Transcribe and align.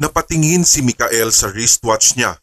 Napatingin 0.00 0.64
si 0.64 0.80
Mikael 0.80 1.28
sa 1.36 1.52
wristwatch 1.52 2.16
niya 2.16 2.40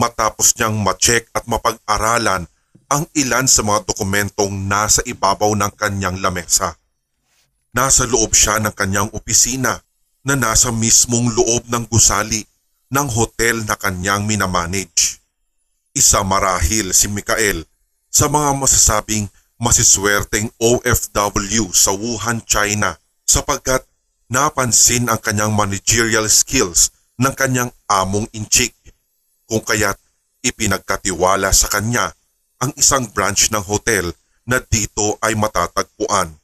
matapos 0.00 0.56
niyang 0.56 0.80
ma-check 0.80 1.28
at 1.36 1.44
mapag-aralan 1.44 2.48
ang 2.88 3.04
ilan 3.12 3.44
sa 3.44 3.60
mga 3.60 3.84
dokumentong 3.84 4.64
nasa 4.64 5.04
ibabaw 5.04 5.52
ng 5.52 5.72
kanyang 5.76 6.16
lamesa. 6.24 6.72
Nasa 7.76 8.08
loob 8.08 8.32
siya 8.32 8.64
ng 8.64 8.72
kanyang 8.72 9.12
opisina 9.12 9.84
na 10.24 10.40
nasa 10.40 10.72
mismong 10.72 11.36
loob 11.36 11.68
ng 11.68 11.84
gusali 11.92 12.40
ng 12.88 13.08
hotel 13.12 13.60
na 13.68 13.76
kanyang 13.76 14.24
minamanage. 14.24 15.20
Isa 15.92 16.24
marahil 16.24 16.96
si 16.96 17.12
Mikael 17.12 17.68
sa 18.08 18.32
mga 18.32 18.56
masasabing 18.56 19.28
masiswerteng 19.60 20.48
OFW 20.56 21.68
sa 21.76 21.92
Wuhan, 21.92 22.40
China 22.48 22.96
sapagkat 23.28 23.84
napansin 24.26 25.06
ang 25.06 25.22
kanyang 25.22 25.54
managerial 25.54 26.26
skills 26.26 26.90
ng 27.18 27.30
kanyang 27.38 27.70
among 27.86 28.26
inchik 28.34 28.74
kung 29.46 29.62
kaya't 29.62 29.98
ipinagkatiwala 30.42 31.54
sa 31.54 31.70
kanya 31.70 32.10
ang 32.58 32.74
isang 32.74 33.06
branch 33.14 33.54
ng 33.54 33.62
hotel 33.62 34.10
na 34.46 34.58
dito 34.62 35.18
ay 35.22 35.38
matatagpuan. 35.38 36.34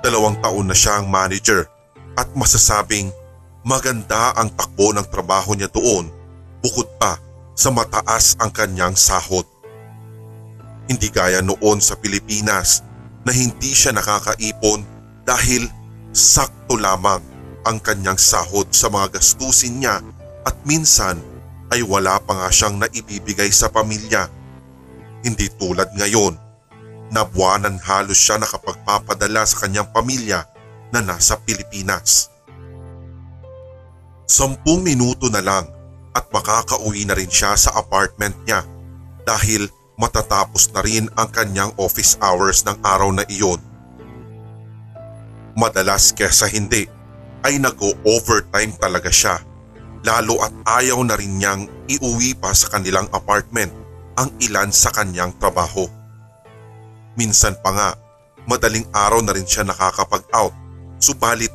Dalawang 0.00 0.40
taon 0.40 0.64
na 0.68 0.76
siya 0.76 1.00
ang 1.00 1.12
manager 1.12 1.68
at 2.16 2.28
masasabing 2.32 3.12
maganda 3.60 4.32
ang 4.36 4.48
takbo 4.56 4.96
ng 4.96 5.04
trabaho 5.12 5.52
niya 5.52 5.68
doon 5.68 6.08
bukod 6.64 6.88
pa 6.96 7.20
sa 7.52 7.68
mataas 7.68 8.36
ang 8.40 8.48
kanyang 8.48 8.96
sahod. 8.96 9.44
Hindi 10.90 11.06
gaya 11.14 11.38
noon 11.38 11.78
sa 11.78 11.94
Pilipinas 11.94 12.82
na 13.22 13.30
hindi 13.30 13.70
siya 13.70 13.94
nakakaipon 13.94 14.82
dahil 15.22 15.70
sakto 16.10 16.74
lamang 16.74 17.22
ang 17.62 17.78
kanyang 17.78 18.18
sahod 18.18 18.66
sa 18.74 18.90
mga 18.90 19.14
gastusin 19.14 19.78
niya 19.78 20.02
at 20.42 20.56
minsan 20.66 21.14
ay 21.70 21.86
wala 21.86 22.18
pa 22.18 22.34
nga 22.42 22.50
siyang 22.50 22.82
naibibigay 22.82 23.54
sa 23.54 23.70
pamilya. 23.70 24.26
Hindi 25.22 25.46
tulad 25.54 25.94
ngayon 25.94 26.34
na 27.14 27.22
buwanan 27.22 27.78
halos 27.78 28.18
siya 28.18 28.42
nakapagpapadala 28.42 29.46
sa 29.46 29.62
kanyang 29.62 29.86
pamilya 29.94 30.42
na 30.90 30.98
nasa 30.98 31.38
Pilipinas. 31.38 32.34
Sampung 34.26 34.82
minuto 34.82 35.30
na 35.30 35.38
lang 35.38 35.70
at 36.18 36.26
makakauwi 36.34 37.06
na 37.06 37.14
rin 37.14 37.30
siya 37.30 37.54
sa 37.54 37.78
apartment 37.78 38.34
niya 38.42 38.66
dahil 39.22 39.70
matatapos 40.00 40.72
na 40.72 40.80
rin 40.80 41.06
ang 41.14 41.28
kanyang 41.28 41.70
office 41.76 42.16
hours 42.24 42.64
ng 42.64 42.80
araw 42.80 43.12
na 43.12 43.22
iyon. 43.28 43.60
Madalas 45.52 46.16
kesa 46.16 46.48
hindi 46.48 46.88
ay 47.44 47.60
nag-overtime 47.60 48.80
talaga 48.80 49.12
siya 49.12 49.36
lalo 50.00 50.40
at 50.40 50.52
ayaw 50.80 51.04
na 51.04 51.12
rin 51.20 51.36
niyang 51.36 51.68
iuwi 51.84 52.32
pa 52.32 52.56
sa 52.56 52.72
kanilang 52.72 53.04
apartment 53.12 53.68
ang 54.16 54.32
ilan 54.40 54.72
sa 54.72 54.88
kanyang 54.88 55.36
trabaho. 55.36 55.84
Minsan 57.20 57.60
pa 57.60 57.70
nga, 57.76 57.90
madaling 58.48 58.88
araw 58.96 59.20
na 59.20 59.36
rin 59.36 59.44
siya 59.44 59.68
nakakapag-out 59.68 60.56
subalit 61.00 61.52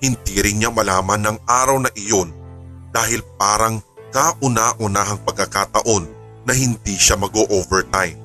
hindi 0.00 0.34
rin 0.40 0.60
niya 0.60 0.70
malaman 0.72 1.20
ng 1.20 1.38
araw 1.44 1.78
na 1.80 1.90
iyon 1.94 2.32
dahil 2.92 3.24
parang 3.36 3.80
kauna-unahang 4.12 5.20
pagkakataon 5.24 6.04
na 6.46 6.52
hindi 6.52 6.98
siya 6.98 7.18
mag-overtime. 7.18 8.18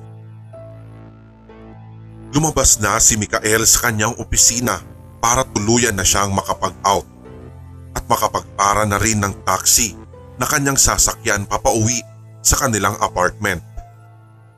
Lumabas 2.34 2.76
na 2.82 3.00
si 3.00 3.16
Mikael 3.16 3.64
sa 3.64 3.88
kanyang 3.88 4.12
opisina 4.20 4.84
para 5.18 5.42
tuluyan 5.48 5.96
na 5.96 6.04
siyang 6.04 6.30
makapag-out 6.34 7.06
at 7.96 8.04
makapagpara 8.04 8.84
na 8.84 9.00
rin 9.00 9.18
ng 9.18 9.32
taxi 9.48 9.96
na 10.36 10.44
kanyang 10.44 10.76
sasakyan 10.76 11.48
papauwi 11.48 12.04
sa 12.44 12.60
kanilang 12.60 12.94
apartment. 13.00 13.64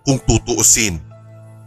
Kung 0.03 0.19
tutuusin, 0.19 0.99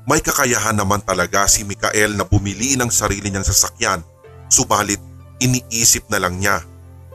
may 0.03 0.19
kakayahan 0.19 0.75
naman 0.75 0.99
talaga 1.01 1.47
si 1.47 1.63
Mikael 1.63 2.13
na 2.19 2.27
bumili 2.27 2.75
ng 2.75 2.91
sarili 2.91 3.31
niyang 3.31 3.47
sasakyan 3.47 4.03
subalit 4.51 4.99
iniisip 5.39 6.11
na 6.11 6.19
lang 6.19 6.37
niya 6.37 6.61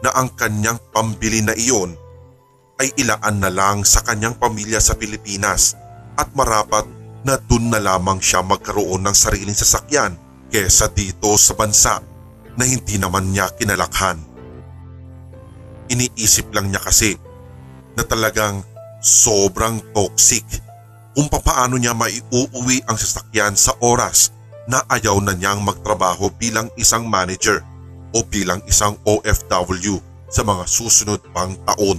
na 0.02 0.10
ang 0.16 0.32
kanyang 0.34 0.80
pambili 0.90 1.44
na 1.44 1.52
iyon 1.54 1.94
ay 2.78 2.94
ilaan 2.94 3.42
na 3.42 3.50
lang 3.50 3.82
sa 3.82 4.06
kanyang 4.06 4.38
pamilya 4.38 4.78
sa 4.78 4.94
Pilipinas 4.94 5.74
at 6.14 6.30
marapat 6.38 6.86
na 7.26 7.34
dun 7.38 7.70
na 7.74 7.82
lamang 7.82 8.22
siya 8.22 8.46
magkaroon 8.46 9.02
ng 9.02 9.14
sariling 9.14 9.54
sasakyan 9.54 10.14
kesa 10.48 10.86
dito 10.94 11.34
sa 11.34 11.58
bansa 11.58 11.98
na 12.54 12.64
hindi 12.64 12.96
naman 12.96 13.34
niya 13.34 13.50
kinalakhan. 13.58 14.22
Iniisip 15.90 16.54
lang 16.54 16.70
niya 16.70 16.82
kasi 16.82 17.18
na 17.98 18.06
talagang 18.06 18.62
sobrang 19.02 19.82
toxic 19.90 20.46
kung 21.18 21.26
papaano 21.26 21.74
niya 21.74 21.98
maiuuwi 21.98 22.86
ang 22.86 22.94
sasakyan 22.94 23.58
sa 23.58 23.74
oras 23.82 24.30
na 24.70 24.84
ayaw 24.86 25.18
na 25.18 25.34
niyang 25.34 25.64
magtrabaho 25.66 26.30
bilang 26.38 26.70
isang 26.78 27.08
manager 27.10 27.64
o 28.14 28.22
bilang 28.22 28.62
isang 28.70 28.94
OFW 29.02 29.98
sa 30.28 30.44
mga 30.44 30.64
susunod 30.68 31.18
pang 31.32 31.56
taon. 31.64 31.98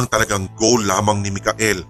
Ang 0.00 0.08
talagang 0.08 0.48
goal 0.56 0.80
lamang 0.88 1.20
ni 1.20 1.28
Mikael 1.28 1.84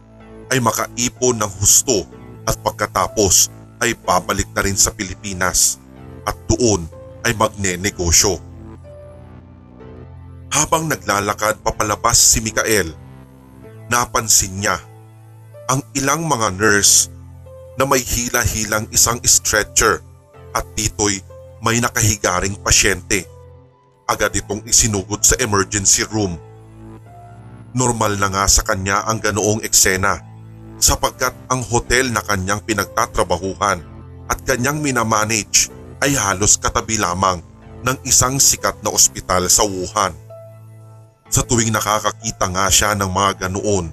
ay 0.50 0.59
makaipon 0.59 1.38
ng 1.38 1.50
husto 1.62 2.03
at 2.43 2.59
pagkatapos 2.59 3.54
ay 3.78 3.94
babalik 4.03 4.50
na 4.50 4.66
rin 4.66 4.75
sa 4.75 4.91
Pilipinas 4.91 5.78
at 6.26 6.34
doon 6.50 6.91
ay 7.22 7.38
magne-negosyo. 7.38 8.34
Habang 10.50 10.91
naglalakad 10.91 11.62
papalabas 11.62 12.19
si 12.19 12.43
Mikael, 12.43 12.91
napansin 13.87 14.59
niya 14.59 14.82
ang 15.70 15.78
ilang 15.94 16.26
mga 16.26 16.50
nurse 16.59 17.06
na 17.78 17.87
may 17.87 18.03
hila-hilang 18.03 18.91
isang 18.91 19.22
stretcher 19.22 20.03
at 20.50 20.66
dito'y 20.75 21.22
may 21.62 21.78
nakahigaring 21.78 22.59
pasyente. 22.59 23.22
Agad 24.10 24.34
itong 24.34 24.66
isinugod 24.66 25.22
sa 25.22 25.38
emergency 25.38 26.03
room. 26.10 26.50
Normal 27.70 28.19
na 28.19 28.28
nga 28.31 28.44
sa 28.50 28.66
kanya 28.66 29.06
ang 29.06 29.22
ganoong 29.22 29.62
eksena 29.62 30.19
sapagkat 30.81 31.36
ang 31.53 31.62
hotel 31.62 32.08
na 32.10 32.25
kanyang 32.25 32.64
pinagtatrabahuhan 32.64 33.78
at 34.26 34.38
kanyang 34.48 34.81
minamanage 34.81 35.69
ay 36.00 36.16
halos 36.16 36.56
katabi 36.56 36.97
lamang 36.97 37.44
ng 37.84 37.97
isang 38.08 38.41
sikat 38.41 38.81
na 38.81 38.91
ospital 38.91 39.47
sa 39.47 39.62
Wuhan. 39.62 40.16
Sa 41.31 41.47
tuwing 41.47 41.70
nakakakita 41.70 42.47
nga 42.50 42.66
siya 42.72 42.91
ng 42.98 43.06
mga 43.06 43.47
ganoon, 43.47 43.92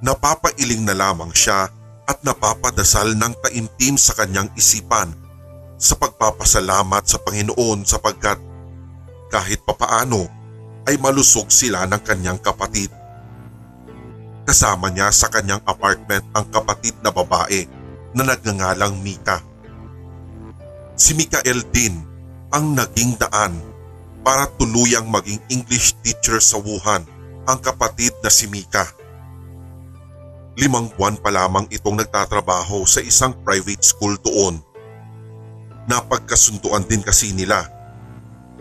napapailing 0.00 0.86
na 0.86 0.96
lamang 0.96 1.34
siya 1.34 1.68
at 2.08 2.18
napapadasal 2.24 3.12
ng 3.16 3.32
taimtim 3.44 4.00
sa 4.00 4.16
kanyang 4.16 4.48
isipan 4.56 5.12
sa 5.76 5.98
pagpapasalamat 5.98 7.04
sa 7.04 7.20
Panginoon 7.20 7.84
sapagkat 7.84 8.40
kahit 9.28 9.60
papaano 9.66 10.24
ay 10.84 11.00
malusog 11.00 11.48
sila 11.48 11.88
ng 11.88 12.02
kanyang 12.04 12.40
kapatid. 12.40 12.92
Kasama 14.44 14.92
niya 14.92 15.08
sa 15.08 15.32
kanyang 15.32 15.64
apartment 15.64 16.24
ang 16.36 16.44
kapatid 16.52 16.92
na 17.00 17.08
babae 17.08 17.64
na 18.12 18.22
nagngangalang 18.28 19.00
Mika. 19.00 19.40
Si 20.94 21.16
Mikael 21.16 21.64
din 21.72 22.04
ang 22.52 22.76
naging 22.76 23.16
daan 23.16 23.56
para 24.20 24.46
tuluyang 24.60 25.08
maging 25.08 25.40
English 25.48 25.96
teacher 26.04 26.38
sa 26.38 26.60
Wuhan 26.60 27.02
ang 27.48 27.58
kapatid 27.58 28.12
na 28.20 28.28
si 28.28 28.46
Mika. 28.46 28.84
Limang 30.54 30.92
buwan 30.94 31.18
pa 31.18 31.34
lamang 31.34 31.66
itong 31.72 31.98
nagtatrabaho 31.98 32.86
sa 32.86 33.02
isang 33.02 33.34
private 33.42 33.82
school 33.82 34.14
doon 34.22 34.62
Napagkasunduan 35.84 36.88
din 36.88 37.04
kasi 37.04 37.36
nila 37.36 37.68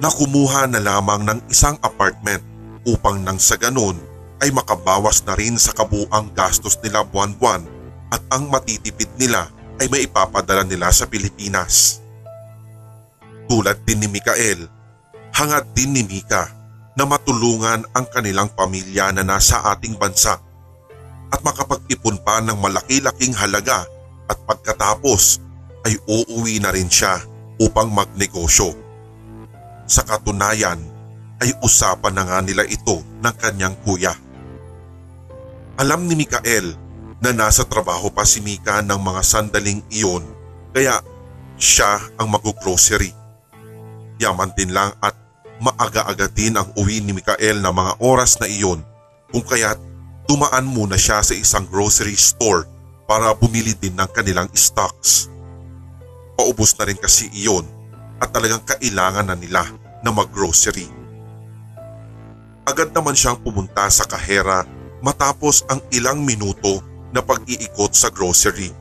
na 0.01 0.09
kumuha 0.09 0.65
na 0.69 0.81
lamang 0.81 1.21
ng 1.25 1.39
isang 1.49 1.77
apartment 1.85 2.41
upang 2.87 3.21
nang 3.21 3.37
sa 3.37 3.57
ganun 3.59 3.97
ay 4.43 4.51
makabawas 4.51 5.23
na 5.23 5.37
rin 5.39 5.55
sa 5.55 5.71
kabuang 5.71 6.33
gastos 6.35 6.75
nila 6.83 7.05
buwan-buwan 7.07 7.63
at 8.11 8.21
ang 8.33 8.51
matitipid 8.51 9.07
nila 9.15 9.47
ay 9.79 9.87
may 9.87 10.05
ipapadala 10.05 10.67
nila 10.67 10.91
sa 10.91 11.07
Pilipinas. 11.07 12.03
Tulad 13.47 13.81
din 13.87 14.03
ni 14.03 14.07
Mikael, 14.11 14.67
hangad 15.33 15.65
din 15.73 15.95
ni 15.95 16.03
Mika 16.05 16.51
na 16.93 17.07
matulungan 17.07 17.81
ang 17.95 18.05
kanilang 18.11 18.53
pamilya 18.53 19.09
na 19.15 19.25
nasa 19.25 19.63
ating 19.73 19.97
bansa 19.97 20.37
at 21.33 21.39
makapag-ipon 21.41 22.21
pa 22.21 22.37
ng 22.43 22.53
malaki-laking 22.61 23.33
halaga 23.33 23.87
at 24.29 24.37
pagkatapos 24.45 25.41
ay 25.89 25.97
uuwi 26.05 26.61
na 26.61 26.69
rin 26.69 26.87
siya 26.87 27.17
upang 27.57 27.89
magnegosyo. 27.89 28.82
Sa 29.83 30.01
katunayan 30.07 30.79
ay 31.43 31.51
usapan 31.59 32.15
na 32.15 32.23
nga 32.23 32.39
nila 32.39 32.63
ito 32.63 33.03
ng 33.19 33.35
kanyang 33.35 33.75
kuya. 33.83 34.15
Alam 35.75 36.07
ni 36.07 36.15
Mikael 36.15 36.77
na 37.19 37.35
nasa 37.35 37.67
trabaho 37.67 38.07
pa 38.07 38.23
si 38.23 38.39
Mika 38.39 38.79
ng 38.79 38.99
mga 38.99 39.21
sandaling 39.23 39.83
iyon 39.91 40.23
kaya 40.71 41.03
siya 41.59 41.99
ang 42.15 42.31
mag-grocery. 42.31 43.11
Yaman 44.19 44.55
din 44.55 44.71
lang 44.71 44.95
at 45.03 45.15
maaga-aga 45.59 46.31
din 46.31 46.55
ang 46.55 46.71
uwi 46.79 47.03
ni 47.03 47.11
Mikael 47.11 47.59
na 47.59 47.71
mga 47.71 47.99
oras 47.99 48.39
na 48.39 48.47
iyon 48.47 48.79
kung 49.31 49.43
kaya't 49.43 49.79
tumaan 50.27 50.67
muna 50.67 50.95
siya 50.95 51.19
sa 51.19 51.35
isang 51.35 51.67
grocery 51.67 52.15
store 52.15 52.67
para 53.03 53.35
bumili 53.35 53.75
din 53.75 53.95
ng 53.99 54.09
kanilang 54.15 54.47
stocks. 54.55 55.27
Paubos 56.39 56.71
na 56.79 56.87
rin 56.87 56.97
kasi 56.97 57.27
iyon 57.35 57.67
at 58.21 58.29
talagang 58.29 58.61
kailangan 58.65 59.29
na 59.29 59.35
nila 59.37 59.63
na 60.03 60.09
mag-grocery. 60.11 60.89
Agad 62.63 62.95
naman 62.95 63.15
siyang 63.15 63.39
pumunta 63.43 63.87
sa 63.91 64.07
kahera 64.07 64.63
matapos 65.03 65.67
ang 65.67 65.83
ilang 65.91 66.23
minuto 66.23 66.79
na 67.11 67.19
pag-iikot 67.19 67.91
sa 67.91 68.07
grocery. 68.07 68.71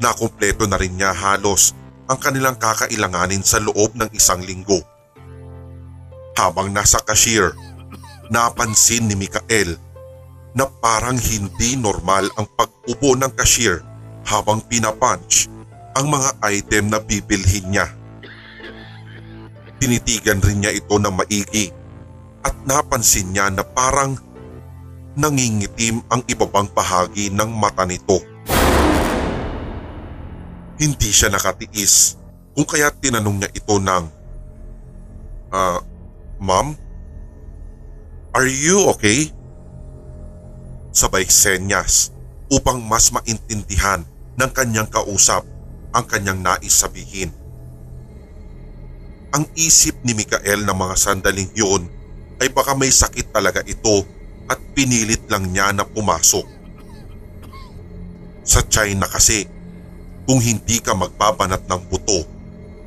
Nakumpleto 0.00 0.68
na 0.68 0.76
rin 0.76 0.96
niya 0.96 1.12
halos 1.12 1.72
ang 2.08 2.20
kanilang 2.20 2.56
kakailanganin 2.56 3.44
sa 3.44 3.60
loob 3.60 3.96
ng 3.96 4.08
isang 4.12 4.40
linggo. 4.44 4.80
Habang 6.36 6.72
nasa 6.72 7.00
cashier, 7.04 7.52
napansin 8.32 9.08
ni 9.08 9.14
Mikael 9.14 9.76
na 10.56 10.66
parang 10.66 11.16
hindi 11.16 11.76
normal 11.76 12.26
ang 12.34 12.48
pag-ubo 12.56 13.14
ng 13.14 13.30
cashier 13.36 13.84
habang 14.26 14.62
pinapunch 14.64 15.46
ang 15.94 16.10
mga 16.10 16.30
item 16.48 16.90
na 16.90 16.98
bibilhin 16.98 17.66
niya. 17.70 17.99
Tinitigan 19.80 20.44
rin 20.44 20.60
niya 20.60 20.76
ito 20.76 20.94
ng 21.00 21.14
maigi 21.16 21.72
at 22.44 22.54
napansin 22.68 23.32
niya 23.32 23.48
na 23.48 23.64
parang 23.64 24.16
nangingitim 25.16 26.04
ang 26.12 26.20
ibabang 26.28 26.68
bahagi 26.70 27.32
ng 27.32 27.50
mata 27.50 27.88
nito. 27.88 28.20
Hindi 30.76 31.08
siya 31.12 31.32
nakatiis 31.32 32.16
kung 32.52 32.68
kaya 32.68 32.92
tinanong 32.92 33.40
niya 33.40 33.50
ito 33.52 33.76
ng 33.80 34.20
Ah, 35.50 35.82
ma'am? 36.38 36.78
Are 38.30 38.46
you 38.46 38.86
okay? 38.94 39.34
Sabay 40.94 41.26
senyas 41.26 42.14
upang 42.46 42.78
mas 42.78 43.10
maintindihan 43.10 44.06
ng 44.38 44.50
kanyang 44.54 44.86
kausap 44.86 45.42
ang 45.90 46.06
kanyang 46.06 46.38
nais 46.38 46.70
sabihin. 46.70 47.34
Ang 49.30 49.46
isip 49.54 49.94
ni 50.02 50.10
Mikael 50.10 50.66
ng 50.66 50.74
mga 50.74 50.94
sandaling 50.98 51.50
yun 51.54 51.86
ay 52.42 52.50
baka 52.50 52.74
may 52.74 52.90
sakit 52.90 53.30
talaga 53.30 53.62
ito 53.62 54.02
at 54.50 54.58
pinilit 54.74 55.22
lang 55.30 55.46
niya 55.54 55.70
na 55.70 55.86
pumasok. 55.86 56.42
Sa 58.42 58.66
China 58.66 59.06
kasi, 59.06 59.46
kung 60.26 60.42
hindi 60.42 60.82
ka 60.82 60.98
magbabanat 60.98 61.70
ng 61.70 61.82
buto, 61.86 62.26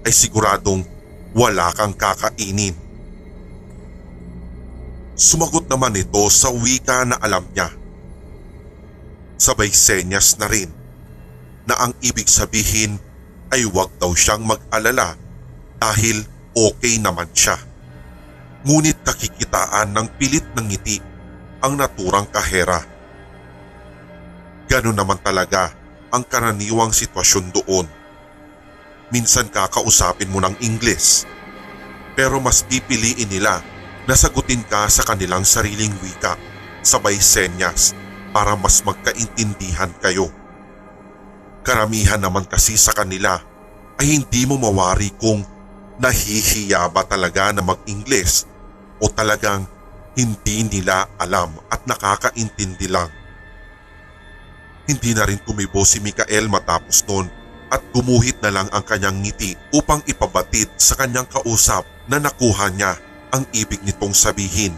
ay 0.04 0.12
siguradong 0.12 0.84
wala 1.32 1.72
kang 1.72 1.96
kakainin. 1.96 2.76
Sumagot 5.16 5.72
naman 5.72 5.96
ito 5.96 6.28
sa 6.28 6.52
wika 6.52 7.08
na 7.08 7.16
alam 7.24 7.48
niya. 7.56 7.72
Sabay 9.40 9.72
senyas 9.72 10.36
na 10.44 10.52
rin 10.52 10.68
na 11.64 11.80
ang 11.80 11.96
ibig 12.04 12.28
sabihin 12.28 13.00
ay 13.56 13.64
wag 13.72 13.88
daw 13.96 14.12
siyang 14.12 14.44
mag-alala 14.44 15.16
dahil 15.84 16.24
okay 16.56 16.96
naman 17.04 17.28
siya. 17.36 17.60
Ngunit 18.64 19.04
nakikitaan 19.04 19.92
ng 19.92 20.08
pilit 20.16 20.48
ng 20.56 20.72
ngiti 20.72 21.04
ang 21.60 21.76
naturang 21.76 22.32
kahera. 22.32 22.80
Ganun 24.72 24.96
naman 24.96 25.20
talaga 25.20 25.76
ang 26.08 26.24
karaniwang 26.24 26.96
sitwasyon 26.96 27.52
doon. 27.52 27.84
Minsan 29.12 29.52
kakausapin 29.52 30.32
mo 30.32 30.40
ng 30.40 30.56
Ingles 30.64 31.28
pero 32.16 32.40
mas 32.40 32.64
pipiliin 32.64 33.28
nila 33.28 33.60
na 34.08 34.16
sagutin 34.16 34.64
ka 34.64 34.88
sa 34.88 35.04
kanilang 35.04 35.44
sariling 35.44 35.92
wika 36.00 36.40
sabay 36.80 37.20
senyas 37.20 37.92
para 38.32 38.56
mas 38.56 38.80
magkaintindihan 38.88 39.92
kayo. 40.00 40.32
Karamihan 41.68 42.24
naman 42.24 42.48
kasi 42.48 42.80
sa 42.80 42.96
kanila 42.96 43.40
ay 44.00 44.20
hindi 44.20 44.48
mo 44.48 44.60
mawari 44.60 45.12
kung 45.16 45.53
nahihiya 46.04 46.92
ba 46.92 47.08
talaga 47.08 47.56
na 47.56 47.64
mag-Ingles 47.64 48.44
o 49.00 49.08
talagang 49.08 49.64
hindi 50.20 50.68
nila 50.68 51.08
alam 51.16 51.56
at 51.72 51.88
nakakaintindi 51.88 52.92
lang. 52.92 53.08
Hindi 54.84 55.16
na 55.16 55.24
rin 55.24 55.40
kumibo 55.40 55.88
si 55.88 56.04
Mikael 56.04 56.52
matapos 56.52 57.08
noon 57.08 57.32
at 57.72 57.80
gumuhit 57.96 58.36
na 58.44 58.52
lang 58.52 58.68
ang 58.76 58.84
kanyang 58.84 59.24
ngiti 59.24 59.56
upang 59.72 60.04
ipabatid 60.04 60.68
sa 60.76 61.00
kanyang 61.00 61.26
kausap 61.32 61.88
na 62.12 62.20
nakuha 62.20 62.68
niya 62.76 63.00
ang 63.32 63.48
ibig 63.56 63.80
nitong 63.88 64.12
sabihin. 64.12 64.76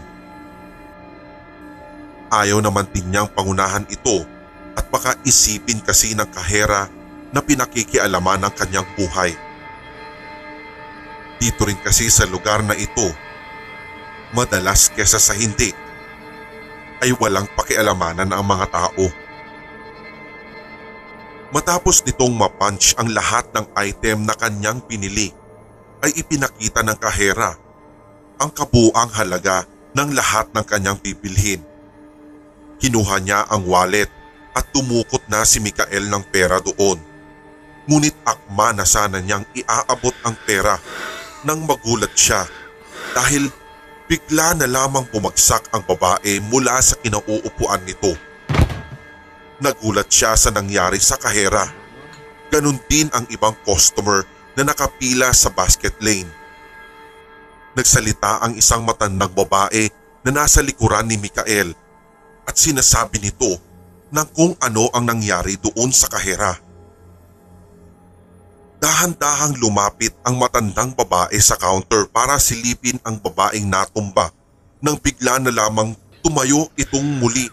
Ayaw 2.30 2.62
naman 2.62 2.86
din 2.94 3.10
niyang 3.10 3.28
pangunahan 3.34 3.84
ito 3.90 4.22
at 4.78 4.86
baka 4.94 5.18
isipin 5.26 5.82
kasi 5.82 6.14
ng 6.14 6.30
kahera 6.30 6.86
na 7.34 7.42
pinakikialaman 7.42 8.46
ng 8.46 8.52
kanyang 8.54 8.86
buhay. 8.94 9.34
Dito 11.36 11.68
rin 11.68 11.76
kasi 11.84 12.08
sa 12.08 12.24
lugar 12.24 12.64
na 12.64 12.72
ito, 12.72 13.12
madalas 14.32 14.88
kesa 14.88 15.20
sa 15.20 15.36
hindi, 15.36 15.72
ay 17.04 17.12
walang 17.20 17.44
pakialamanan 17.52 18.32
ang 18.32 18.44
mga 18.44 18.66
tao. 18.72 19.06
Matapos 21.52 22.02
nitong 22.02 22.34
mapunch 22.34 22.96
ang 22.96 23.12
lahat 23.12 23.46
ng 23.52 23.66
item 23.78 24.26
na 24.26 24.34
kanyang 24.34 24.80
pinili, 24.82 25.30
ay 26.04 26.12
ipinakita 26.16 26.84
ng 26.84 26.98
kahera 27.00 27.56
ang 28.36 28.52
kabuang 28.52 29.08
halaga 29.16 29.64
ng 29.96 30.12
lahat 30.12 30.52
ng 30.52 30.64
kanyang 30.68 30.98
bibilhin. 31.00 31.64
Kinuha 32.76 33.16
niya 33.24 33.48
ang 33.48 33.64
wallet 33.64 34.12
at 34.52 34.68
tumukot 34.72 35.24
na 35.32 35.44
si 35.48 35.60
Mikael 35.60 36.08
ng 36.08 36.24
pera 36.28 36.60
doon. 36.60 37.00
Ngunit 37.88 38.16
akma 38.26 38.76
na 38.76 38.84
sana 38.84 39.24
niyang 39.24 39.46
iaabot 39.56 40.12
ang 40.26 40.36
pera 40.44 40.76
nang 41.44 41.66
magulat 41.66 42.14
siya 42.16 42.46
dahil 43.12 43.50
bigla 44.06 44.54
na 44.54 44.70
lamang 44.70 45.04
bumagsak 45.10 45.66
ang 45.74 45.82
babae 45.84 46.38
mula 46.48 46.78
sa 46.80 46.96
kinauupuan 47.02 47.82
nito. 47.82 48.14
Nagulat 49.58 50.08
siya 50.12 50.36
sa 50.36 50.52
nangyari 50.52 51.00
sa 51.00 51.18
kahera. 51.18 51.66
Ganon 52.52 52.78
din 52.86 53.10
ang 53.10 53.26
ibang 53.32 53.56
customer 53.66 54.22
na 54.54 54.62
nakapila 54.64 55.32
sa 55.34 55.50
basket 55.50 55.96
lane. 56.00 56.28
Nagsalita 57.76 58.40
ang 58.40 58.56
isang 58.56 58.86
matandang 58.86 59.32
babae 59.36 59.90
na 60.24 60.30
nasa 60.32 60.64
likuran 60.64 61.04
ni 61.04 61.20
Mikael 61.20 61.76
at 62.46 62.54
sinasabi 62.56 63.20
nito 63.20 63.58
ng 64.14 64.28
kung 64.32 64.54
ano 64.62 64.88
ang 64.94 65.04
nangyari 65.04 65.58
doon 65.58 65.90
sa 65.90 66.06
kahera. 66.08 66.65
Dahan-dahang 68.76 69.56
lumapit 69.56 70.12
ang 70.20 70.36
matandang 70.36 70.92
babae 70.92 71.40
sa 71.40 71.56
counter 71.56 72.04
para 72.12 72.36
silipin 72.36 73.00
ang 73.08 73.16
babaeng 73.16 73.64
natumba 73.64 74.28
nang 74.84 75.00
bigla 75.00 75.40
na 75.40 75.48
lamang 75.48 75.96
tumayo 76.20 76.68
itong 76.76 77.16
muli. 77.16 77.48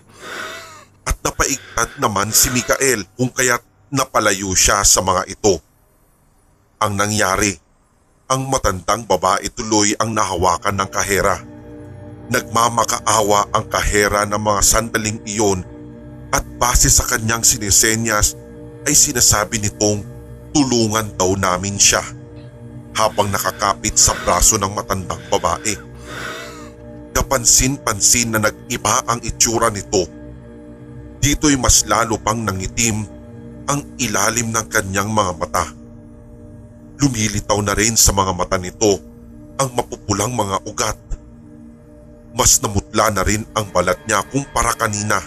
At 1.08 1.15
napaigtad 1.24 1.96
naman 2.00 2.36
si 2.36 2.51
Mikael 2.51 3.08
kung 3.15 3.32
kaya't 3.32 3.63
napalayo 3.88 4.51
siya 4.51 4.84
sa 4.84 5.00
mga 5.00 5.24
ito. 5.32 5.63
Ang 6.84 7.00
nangyari, 7.00 7.56
ang 8.27 8.51
matandang 8.51 9.08
babae 9.08 9.48
tuloy 9.48 9.96
ang 10.03 10.12
nahawakan 10.12 10.75
ng 10.84 10.89
kahera. 10.92 11.39
Nagmamakaawa 12.27 13.51
ang 13.56 13.65
kahera 13.72 14.27
ng 14.27 14.39
mga 14.39 14.62
sandaling 14.63 15.20
iyon 15.24 15.63
at 16.36 16.44
base 16.60 16.92
sa 16.92 17.08
kanyang 17.08 17.46
sinisenyas 17.48 18.36
ay 18.84 18.92
sinasabi 18.92 19.63
nitong 19.63 20.12
tulungan 20.53 21.17
daw 21.17 21.33
namin 21.33 21.75
siya 21.81 22.05
habang 22.93 23.33
nakakapit 23.33 23.98
sa 23.98 24.13
braso 24.22 24.55
ng 24.62 24.69
matandang 24.69 25.19
babae. 25.27 25.74
Kapansin-pansin 27.13 28.38
na 28.38 28.39
nag-iba 28.41 29.01
ang 29.10 29.17
itsura 29.25 29.74
nito. 29.74 30.05
Dito'y 31.17 31.57
mas 31.57 31.89
lalo 31.89 32.22
pang 32.22 32.38
nangitim 32.38 33.05
ang 33.65 33.81
ilalim 33.98 34.53
ng 34.53 34.65
kanyang 34.69 35.10
mga 35.10 35.31
mata. 35.41 35.65
Lumilitaw 37.01 37.57
na 37.65 37.74
rin 37.74 37.98
sa 37.98 38.13
mga 38.13 38.31
mata 38.38 38.57
nito 38.62 39.01
ang 39.57 39.69
mapupulang 39.74 40.33
mga 40.33 40.57
ugat. 40.69 41.00
Mas 42.33 42.62
namutla 42.62 43.13
na 43.13 43.22
rin 43.25 43.45
ang 43.57 43.69
balat 43.74 43.98
niya 44.05 44.25
kumpara 44.29 44.74
kanina. 44.77 45.22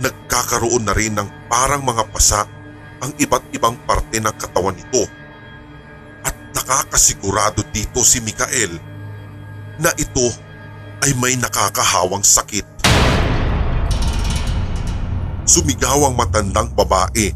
Nagkakaroon 0.00 0.84
na 0.84 0.94
rin 0.96 1.16
ng 1.16 1.48
parang 1.48 1.80
mga 1.84 2.04
pasa 2.12 2.44
ang 3.02 3.14
iba't 3.18 3.44
ibang 3.54 3.76
parte 3.86 4.18
ng 4.18 4.34
katawan 4.34 4.74
nito. 4.74 5.06
At 6.26 6.34
nakakasigurado 6.54 7.62
dito 7.70 8.02
si 8.02 8.18
Mikael 8.22 8.74
na 9.78 9.94
ito 9.94 10.26
ay 11.06 11.14
may 11.18 11.38
nakakahawang 11.38 12.26
sakit. 12.26 12.66
Sumigaw 15.48 16.10
ang 16.10 16.14
matandang 16.18 16.74
babae 16.76 17.32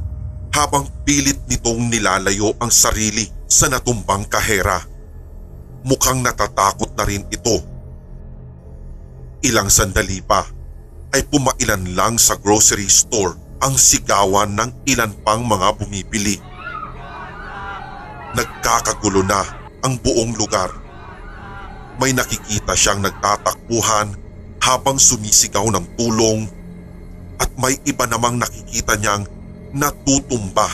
habang 0.52 0.84
pilit 1.06 1.40
nitong 1.48 1.88
nilalayo 1.88 2.52
ang 2.60 2.68
sarili 2.68 3.24
sa 3.48 3.72
natumbang 3.72 4.28
kahera. 4.28 4.84
Mukhang 5.82 6.20
natatakot 6.20 6.92
na 6.92 7.08
rin 7.08 7.24
ito. 7.32 7.56
Ilang 9.42 9.72
sandali 9.72 10.20
pa 10.20 10.44
ay 11.16 11.24
pumailan 11.26 11.96
lang 11.96 12.14
sa 12.20 12.36
grocery 12.36 12.86
store 12.86 13.34
ang 13.62 13.78
sigawan 13.78 14.58
ng 14.58 14.70
ilan 14.90 15.14
pang 15.22 15.46
mga 15.46 15.78
bumibili. 15.78 16.36
Nagkakagulo 18.34 19.22
na 19.22 19.46
ang 19.86 19.94
buong 20.02 20.34
lugar. 20.34 20.74
May 22.02 22.10
nakikita 22.10 22.74
siyang 22.74 23.06
nagtatakbuhan 23.06 24.18
habang 24.58 24.98
sumisigaw 24.98 25.70
ng 25.70 25.94
tulong 25.94 26.50
at 27.38 27.50
may 27.54 27.78
iba 27.86 28.02
namang 28.10 28.42
nakikita 28.42 28.98
niyang 28.98 29.30
natutumba 29.70 30.66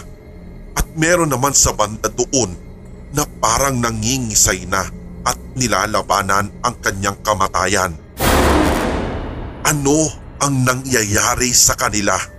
at 0.72 0.86
meron 0.96 1.28
naman 1.28 1.52
sa 1.52 1.76
banda 1.76 2.08
doon 2.08 2.56
na 3.12 3.28
parang 3.40 3.76
nangingisay 3.84 4.64
na 4.64 4.88
at 5.28 5.36
nilalabanan 5.52 6.48
ang 6.64 6.74
kanyang 6.80 7.20
kamatayan. 7.20 7.92
Ano 9.68 10.08
ang 10.40 10.64
nangyayari 10.64 11.52
sa 11.52 11.76
kanila? 11.76 12.37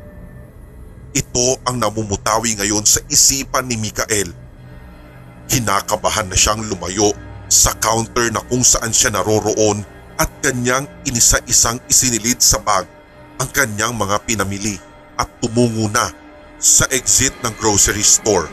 Ito 1.10 1.58
ang 1.66 1.82
namumutawi 1.82 2.54
ngayon 2.62 2.86
sa 2.86 3.01
isipan 3.10 3.66
ni 3.66 3.82
Mikael. 3.82 4.30
Kinakabahan 5.50 6.30
na 6.30 6.38
siyang 6.38 6.62
lumayo 6.70 7.10
sa 7.50 7.74
counter 7.82 8.30
na 8.30 8.46
kung 8.46 8.62
saan 8.62 8.94
siya 8.94 9.10
naroroon 9.10 9.82
at 10.22 10.30
kanyang 10.46 10.86
inisa-isang 11.10 11.82
isinilid 11.89 12.38
sa 12.38 12.62
bag 12.62 12.86
ang 13.42 13.50
kanyang 13.50 13.98
mga 13.98 14.22
pinamili 14.30 14.78
at 15.18 15.25
tumungo 15.42 15.89
na 15.89 16.13
sa 16.62 16.86
exit 16.94 17.34
ng 17.42 17.58
grocery 17.58 18.06
store. 18.06 18.46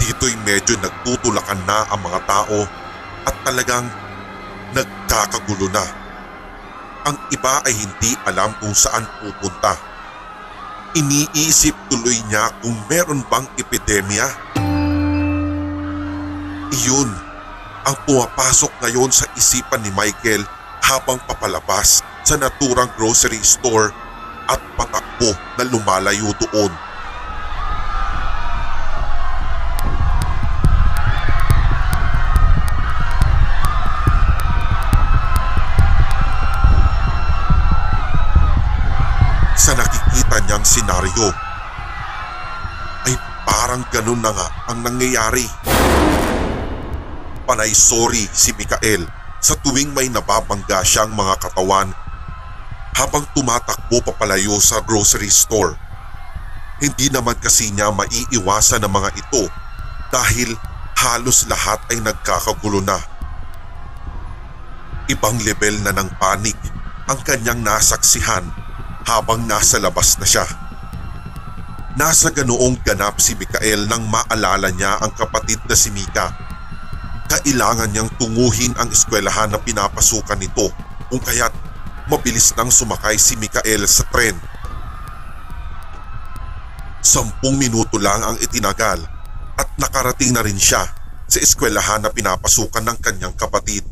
Dito'y 0.00 0.32
medyo 0.48 0.80
nagtutulakan 0.80 1.60
na 1.68 1.84
ang 1.92 2.00
mga 2.00 2.20
tao 2.24 2.64
at 3.28 3.34
talagang 3.44 3.84
nagkakagulo 4.72 5.68
na. 5.68 5.84
Ang 7.04 7.18
iba 7.34 7.60
ay 7.68 7.74
hindi 7.76 8.16
alam 8.24 8.56
kung 8.62 8.72
saan 8.72 9.04
pupunta. 9.20 9.91
Iniisip 10.92 11.72
tuloy 11.88 12.20
niya 12.28 12.52
kung 12.60 12.76
meron 12.84 13.24
bang 13.32 13.48
epidemya. 13.56 14.28
Iyon 16.68 17.08
ang 17.88 17.96
pumapasok 18.04 18.68
ngayon 18.84 19.08
sa 19.08 19.24
isipan 19.32 19.80
ni 19.80 19.88
Michael 19.96 20.44
habang 20.84 21.16
papalabas 21.24 22.04
sa 22.20 22.36
naturang 22.36 22.92
grocery 23.00 23.40
store 23.40 23.88
at 24.52 24.60
patakbo 24.76 25.32
na 25.56 25.64
lumalayo 25.64 26.28
doon. 26.36 26.91
Niyang 40.62 40.78
senaryo 40.78 41.28
ay 43.10 43.14
parang 43.42 43.82
ganun 43.90 44.22
na 44.22 44.30
nga 44.30 44.46
ang 44.70 44.78
nangyayari. 44.86 45.42
Panay 47.42 47.74
sorry 47.74 48.30
si 48.30 48.54
Mikael 48.54 49.02
sa 49.42 49.58
tuwing 49.58 49.90
may 49.90 50.06
nababangga 50.06 50.86
siyang 50.86 51.10
mga 51.18 51.34
katawan 51.42 51.90
habang 52.94 53.26
tumatakbo 53.34 54.06
papalayo 54.06 54.54
sa 54.62 54.78
grocery 54.86 55.26
store. 55.34 55.74
Hindi 56.78 57.10
naman 57.10 57.34
kasi 57.42 57.74
niya 57.74 57.90
maiiwasan 57.90 58.86
ng 58.86 58.92
mga 58.92 59.10
ito 59.18 59.42
dahil 60.14 60.54
halos 60.94 61.42
lahat 61.50 61.82
ay 61.90 61.98
nagkakagulo 61.98 62.78
na. 62.86 63.02
Ibang 65.10 65.42
level 65.42 65.82
na 65.82 65.90
ng 65.90 66.10
panik 66.22 66.58
ang 67.10 67.18
kanyang 67.26 67.66
nasaksihan 67.66 68.61
habang 69.06 69.44
nasa 69.46 69.78
labas 69.82 70.18
na 70.18 70.26
siya. 70.26 70.46
Nasa 71.92 72.32
ganoong 72.32 72.80
ganap 72.80 73.20
si 73.20 73.36
Mikael 73.36 73.84
nang 73.84 74.08
maalala 74.08 74.72
niya 74.72 74.96
ang 74.96 75.12
kapatid 75.12 75.60
na 75.68 75.76
si 75.76 75.92
Mika. 75.92 76.32
Kailangan 77.28 77.92
niyang 77.92 78.08
tunguhin 78.16 78.72
ang 78.80 78.88
eskwelahan 78.88 79.52
na 79.52 79.60
pinapasukan 79.60 80.40
nito 80.40 80.72
kung 81.12 81.20
kaya't 81.20 81.52
mabilis 82.08 82.56
nang 82.56 82.72
sumakay 82.72 83.20
si 83.20 83.36
Mikael 83.36 83.84
sa 83.84 84.08
tren. 84.08 84.36
Sampung 87.04 87.60
minuto 87.60 88.00
lang 88.00 88.24
ang 88.24 88.36
itinagal 88.40 89.04
at 89.60 89.68
nakarating 89.76 90.32
na 90.32 90.40
rin 90.40 90.56
siya 90.56 90.88
sa 91.28 91.38
eskwelahan 91.40 92.00
na 92.00 92.08
pinapasukan 92.08 92.84
ng 92.88 92.98
kanyang 93.04 93.34
kapatid. 93.36 93.84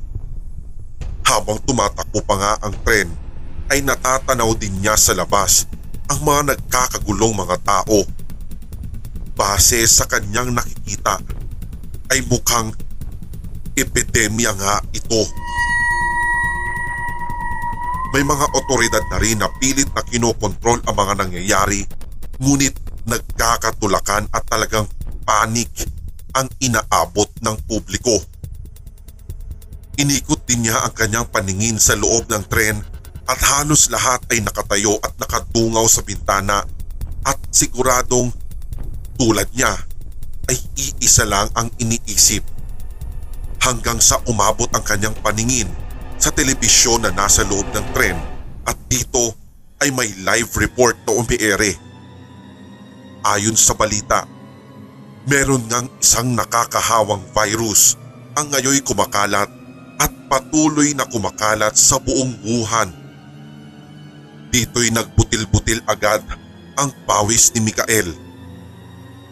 Habang 1.29 1.61
tumatakbo 1.69 2.25
pa 2.25 2.35
nga 2.40 2.52
ang 2.64 2.73
tren 2.81 3.30
ay 3.71 3.87
natatanaw 3.87 4.50
din 4.59 4.83
niya 4.83 4.99
sa 4.99 5.15
labas 5.15 5.71
ang 6.11 6.27
mga 6.27 6.55
nagkakagulong 6.55 7.39
mga 7.39 7.57
tao. 7.62 8.03
Base 9.39 9.87
sa 9.87 10.11
kanyang 10.11 10.50
nakikita 10.50 11.23
ay 12.11 12.27
mukhang 12.27 12.75
epidemya 13.79 14.50
nga 14.59 14.83
ito. 14.91 15.23
May 18.11 18.27
mga 18.27 18.47
otoridad 18.59 19.07
na 19.07 19.23
rin 19.23 19.39
na 19.39 19.47
pilit 19.62 19.87
na 19.95 20.03
kinokontrol 20.03 20.83
ang 20.83 20.97
mga 20.99 21.15
nangyayari 21.23 21.87
ngunit 22.43 22.75
nagkakatulakan 23.07 24.27
at 24.35 24.43
talagang 24.50 24.91
panik 25.23 25.71
ang 26.35 26.50
inaabot 26.59 27.31
ng 27.39 27.55
publiko. 27.71 28.19
Inikot 29.95 30.43
din 30.43 30.67
niya 30.67 30.83
ang 30.83 30.91
kanyang 30.91 31.31
paningin 31.31 31.79
sa 31.79 31.95
loob 31.95 32.27
ng 32.27 32.43
tren 32.50 32.83
at 33.31 33.39
halos 33.47 33.87
lahat 33.95 34.19
ay 34.35 34.43
nakatayo 34.43 34.99
at 35.07 35.15
nakatungaw 35.23 35.87
sa 35.87 36.03
bintana 36.03 36.67
at 37.23 37.39
siguradong 37.55 38.35
tulad 39.15 39.47
niya 39.55 39.71
ay 40.51 40.59
iisa 40.75 41.23
lang 41.23 41.47
ang 41.55 41.71
iniisip. 41.79 42.43
Hanggang 43.63 44.03
sa 44.03 44.19
umabot 44.27 44.67
ang 44.75 44.83
kanyang 44.83 45.15
paningin 45.23 45.71
sa 46.19 46.35
telebisyon 46.35 47.07
na 47.07 47.15
nasa 47.15 47.47
loob 47.47 47.71
ng 47.71 47.87
tren 47.95 48.19
at 48.67 48.75
dito 48.91 49.31
ay 49.79 49.95
may 49.95 50.11
live 50.27 50.51
report 50.59 50.99
na 51.07 51.15
umiere. 51.15 51.79
Ayon 53.23 53.55
sa 53.55 53.79
balita, 53.79 54.27
meron 55.31 55.71
ngang 55.71 55.87
isang 56.03 56.35
nakakahawang 56.35 57.23
virus 57.31 57.95
ang 58.35 58.51
ngayoy 58.51 58.83
kumakalat 58.83 59.47
at 60.01 60.13
patuloy 60.27 60.97
na 60.99 61.07
kumakalat 61.07 61.77
sa 61.79 62.01
buong 62.01 62.35
Wuhan. 62.43 63.00
Dito'y 64.50 64.90
nagbutil-butil 64.90 65.87
agad 65.87 66.26
ang 66.75 66.90
pawis 67.07 67.54
ni 67.54 67.71
Mikael. 67.71 68.11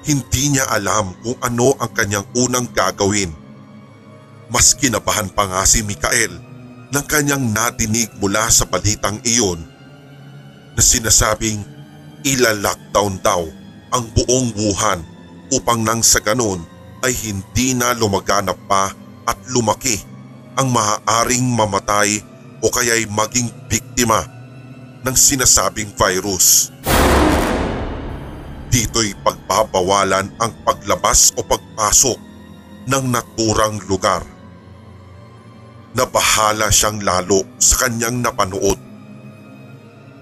Hindi 0.06 0.54
niya 0.54 0.70
alam 0.70 1.10
kung 1.26 1.34
ano 1.42 1.74
ang 1.82 1.90
kanyang 1.90 2.26
unang 2.38 2.70
gagawin. 2.70 3.34
Mas 4.48 4.72
kinabahan 4.78 5.28
pa 5.34 5.44
nga 5.50 5.66
si 5.66 5.82
Mikael 5.82 6.32
nang 6.88 7.04
kanyang 7.04 7.52
nadinig 7.52 8.08
mula 8.16 8.48
sa 8.48 8.64
balitang 8.64 9.20
iyon 9.26 9.60
na 10.72 10.80
sinasabing 10.80 11.60
ila-lockdown 12.24 13.20
daw 13.20 13.42
ang 13.92 14.04
buong 14.14 14.54
Wuhan 14.56 15.02
upang 15.52 15.82
nang 15.84 16.00
sa 16.00 16.22
ganon 16.22 16.62
ay 17.04 17.12
hindi 17.12 17.76
na 17.76 17.92
lumaganap 17.92 18.56
pa 18.70 18.94
at 19.28 19.38
lumaki 19.52 20.00
ang 20.56 20.72
maaaring 20.72 21.44
mamatay 21.44 22.22
o 22.64 22.66
kaya'y 22.72 23.06
maging 23.10 23.50
biktima 23.68 24.37
ng 25.04 25.16
sinasabing 25.16 25.92
virus. 25.94 26.70
Dito'y 28.68 29.16
pagbabawalan 29.24 30.32
ang 30.40 30.52
paglabas 30.64 31.32
o 31.36 31.44
pagpasok 31.44 32.18
ng 32.88 33.04
naturang 33.08 33.80
lugar 33.88 34.38
nabahala 35.98 36.70
siyang 36.70 37.02
lalo 37.02 37.42
sa 37.58 37.86
kanyang 37.86 38.22
napanood. 38.22 38.78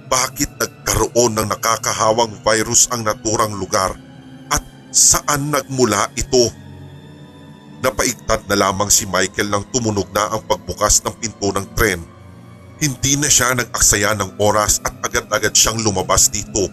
Bakit 0.08 0.56
nagkaroon 0.56 1.36
ng 1.36 1.46
nakakahawang 1.52 2.32
virus 2.40 2.88
ang 2.88 3.04
naturang 3.04 3.52
lugar 3.58 3.92
at 4.48 4.64
saan 4.88 5.52
nagmula 5.52 6.08
ito? 6.16 6.48
Napaigtad 7.84 8.48
na 8.48 8.56
lamang 8.56 8.88
si 8.88 9.04
Michael 9.04 9.52
nang 9.52 9.68
tumunog 9.68 10.08
na 10.16 10.32
ang 10.32 10.42
pagbukas 10.48 11.04
ng 11.04 11.14
pinto 11.20 11.52
ng 11.52 11.66
tren. 11.76 12.00
Hindi 12.76 13.16
na 13.16 13.32
siya 13.32 13.56
nag-aksaya 13.56 14.12
ng 14.20 14.36
oras 14.36 14.84
at 14.84 14.92
agad-agad 15.00 15.56
siyang 15.56 15.80
lumabas 15.80 16.28
dito 16.28 16.68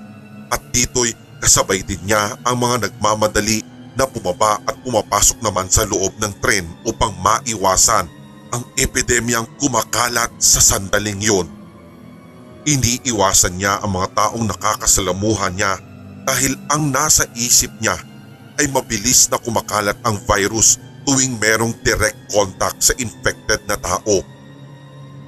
at 0.52 0.60
dito'y 0.76 1.16
kasabay 1.40 1.80
din 1.84 2.00
niya 2.04 2.36
ang 2.44 2.60
mga 2.60 2.88
nagmamadali 2.88 3.64
na 3.96 4.04
bumaba 4.10 4.60
at 4.68 4.76
pumapasok 4.84 5.40
naman 5.40 5.70
sa 5.72 5.88
loob 5.88 6.12
ng 6.20 6.34
tren 6.44 6.66
upang 6.84 7.14
maiwasan 7.24 8.10
ang 8.54 8.64
epidemyang 8.78 9.48
kumakalat 9.58 10.30
sa 10.38 10.60
sandaling 10.60 11.24
yun. 11.24 11.48
Iniiwasan 12.64 13.60
niya 13.60 13.80
ang 13.80 13.96
mga 13.96 14.12
taong 14.16 14.46
nakakasalamuhan 14.48 15.56
niya 15.56 15.80
dahil 16.24 16.56
ang 16.72 16.92
nasa 16.92 17.28
isip 17.36 17.72
niya 17.84 17.96
ay 18.60 18.70
mabilis 18.72 19.28
na 19.28 19.40
kumakalat 19.42 19.98
ang 20.06 20.16
virus 20.30 20.80
tuwing 21.04 21.36
merong 21.42 21.76
direct 21.84 22.16
contact 22.32 22.80
sa 22.80 22.94
infected 23.00 23.60
na 23.68 23.76
tao. 23.76 24.24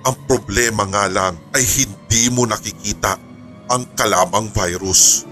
Ang 0.06 0.30
problema 0.30 0.86
nga 0.86 1.10
lang 1.10 1.34
ay 1.58 1.66
hindi 1.66 2.30
mo 2.30 2.46
nakikita 2.46 3.18
ang 3.74 3.90
kalamang 3.98 4.54
virus. 4.54 5.26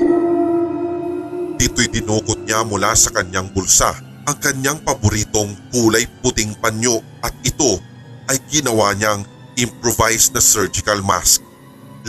Dito'y 1.61 1.93
dinukot 1.93 2.41
niya 2.41 2.65
mula 2.65 2.97
sa 2.97 3.13
kanyang 3.13 3.53
bulsa 3.53 3.93
ang 4.25 4.33
kanyang 4.41 4.81
paboritong 4.81 5.53
kulay 5.69 6.09
puting 6.25 6.57
panyo 6.57 6.97
at 7.21 7.37
ito 7.45 7.77
ay 8.25 8.41
ginawa 8.49 8.97
niyang 8.97 9.21
improvised 9.61 10.33
na 10.33 10.41
surgical 10.41 11.05
mask. 11.05 11.45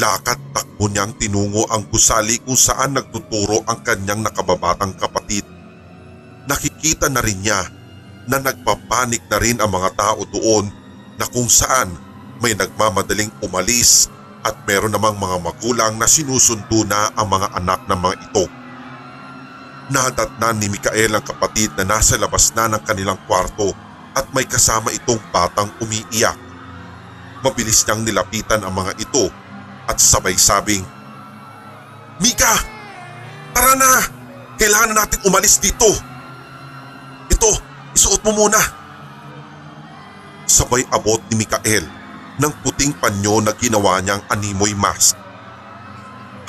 Lakat 0.01 0.41
takbo 0.57 0.89
niyang 0.89 1.13
tinungo 1.21 1.69
ang 1.69 1.85
gusali 1.93 2.41
kung 2.41 2.57
saan 2.57 2.97
nagtuturo 2.97 3.61
ang 3.69 3.85
kanyang 3.85 4.25
nakababatang 4.25 4.97
kapatid. 4.97 5.45
Nakikita 6.49 7.13
na 7.13 7.21
rin 7.21 7.45
niya 7.45 7.61
na 8.25 8.41
nagpapanik 8.41 9.21
na 9.29 9.37
rin 9.37 9.61
ang 9.61 9.69
mga 9.69 9.91
tao 10.01 10.25
doon 10.33 10.73
na 11.21 11.29
kung 11.29 11.53
saan 11.53 11.93
may 12.43 12.57
nagmamadaling 12.57 13.31
umalis 13.45 14.11
at 14.45 14.55
meron 14.69 14.93
namang 14.93 15.17
mga 15.17 15.37
magulang 15.41 15.93
na 15.97 16.05
sinusundo 16.05 16.85
na 16.85 17.09
ang 17.17 17.31
mga 17.31 17.49
anak 17.57 17.81
ng 17.89 17.99
mga 17.99 18.17
ito. 18.29 18.45
Nadatnan 19.89 20.57
ni 20.61 20.73
Mikael 20.73 21.13
ang 21.13 21.25
kapatid 21.25 21.73
na 21.77 21.97
nasa 21.97 22.17
labas 22.17 22.53
na 22.57 22.69
ng 22.73 22.83
kanilang 22.85 23.21
kwarto 23.29 23.73
at 24.17 24.29
may 24.33 24.49
kasama 24.49 24.93
itong 24.93 25.21
batang 25.33 25.69
umiiyak. 25.81 26.37
Mabilis 27.45 27.85
niyang 27.85 28.05
nilapitan 28.05 28.65
ang 28.65 28.73
mga 28.73 28.97
ito 28.97 29.29
at 29.85 30.01
sabay 30.01 30.37
sabing, 30.37 30.85
Mika! 32.17 32.55
Tara 33.53 33.75
na! 33.77 33.93
Kailangan 34.57 34.97
natin 34.97 35.21
umalis 35.29 35.61
dito! 35.61 35.89
Ito, 37.29 37.51
isuot 37.93 38.25
mo 38.25 38.45
muna! 38.45 38.61
Sabay 40.49 40.89
abot 40.89 41.21
ni 41.29 41.45
Mikael 41.45 42.04
ng 42.39 42.53
puting 42.67 42.95
panyo 42.99 43.39
na 43.39 43.55
ginawa 43.55 44.03
niyang 44.03 44.23
animoy 44.31 44.75
mask. 44.75 45.15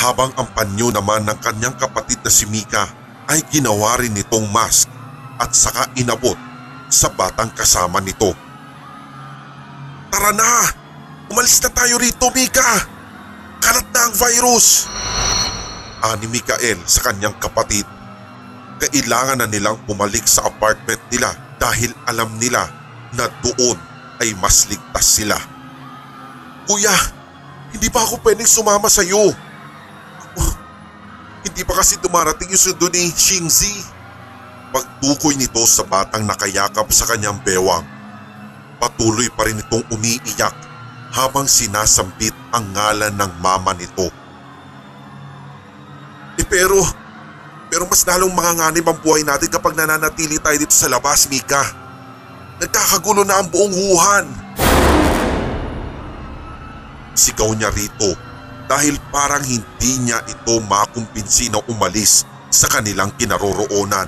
Habang 0.02 0.34
ang 0.38 0.50
panyo 0.54 0.90
naman 0.90 1.26
ng 1.26 1.40
kanyang 1.42 1.78
kapatid 1.78 2.22
na 2.22 2.32
si 2.34 2.46
Mika 2.50 2.90
ay 3.30 3.42
ginawa 3.50 3.98
rin 3.98 4.14
nitong 4.14 4.50
mask 4.50 4.90
at 5.42 5.52
saka 5.54 5.90
inabot 5.98 6.38
sa 6.90 7.10
batang 7.10 7.50
kasama 7.54 8.02
nito. 8.02 8.34
Tara 10.14 10.32
na! 10.32 10.52
Umalis 11.26 11.58
na 11.66 11.70
tayo 11.74 11.98
rito, 11.98 12.30
Mika! 12.30 12.86
Kalat 13.58 13.88
na 13.90 14.00
ang 14.06 14.14
virus! 14.14 14.86
Ani 16.06 16.30
Mikael 16.30 16.78
sa 16.86 17.10
kanyang 17.10 17.34
kapatid. 17.42 17.88
Kailangan 18.78 19.42
na 19.42 19.48
nilang 19.50 19.82
bumalik 19.90 20.30
sa 20.30 20.46
apartment 20.46 21.02
nila 21.10 21.34
dahil 21.58 21.90
alam 22.06 22.30
nila 22.38 22.70
na 23.18 23.26
doon 23.42 23.80
ay 24.22 24.38
mas 24.38 24.70
ligtas 24.70 25.18
sila. 25.18 25.55
Kuya, 26.66 26.96
hindi 27.74 27.88
pa 27.94 28.02
ako 28.02 28.22
pwedeng 28.26 28.50
sumama 28.50 28.90
sa 28.90 29.06
iyo. 29.06 29.34
Hindi 31.46 31.62
pa 31.62 31.78
kasi 31.78 32.02
dumarating 32.02 32.50
yung 32.50 32.60
sundo 32.60 32.90
ni 32.90 33.06
Xingzi. 33.14 33.86
Pagtukoy 34.74 35.38
nito 35.38 35.62
sa 35.70 35.86
batang 35.86 36.26
nakayakap 36.26 36.90
sa 36.90 37.06
kanyang 37.08 37.38
bewang. 37.46 37.86
Patuloy 38.82 39.30
pa 39.32 39.48
rin 39.48 39.62
itong 39.62 39.86
umiiyak 39.94 40.52
habang 41.16 41.48
sinasambit 41.48 42.36
ang 42.52 42.76
ngalan 42.76 43.14
ng 43.16 43.32
mama 43.40 43.72
nito. 43.72 44.12
Eh 46.36 46.44
pero, 46.44 46.84
pero 47.72 47.88
mas 47.88 48.04
lalong 48.04 48.36
manganganib 48.36 48.84
ang 48.84 49.00
buhay 49.00 49.24
natin 49.24 49.48
kapag 49.48 49.80
nananatili 49.80 50.36
tayo 50.44 50.60
dito 50.60 50.76
sa 50.76 50.92
labas, 50.92 51.30
Mika. 51.32 51.64
Nagkakagulo 52.60 53.24
na 53.24 53.40
ang 53.40 53.48
buong 53.48 53.72
Wuhan. 53.72 54.45
Sigaw 57.16 57.56
niya 57.56 57.72
rito 57.72 58.12
dahil 58.68 59.00
parang 59.10 59.42
hindi 59.42 59.92
niya 60.04 60.20
ito 60.28 60.60
makumpinsi 60.60 61.48
na 61.50 61.64
umalis 61.72 62.28
sa 62.52 62.68
kanilang 62.68 63.16
kinaroroonan. 63.16 64.08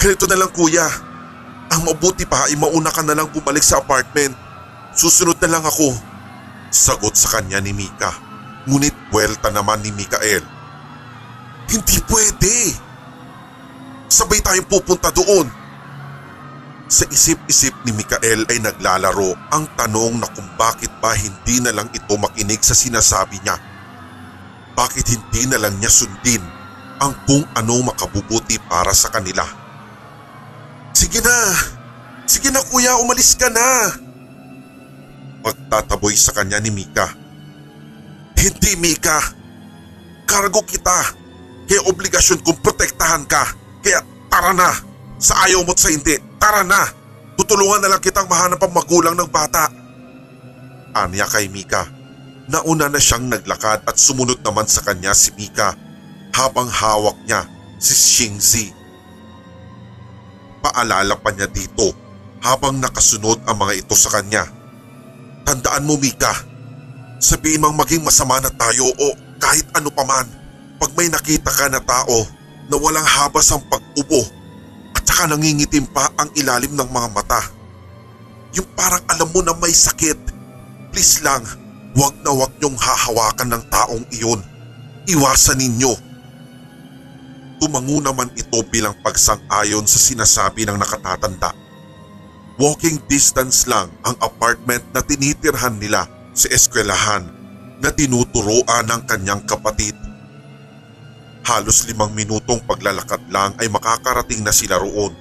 Ganito 0.00 0.24
na 0.24 0.40
lang 0.40 0.48
kuya, 0.48 0.88
ang 1.70 1.84
mabuti 1.84 2.24
pa 2.24 2.48
ay 2.48 2.56
mauna 2.56 2.88
ka 2.88 3.04
na 3.04 3.12
lang 3.12 3.28
bumalik 3.28 3.62
sa 3.62 3.84
apartment. 3.84 4.32
Susunod 4.96 5.36
na 5.44 5.60
lang 5.60 5.64
ako. 5.64 5.92
Sagot 6.72 7.14
sa 7.14 7.38
kanya 7.38 7.60
ni 7.60 7.76
Mika. 7.76 8.10
Ngunit 8.64 8.96
buwelta 9.12 9.52
naman 9.52 9.84
ni 9.84 9.92
Mikael. 9.92 10.42
Hindi 11.68 11.96
pwede. 12.08 12.74
Sabay 14.10 14.42
tayong 14.42 14.66
pupunta 14.66 15.12
doon. 15.14 15.59
Sa 16.90 17.06
isip-isip 17.06 17.70
ni 17.86 17.94
Mikael 17.94 18.42
ay 18.50 18.58
naglalaro 18.58 19.38
ang 19.54 19.62
tanong 19.78 20.18
na 20.18 20.26
kung 20.26 20.50
bakit 20.58 20.90
ba 20.98 21.14
hindi 21.14 21.62
na 21.62 21.70
lang 21.70 21.86
ito 21.94 22.18
makinig 22.18 22.58
sa 22.66 22.74
sinasabi 22.74 23.38
niya. 23.46 23.54
Bakit 24.74 25.06
hindi 25.06 25.46
na 25.46 25.62
lang 25.62 25.78
niya 25.78 25.86
sundin 25.86 26.42
ang 26.98 27.14
kung 27.30 27.46
ano 27.54 27.86
makabubuti 27.86 28.58
para 28.66 28.90
sa 28.90 29.06
kanila. 29.06 29.46
Sige 30.90 31.22
na! 31.22 31.38
Sige 32.26 32.50
na 32.50 32.58
kuya, 32.58 32.98
umalis 32.98 33.38
ka 33.38 33.46
na! 33.46 33.94
Pagtataboy 35.46 36.18
sa 36.18 36.34
kanya 36.34 36.58
ni 36.58 36.74
Mika. 36.74 37.06
Hindi 38.34 38.74
Mika! 38.82 39.22
Kargo 40.26 40.66
kita! 40.66 41.14
Kaya 41.70 41.86
obligasyon 41.86 42.42
kong 42.42 42.58
protektahan 42.66 43.30
ka. 43.30 43.46
Kaya 43.78 44.02
tara 44.26 44.50
na! 44.50 44.89
Sa 45.20 45.36
ayaw 45.44 45.60
mo't 45.68 45.76
sa 45.76 45.92
hindi, 45.92 46.16
tara 46.40 46.64
na! 46.64 46.80
Tutulungan 47.36 47.84
na 47.84 47.92
lang 47.92 48.00
kitang 48.00 48.24
mahanap 48.24 48.56
ang 48.56 48.72
magulang 48.72 49.12
ng 49.12 49.28
bata. 49.28 49.68
Anya 50.96 51.28
kay 51.28 51.52
Mika. 51.52 51.84
Nauna 52.48 52.88
na 52.88 52.96
siyang 52.96 53.28
naglakad 53.28 53.84
at 53.84 53.96
sumunod 54.00 54.40
naman 54.40 54.64
sa 54.64 54.80
kanya 54.80 55.12
si 55.12 55.30
Mika 55.36 55.76
habang 56.34 56.66
hawak 56.72 57.20
niya 57.28 57.44
si 57.76 57.92
Xingzi. 57.94 58.66
Paalala 60.64 61.16
pa 61.20 61.30
niya 61.36 61.46
dito 61.52 61.92
habang 62.40 62.80
nakasunod 62.80 63.44
ang 63.44 63.56
mga 63.60 63.86
ito 63.86 63.94
sa 63.94 64.18
kanya. 64.18 64.48
Tandaan 65.44 65.84
mo 65.84 66.00
Mika, 66.00 66.32
sabihin 67.20 67.60
mang 67.60 67.76
maging 67.76 68.02
masama 68.02 68.40
na 68.40 68.50
tayo 68.52 68.88
o 68.88 69.06
kahit 69.36 69.68
ano 69.76 69.92
paman, 69.92 70.28
pag 70.80 70.90
may 70.96 71.12
nakita 71.12 71.52
ka 71.52 71.68
na 71.68 71.80
tao 71.80 72.24
na 72.72 72.76
walang 72.76 73.04
habas 73.04 73.48
ang 73.52 73.62
pag-ubo 73.68 74.39
at 75.10 75.18
saka 75.18 75.34
nangingitim 75.34 75.90
pa 75.90 76.06
ang 76.22 76.30
ilalim 76.38 76.70
ng 76.78 76.86
mga 76.86 77.08
mata. 77.10 77.42
Yung 78.54 78.70
parang 78.78 79.02
alam 79.10 79.26
mo 79.34 79.42
na 79.42 79.58
may 79.58 79.74
sakit, 79.74 80.14
please 80.94 81.18
lang, 81.26 81.42
wag 81.98 82.14
na 82.22 82.30
wag 82.30 82.54
niyong 82.62 82.78
hahawakan 82.78 83.58
ng 83.58 83.64
taong 83.74 84.06
iyon. 84.14 84.38
Iwasan 85.10 85.58
ninyo. 85.58 85.92
Tumango 87.58 87.98
naman 87.98 88.30
ito 88.38 88.62
bilang 88.70 88.94
pagsang-ayon 89.02 89.82
sa 89.90 89.98
sinasabi 89.98 90.62
ng 90.70 90.78
nakatatanda. 90.78 91.58
Walking 92.54 93.02
distance 93.10 93.66
lang 93.66 93.90
ang 94.06 94.14
apartment 94.22 94.86
na 94.94 95.02
tinitirhan 95.02 95.74
nila 95.74 96.06
sa 96.38 96.46
eskwelahan 96.54 97.26
na 97.82 97.90
tinuturoan 97.90 98.86
ng 98.86 99.02
kanyang 99.10 99.42
kapatid. 99.42 99.98
Halos 101.40 101.88
limang 101.88 102.12
minutong 102.12 102.60
paglalakad 102.68 103.24
lang 103.32 103.56
ay 103.58 103.66
makakarating 103.72 104.44
na 104.44 104.52
sila 104.52 104.76
roon. 104.76 105.12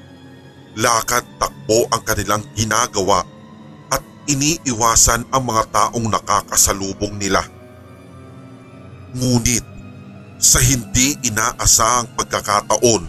Lakad 0.76 1.26
takbo 1.40 1.88
ang 1.90 2.04
kanilang 2.04 2.44
ginagawa 2.54 3.24
at 3.90 4.04
iniiwasan 4.28 5.26
ang 5.32 5.44
mga 5.48 5.64
taong 5.72 6.08
nakakasalubong 6.12 7.18
nila. 7.18 7.42
Ngunit 9.16 9.66
sa 10.40 10.62
hindi 10.62 11.18
inaasahang 11.26 12.16
pagkakataon 12.16 13.04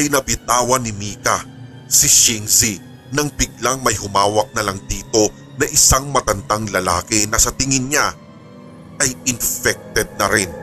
ay 0.00 0.08
nabitawan 0.08 0.82
ni 0.82 0.90
Mika 0.96 1.44
si 1.86 2.08
Xingzi 2.08 2.80
nang 3.12 3.28
biglang 3.36 3.84
may 3.84 3.92
humawak 3.92 4.48
na 4.56 4.64
lang 4.64 4.80
dito 4.88 5.28
na 5.60 5.68
isang 5.68 6.08
matandang 6.08 6.64
lalaki 6.72 7.28
na 7.28 7.36
sa 7.36 7.52
tingin 7.52 7.92
niya 7.92 8.16
ay 8.98 9.12
infected 9.28 10.08
na 10.16 10.26
rin. 10.32 10.61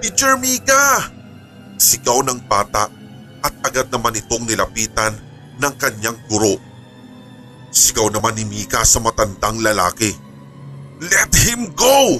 Teacher 0.00 0.40
Mika! 0.40 1.12
Sigaw 1.76 2.24
ng 2.24 2.48
bata 2.48 2.88
at 3.44 3.52
agad 3.60 3.92
naman 3.92 4.16
itong 4.16 4.48
nilapitan 4.48 5.12
ng 5.60 5.74
kanyang 5.76 6.16
guro. 6.24 6.56
Sigaw 7.68 8.08
naman 8.08 8.32
ni 8.32 8.48
Mika 8.48 8.80
sa 8.80 8.96
matandang 9.04 9.60
lalaki. 9.60 10.08
Let 11.04 11.28
him 11.44 11.68
go! 11.76 12.16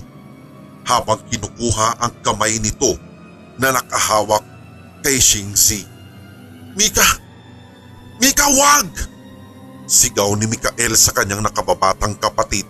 Habang 0.84 1.24
kinukuha 1.32 2.04
ang 2.04 2.20
kamay 2.20 2.60
nito 2.60 3.00
na 3.56 3.72
nakahawak 3.72 4.44
kay 5.00 5.16
Shingzi. 5.16 5.80
Mika! 6.76 7.08
Mika, 8.20 8.44
wag! 8.60 8.92
Sigaw 9.88 10.36
ni 10.36 10.44
Mikael 10.44 10.92
sa 11.00 11.16
kanyang 11.16 11.40
nakababatang 11.40 12.20
kapatid. 12.20 12.68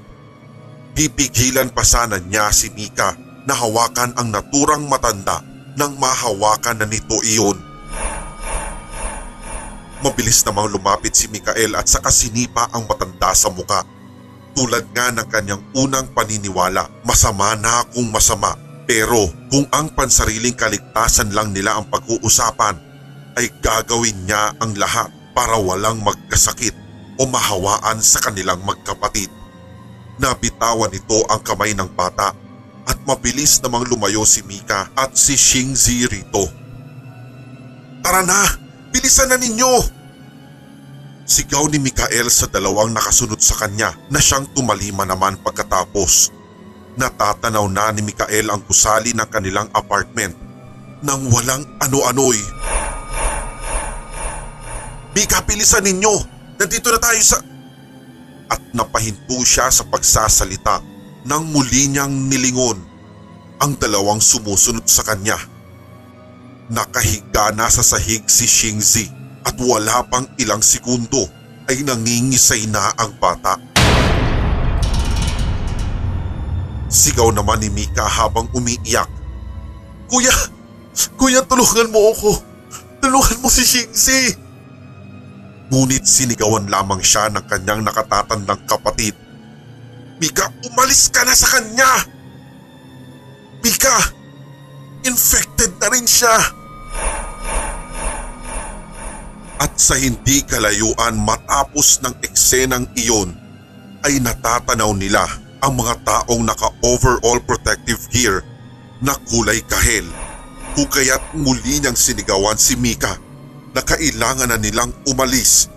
Pipigilan 0.95 1.75
pa 1.75 1.83
sana 1.83 2.23
niya 2.23 2.55
si 2.55 2.71
Mika 2.71 3.30
na 3.45 3.55
hawakan 3.57 4.13
ang 4.17 4.29
naturang 4.29 4.85
matanda 4.89 5.41
nang 5.79 5.97
mahawakan 5.97 6.83
na 6.83 6.87
nito 6.87 7.17
iyon. 7.25 7.57
Mabilis 10.01 10.41
namang 10.49 10.73
lumapit 10.73 11.13
si 11.13 11.29
Mikael 11.29 11.77
at 11.77 11.85
saka 11.85 12.09
sinipa 12.09 12.69
ang 12.73 12.89
matanda 12.89 13.37
sa 13.37 13.53
muka. 13.53 13.85
Tulad 14.57 14.89
nga 14.97 15.13
ng 15.13 15.29
kanyang 15.29 15.63
unang 15.77 16.09
paniniwala, 16.17 16.89
masama 17.05 17.53
na 17.61 17.85
akong 17.85 18.09
masama. 18.09 18.57
Pero 18.89 19.29
kung 19.53 19.69
ang 19.71 19.93
pansariling 19.93 20.57
kaligtasan 20.57 21.31
lang 21.37 21.53
nila 21.53 21.79
ang 21.79 21.87
pag-uusapan, 21.93 22.75
ay 23.39 23.47
gagawin 23.63 24.27
niya 24.27 24.57
ang 24.59 24.75
lahat 24.75 25.13
para 25.37 25.55
walang 25.61 26.01
magkasakit 26.03 26.75
o 27.21 27.29
mahawaan 27.29 28.01
sa 28.01 28.25
kanilang 28.25 28.59
magkapatid. 28.65 29.29
Nabitawan 30.17 30.91
nito 30.93 31.25
ang 31.29 31.45
kamay 31.45 31.77
ng 31.77 31.93
bata 31.93 32.33
at 32.91 32.99
mabilis 33.07 33.63
namang 33.63 33.87
lumayo 33.87 34.27
si 34.27 34.43
Mika 34.43 34.91
at 34.99 35.15
si 35.15 35.39
Shingzi 35.39 36.11
rito. 36.11 36.51
Tara 38.03 38.27
na! 38.27 38.43
Bilisan 38.91 39.31
na 39.31 39.39
ninyo! 39.39 40.03
Sigaw 41.23 41.71
ni 41.71 41.79
Mikael 41.79 42.27
sa 42.27 42.51
dalawang 42.51 42.91
nakasunod 42.91 43.39
sa 43.39 43.55
kanya 43.63 43.95
na 44.11 44.19
siyang 44.19 44.51
tumalima 44.51 45.07
naman 45.07 45.39
pagkatapos. 45.39 46.35
Natatanaw 46.99 47.71
na 47.71 47.95
ni 47.95 48.03
Mikael 48.03 48.51
ang 48.51 48.67
gusali 48.67 49.15
ng 49.15 49.31
kanilang 49.31 49.71
apartment 49.71 50.35
nang 51.07 51.31
walang 51.31 51.63
ano-ano'y. 51.79 52.43
Mika, 55.15 55.47
bilisan 55.47 55.87
ninyo! 55.87 56.15
Nandito 56.59 56.91
na 56.91 56.99
tayo 56.99 57.23
sa... 57.23 57.39
At 58.51 58.59
napahinto 58.75 59.39
siya 59.47 59.71
sa 59.71 59.87
pagsasalita 59.87 60.90
nang 61.25 61.53
muli 61.53 61.93
niyang 61.93 62.33
nilingon 62.33 62.79
ang 63.61 63.77
dalawang 63.77 64.21
sumusunod 64.25 64.89
sa 64.89 65.05
kanya. 65.05 65.37
Nakahiga 66.73 67.53
na 67.53 67.69
sa 67.69 67.85
sahig 67.85 68.25
si 68.31 68.49
Shingzi 68.49 69.11
at 69.45 69.59
wala 69.61 70.01
pang 70.09 70.25
ilang 70.41 70.65
segundo 70.65 71.29
ay 71.69 71.85
nangingisay 71.85 72.71
na 72.71 72.95
ang 72.97 73.13
bata. 73.21 73.59
Sigaw 76.91 77.31
naman 77.31 77.63
ni 77.63 77.71
Mika 77.71 78.03
habang 78.03 78.51
umiiyak. 78.51 79.07
Kuya! 80.11 80.35
Kuya, 81.15 81.47
tulungan 81.47 81.95
mo 81.95 82.11
ako! 82.11 82.33
Tulungan 82.99 83.39
mo 83.45 83.49
si 83.53 83.63
Shingzi! 83.63 84.35
Ngunit 85.71 86.03
sinigawan 86.03 86.67
lamang 86.67 86.99
siya 86.99 87.31
ng 87.31 87.47
kanyang 87.47 87.87
nakatatandang 87.87 88.67
kapatid. 88.67 89.15
Mika, 90.21 90.53
umalis 90.69 91.09
ka 91.09 91.25
na 91.25 91.33
sa 91.33 91.49
kanya! 91.49 92.05
Mika! 93.65 93.97
Infected 95.09 95.81
na 95.81 95.89
rin 95.89 96.05
siya! 96.05 96.37
At 99.61 99.81
sa 99.81 99.97
hindi 99.97 100.45
kalayuan 100.45 101.17
matapos 101.25 102.05
ng 102.05 102.21
eksenang 102.21 102.85
iyon 103.01 103.33
ay 104.05 104.21
natatanaw 104.21 104.93
nila 104.93 105.25
ang 105.65 105.77
mga 105.77 106.05
taong 106.05 106.45
naka-overall 106.45 107.41
protective 107.45 108.01
gear 108.13 108.45
na 109.01 109.17
kulay 109.29 109.61
kahel. 109.69 110.05
Kung 110.77 110.89
kaya't 110.89 111.33
muli 111.33 111.81
niyang 111.81 111.97
sinigawan 111.97 112.61
si 112.61 112.77
Mika 112.77 113.17
na 113.73 113.81
kailangan 113.81 114.53
na 114.53 114.61
nilang 114.61 114.93
umalis 115.09 115.73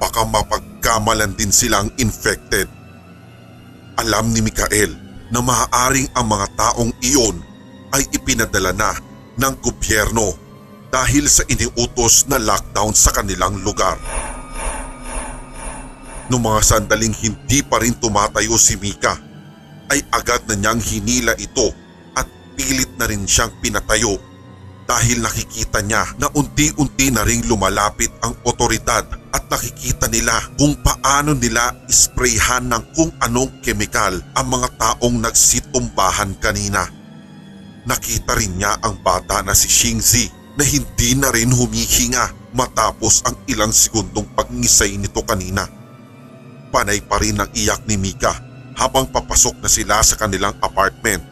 baka 0.00 0.24
mapagkamalan 0.24 1.36
din 1.36 1.52
silang 1.52 1.92
infected. 2.00 2.81
Alam 4.00 4.32
ni 4.32 4.40
Mikael 4.40 4.92
na 5.28 5.40
maaaring 5.44 6.08
ang 6.16 6.26
mga 6.28 6.46
taong 6.56 6.92
iyon 7.04 7.36
ay 7.92 8.08
ipinadala 8.12 8.72
na 8.72 8.96
ng 9.36 9.54
gobyerno 9.60 10.32
dahil 10.92 11.28
sa 11.28 11.44
iniutos 11.48 12.28
na 12.28 12.36
lockdown 12.36 12.92
sa 12.92 13.12
kanilang 13.12 13.60
lugar. 13.64 13.96
Noong 16.28 16.44
mga 16.44 16.60
sandaling 16.64 17.12
hindi 17.20 17.60
pa 17.64 17.80
rin 17.80 17.96
tumatayo 17.96 18.56
si 18.56 18.80
Mika, 18.80 19.16
ay 19.92 20.00
agad 20.08 20.48
na 20.48 20.56
niyang 20.56 20.80
hinila 20.80 21.36
ito 21.36 21.68
at 22.16 22.24
pilit 22.56 22.88
na 22.96 23.04
rin 23.04 23.28
siyang 23.28 23.52
pinatayo 23.60 24.16
dahil 24.92 25.24
nakikita 25.24 25.80
niya 25.80 26.04
na 26.20 26.28
unti-unti 26.36 27.08
na 27.08 27.24
ring 27.24 27.48
lumalapit 27.48 28.12
ang 28.20 28.36
otoridad 28.44 29.08
at 29.32 29.48
nakikita 29.48 30.04
nila 30.12 30.36
kung 30.60 30.76
paano 30.84 31.32
nila 31.32 31.72
isprayhan 31.88 32.68
ng 32.68 32.92
kung 32.92 33.08
anong 33.24 33.64
kemikal 33.64 34.12
ang 34.36 34.46
mga 34.52 34.68
taong 34.76 35.16
nagsitumbahan 35.16 36.36
kanina. 36.36 36.84
Nakita 37.88 38.36
rin 38.36 38.60
niya 38.60 38.76
ang 38.84 39.00
bata 39.00 39.40
na 39.40 39.56
si 39.56 39.72
Shingzi 39.72 40.28
na 40.60 40.64
hindi 40.68 41.16
na 41.16 41.32
rin 41.32 41.48
humihinga 41.48 42.52
matapos 42.52 43.24
ang 43.24 43.40
ilang 43.48 43.72
segundong 43.72 44.28
pagngisay 44.36 45.00
nito 45.00 45.24
kanina. 45.24 45.64
Panay 46.68 47.00
pa 47.00 47.16
rin 47.16 47.40
ang 47.40 47.48
iyak 47.56 47.88
ni 47.88 47.96
Mika 47.96 48.36
habang 48.76 49.08
papasok 49.08 49.56
na 49.64 49.72
sila 49.72 50.04
sa 50.04 50.20
kanilang 50.20 50.52
apartment. 50.60 51.24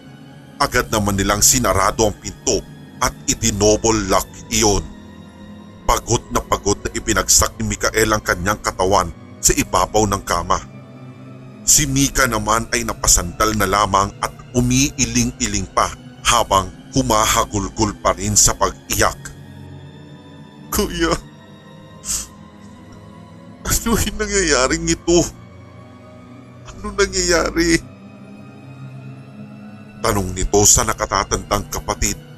Agad 0.57 0.89
naman 0.89 1.21
nilang 1.21 1.45
sinarado 1.45 2.09
ang 2.09 2.17
pinto 2.17 2.80
at 3.01 3.17
idinobol 3.27 3.97
lock 4.07 4.29
iyon. 4.53 4.85
Pagod 5.89 6.23
na 6.31 6.39
pagod 6.39 6.79
na 6.85 6.93
ibinagsak 6.95 7.59
ni 7.59 7.75
Mikael 7.75 8.15
ang 8.15 8.23
kanyang 8.23 8.61
katawan 8.63 9.11
sa 9.43 9.57
ibabaw 9.57 10.07
ng 10.07 10.23
kama. 10.23 10.61
Si 11.67 11.89
Mika 11.89 12.29
naman 12.31 12.69
ay 12.71 12.87
napasandal 12.87 13.57
na 13.57 13.67
lamang 13.67 14.13
at 14.23 14.31
umiiling-iling 14.55 15.67
pa 15.75 15.91
habang 16.23 16.71
humahagulgul 16.95 17.97
pa 17.99 18.15
rin 18.15 18.37
sa 18.39 18.55
pag-iyak. 18.55 19.19
Kuya, 20.71 21.11
ano 23.67 23.91
yung 23.99 24.19
nangyayaring 24.19 24.87
ito? 24.87 25.21
Ano 26.71 26.95
nangyayari? 26.95 27.83
Tanong 30.01 30.33
nito 30.33 30.61
sa 30.65 30.87
nakatatandang 30.87 31.69
kapatid 31.69 32.30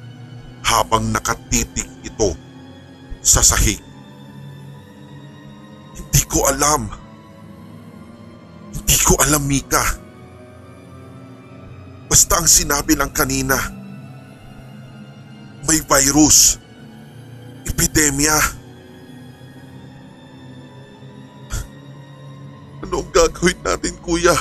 habang 0.63 1.11
nakatitig 1.11 1.87
ito 2.07 2.33
sa 3.19 3.43
sahig. 3.43 3.79
Hindi 5.93 6.21
ko 6.25 6.47
alam. 6.47 6.87
Hindi 8.73 8.97
ko 9.03 9.13
alam, 9.19 9.43
Mika. 9.45 9.83
Basta 12.07 12.39
ang 12.39 12.47
sinabi 12.47 12.93
lang 12.93 13.09
kanina, 13.09 13.57
may 15.65 15.81
virus, 15.81 16.61
epidemya. 17.65 18.37
Ano 22.83 23.01
ang 23.01 23.09
gagawin 23.09 23.57
natin, 23.63 23.95
kuya? 24.03 24.35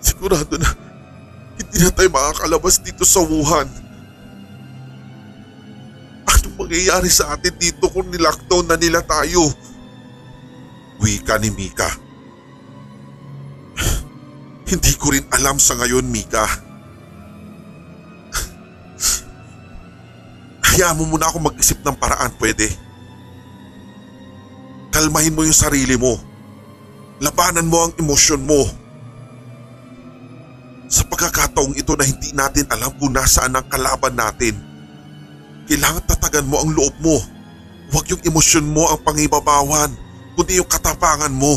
Sigurado 0.00 0.56
na 0.56 0.81
hindi 1.62 1.78
na 1.86 1.90
tayo 1.94 2.10
makakalabas 2.10 2.82
dito 2.82 3.06
sa 3.06 3.22
Wuhan. 3.22 3.70
Anong 6.26 6.56
mangyayari 6.58 7.06
sa 7.06 7.38
atin 7.38 7.54
dito 7.54 7.86
kung 7.86 8.10
nilockdown 8.10 8.66
na 8.66 8.76
nila 8.76 9.00
tayo? 9.06 9.46
Wika 10.98 11.38
ni 11.38 11.54
Mika. 11.54 11.90
Hindi 14.66 14.92
ko 14.98 15.12
rin 15.14 15.26
alam 15.30 15.60
sa 15.62 15.78
ngayon, 15.78 16.06
Mika. 16.08 16.46
Hayaan 20.72 20.96
mo 20.96 21.04
muna 21.04 21.28
ako 21.28 21.52
mag-isip 21.52 21.84
ng 21.84 21.96
paraan, 22.00 22.32
pwede? 22.40 22.72
Kalmahin 24.88 25.36
mo 25.36 25.44
yung 25.44 25.52
sarili 25.52 26.00
mo. 26.00 26.16
Labanan 27.20 27.68
mo 27.68 27.84
ang 27.84 27.92
emosyon 28.00 28.40
mo. 28.42 28.81
Sa 30.92 31.08
pagkakataong 31.08 31.72
ito 31.72 31.96
na 31.96 32.04
hindi 32.04 32.36
natin 32.36 32.68
alam 32.68 32.92
kung 33.00 33.16
nasaan 33.16 33.56
ang 33.56 33.64
kalaban 33.64 34.12
natin, 34.12 34.52
kailangan 35.64 36.04
tatagan 36.04 36.44
mo 36.44 36.60
ang 36.60 36.68
loob 36.68 36.92
mo. 37.00 37.16
Huwag 37.88 38.12
yung 38.12 38.20
emosyon 38.28 38.68
mo 38.68 38.84
ang 38.92 39.00
pangibabawan, 39.00 39.88
kundi 40.36 40.60
yung 40.60 40.68
katapangan 40.68 41.32
mo. 41.32 41.56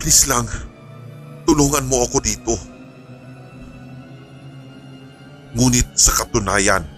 Please 0.00 0.24
lang, 0.24 0.48
tulungan 1.44 1.84
mo 1.84 2.00
ako 2.08 2.16
dito. 2.24 2.56
Ngunit 5.52 6.00
sa 6.00 6.16
katunayan, 6.16 6.88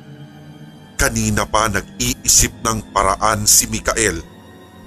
kanina 0.95 1.43
pa 1.43 1.67
nag-iisip 1.67 2.55
ng 2.63 2.95
paraan 2.95 3.51
si 3.51 3.67
Mikael 3.67 4.23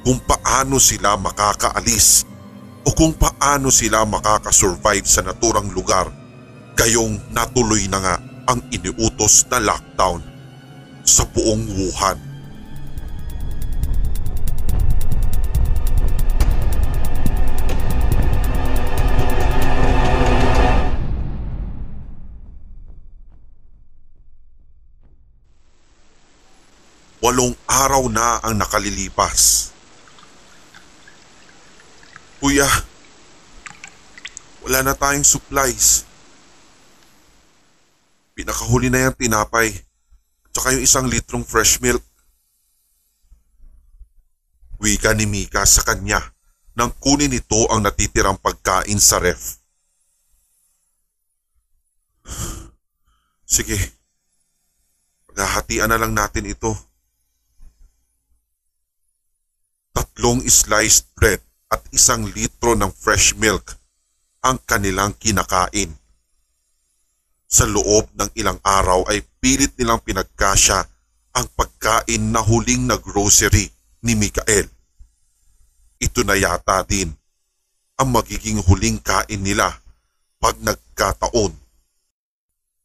kung 0.07 0.23
paano 0.23 0.79
sila 0.79 1.19
makakaalis 1.19 2.28
o 2.89 2.93
kung 2.97 3.13
paano 3.13 3.69
sila 3.69 4.01
makakasurvive 4.01 5.05
sa 5.05 5.21
naturang 5.21 5.69
lugar 5.77 6.09
gayong 6.73 7.21
natuloy 7.29 7.85
na 7.85 8.01
nga 8.01 8.15
ang 8.49 8.65
iniutos 8.73 9.45
na 9.53 9.61
lockdown 9.61 10.25
sa 11.05 11.21
buong 11.29 11.69
Wuhan. 11.69 12.17
Walong 27.21 27.53
araw 27.69 28.09
na 28.09 28.41
ang 28.41 28.57
nakalilipas 28.57 29.69
Kuya, 32.39 32.63
wala 34.63 34.79
na 34.79 34.95
tayong 34.95 35.27
supplies. 35.27 36.07
Pinakahuli 38.31 38.87
na 38.87 39.11
yung 39.11 39.17
tinapay. 39.19 39.75
Tsaka 40.55 40.71
yung 40.71 40.83
isang 40.87 41.11
litrong 41.11 41.43
fresh 41.43 41.83
milk. 41.83 41.99
Wika 44.79 45.11
ni 45.11 45.27
Mika 45.27 45.67
sa 45.67 45.83
kanya 45.83 46.23
nang 46.79 46.95
kunin 47.03 47.35
ito 47.35 47.67
ang 47.67 47.83
natitirang 47.83 48.39
pagkain 48.39 49.03
sa 49.03 49.19
ref. 49.19 49.59
Sige, 53.43 53.75
paghahatian 55.27 55.91
na 55.91 55.99
lang 55.99 56.15
natin 56.15 56.47
ito. 56.47 56.71
Tatlong 59.91 60.39
sliced 60.47 61.11
bread 61.19 61.48
at 61.69 61.85
isang 61.93 62.25
litro 62.33 62.73
ng 62.73 62.89
fresh 62.89 63.37
milk 63.37 63.77
ang 64.41 64.57
kanilang 64.65 65.13
kinakain. 65.15 65.93
Sa 67.49 67.65
loob 67.65 68.09
ng 68.13 68.29
ilang 68.37 68.57
araw 68.61 69.09
ay 69.09 69.25
pilit 69.41 69.73
nilang 69.77 70.01
pinagkasya 70.01 70.85
ang 71.33 71.47
pagkain 71.53 72.33
na 72.33 72.41
huling 72.41 72.89
na 72.89 72.97
grocery 72.97 73.69
ni 74.05 74.13
Mikael. 74.17 74.65
Ito 76.01 76.21
na 76.25 76.37
yata 76.37 76.85
din 76.85 77.09
ang 77.99 78.09
magiging 78.15 78.63
huling 78.63 79.01
kain 79.03 79.41
nila 79.43 79.75
pag 80.39 80.55
nagkataon. 80.61 81.51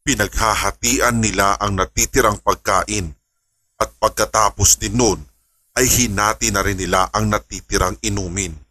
Pinaghahatian 0.05 1.17
nila 1.23 1.57
ang 1.57 1.79
natitirang 1.79 2.37
pagkain 2.43 3.15
at 3.81 3.89
pagkatapos 3.97 4.77
din 4.77 4.99
nun 4.99 5.19
ay 5.75 5.87
hinati 5.87 6.51
na 6.51 6.61
rin 6.61 6.77
nila 6.77 7.09
ang 7.15 7.31
natitirang 7.31 7.97
inumin. 8.03 8.64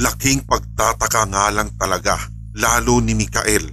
Laking 0.00 0.48
pagtataka 0.48 1.28
nga 1.28 1.52
lang 1.52 1.76
talaga 1.76 2.16
lalo 2.56 3.04
ni 3.04 3.12
Mikael 3.12 3.68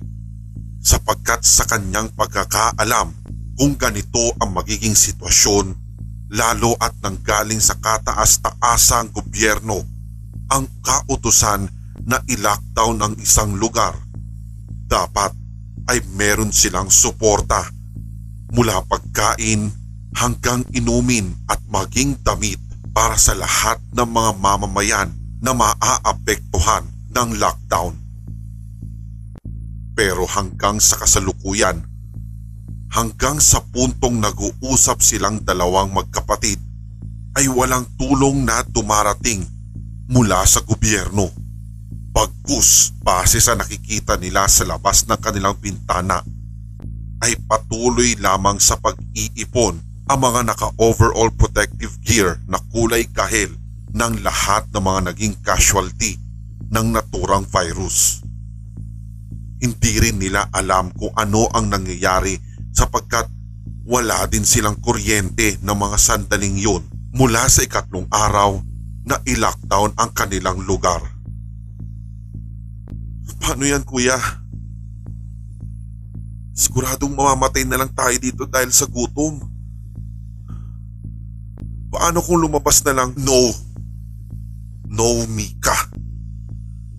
sapagkat 0.83 1.39
sa 1.47 1.63
kanyang 1.63 2.11
pagkakaalam 2.19 3.15
kung 3.55 3.79
ganito 3.79 4.35
ang 4.43 4.51
magiging 4.51 4.91
sitwasyon 4.91 5.71
lalo 6.35 6.75
at 6.83 6.91
nanggaling 6.99 7.63
sa 7.63 7.79
kataas-taasang 7.79 9.15
gobyerno 9.15 9.79
ang 10.51 10.67
kautusan 10.83 11.71
na 12.03 12.19
i-lockdown 12.27 12.99
ang 12.99 13.15
isang 13.23 13.55
lugar. 13.55 13.95
Dapat 14.83 15.31
ay 15.87 16.03
meron 16.11 16.51
silang 16.51 16.91
suporta 16.91 17.71
mula 18.51 18.83
pagkain 18.83 19.71
hanggang 20.11 20.67
inumin 20.75 21.31
at 21.47 21.63
maging 21.71 22.19
damit 22.19 22.59
para 22.91 23.15
sa 23.15 23.31
lahat 23.31 23.79
ng 23.95 24.07
mga 24.11 24.31
mamamayan 24.43 25.16
na 25.41 25.54
maaapektuhan 25.54 26.86
ng 27.13 27.30
lockdown. 27.38 27.93
Pero 29.97 30.30
hanggang 30.30 30.78
sa 30.78 31.02
kasalukuyan, 31.02 31.82
hanggang 32.93 33.41
sa 33.41 33.62
puntong 33.62 34.21
nag-uusap 34.21 35.02
silang 35.02 35.41
dalawang 35.41 35.89
magkapatid, 35.93 36.62
ay 37.38 37.50
walang 37.50 37.86
tulong 37.97 38.45
na 38.45 38.65
dumarating 38.65 39.45
mula 40.10 40.41
sa 40.45 40.62
gobyerno. 40.65 41.30
Pagkus 42.13 42.97
base 43.02 43.38
sa 43.38 43.54
nakikita 43.54 44.17
nila 44.17 44.50
sa 44.50 44.65
labas 44.65 45.06
ng 45.06 45.21
kanilang 45.21 45.54
bintana 45.62 46.26
ay 47.21 47.38
patuloy 47.45 48.17
lamang 48.17 48.58
sa 48.58 48.78
pag-iipon 48.78 49.78
ang 50.10 50.19
mga 50.21 50.50
naka-overall 50.50 51.30
protective 51.34 51.93
gear 52.02 52.41
na 52.50 52.58
kulay 52.73 53.06
kahel 53.06 53.54
ng 53.97 54.21
lahat 54.21 54.69
ng 54.69 54.83
mga 54.86 55.01
naging 55.10 55.36
casualty 55.41 56.21
ng 56.69 56.93
naturang 56.93 57.49
virus. 57.49 58.21
Hindi 59.57 59.97
rin 59.97 60.21
nila 60.21 60.45
alam 60.53 60.93
kung 60.93 61.10
ano 61.17 61.49
ang 61.49 61.73
nangyayari 61.73 62.38
sapagkat 62.69 63.25
wala 63.89 64.29
din 64.29 64.45
silang 64.45 64.77
kuryente 64.77 65.57
ng 65.65 65.73
mga 65.73 65.97
sandaling 65.97 66.62
yun 66.62 66.86
mula 67.17 67.49
sa 67.49 67.65
ikatlong 67.65 68.05
araw 68.13 68.62
na 69.07 69.17
i-lockdown 69.25 69.97
ang 69.97 70.13
kanilang 70.13 70.62
lugar. 70.62 71.01
Paano 73.41 73.63
yan 73.63 73.81
kuya? 73.88 74.19
Siguradong 76.51 77.15
mamamatay 77.15 77.63
na 77.63 77.79
lang 77.81 77.91
tayo 77.95 78.13
dito 78.19 78.43
dahil 78.43 78.69
sa 78.69 78.86
gutom. 78.86 79.39
Paano 81.88 82.19
kung 82.19 82.43
lumabas 82.43 82.83
na 82.83 82.93
lang? 82.93 83.15
No. 83.15 83.66
No, 84.88 85.28
Mika. 85.28 85.76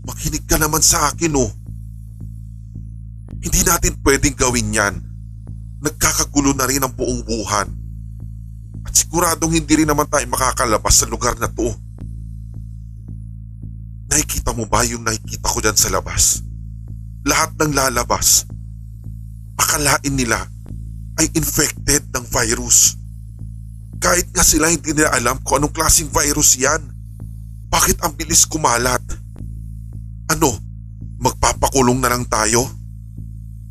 Makinig 0.04 0.44
ka 0.48 0.56
naman 0.60 0.80
sa 0.80 1.12
akin 1.12 1.36
oh. 1.36 1.50
Hindi 3.38 3.60
natin 3.64 3.96
pwedeng 4.02 4.36
gawin 4.36 4.74
yan. 4.74 4.94
Nagkakagulo 5.84 6.52
na 6.56 6.66
rin 6.66 6.82
ang 6.82 6.92
buong 6.92 7.22
buhan. 7.22 7.68
At 8.82 8.92
siguradong 8.96 9.54
hindi 9.54 9.84
rin 9.84 9.88
naman 9.88 10.08
tayo 10.10 10.24
makakalabas 10.26 11.04
sa 11.04 11.06
lugar 11.06 11.36
na 11.38 11.46
to. 11.46 11.68
Nakikita 14.08 14.56
mo 14.56 14.64
ba 14.64 14.82
yung 14.88 15.04
nakikita 15.04 15.46
ko 15.52 15.58
dyan 15.60 15.76
sa 15.76 15.92
labas? 15.92 16.40
Lahat 17.28 17.52
ng 17.60 17.76
lalabas. 17.76 18.48
Akalain 19.60 20.14
nila 20.16 20.48
ay 21.20 21.28
infected 21.36 22.08
ng 22.16 22.24
virus. 22.32 22.96
Kahit 24.00 24.30
nga 24.32 24.46
sila 24.46 24.72
hindi 24.72 24.94
nila 24.94 25.12
alam 25.12 25.36
kung 25.44 25.60
anong 25.60 25.74
klaseng 25.74 26.08
virus 26.08 26.56
yan. 26.56 26.97
Bakit 27.68 28.00
ang 28.04 28.16
bilis 28.16 28.48
kumalat? 28.48 29.04
Ano? 30.32 30.56
Magpapakulong 31.20 32.00
na 32.00 32.12
lang 32.12 32.24
tayo? 32.28 32.64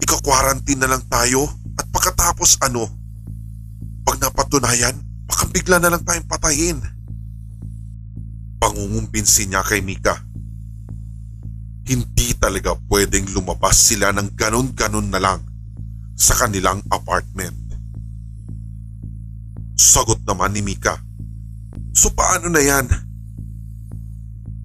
Ika-quarantine 0.02 0.82
na 0.82 0.90
lang 0.96 1.04
tayo? 1.10 1.50
At 1.78 1.86
pagkatapos 1.90 2.62
ano? 2.66 2.90
Pag 4.06 4.22
napatunayan, 4.22 4.96
baka 5.26 5.44
bigla 5.50 5.78
na 5.82 5.92
lang 5.94 6.02
tayong 6.06 6.30
patayin. 6.30 6.80
Pangungumbinsi 8.58 9.50
niya 9.50 9.62
kay 9.66 9.82
Mika. 9.82 10.18
Hindi 11.88 12.36
talaga 12.36 12.76
pwedeng 12.92 13.32
lumabas 13.32 13.80
sila 13.80 14.12
ng 14.12 14.36
ganon-ganon 14.36 15.08
na 15.08 15.22
lang 15.22 15.40
sa 16.18 16.36
kanilang 16.36 16.84
apartment. 16.92 17.56
Sagot 19.78 20.20
naman 20.26 20.58
ni 20.58 20.66
Mika. 20.66 20.98
So 21.94 22.12
paano 22.12 22.50
na 22.50 22.60
yan? 22.60 23.07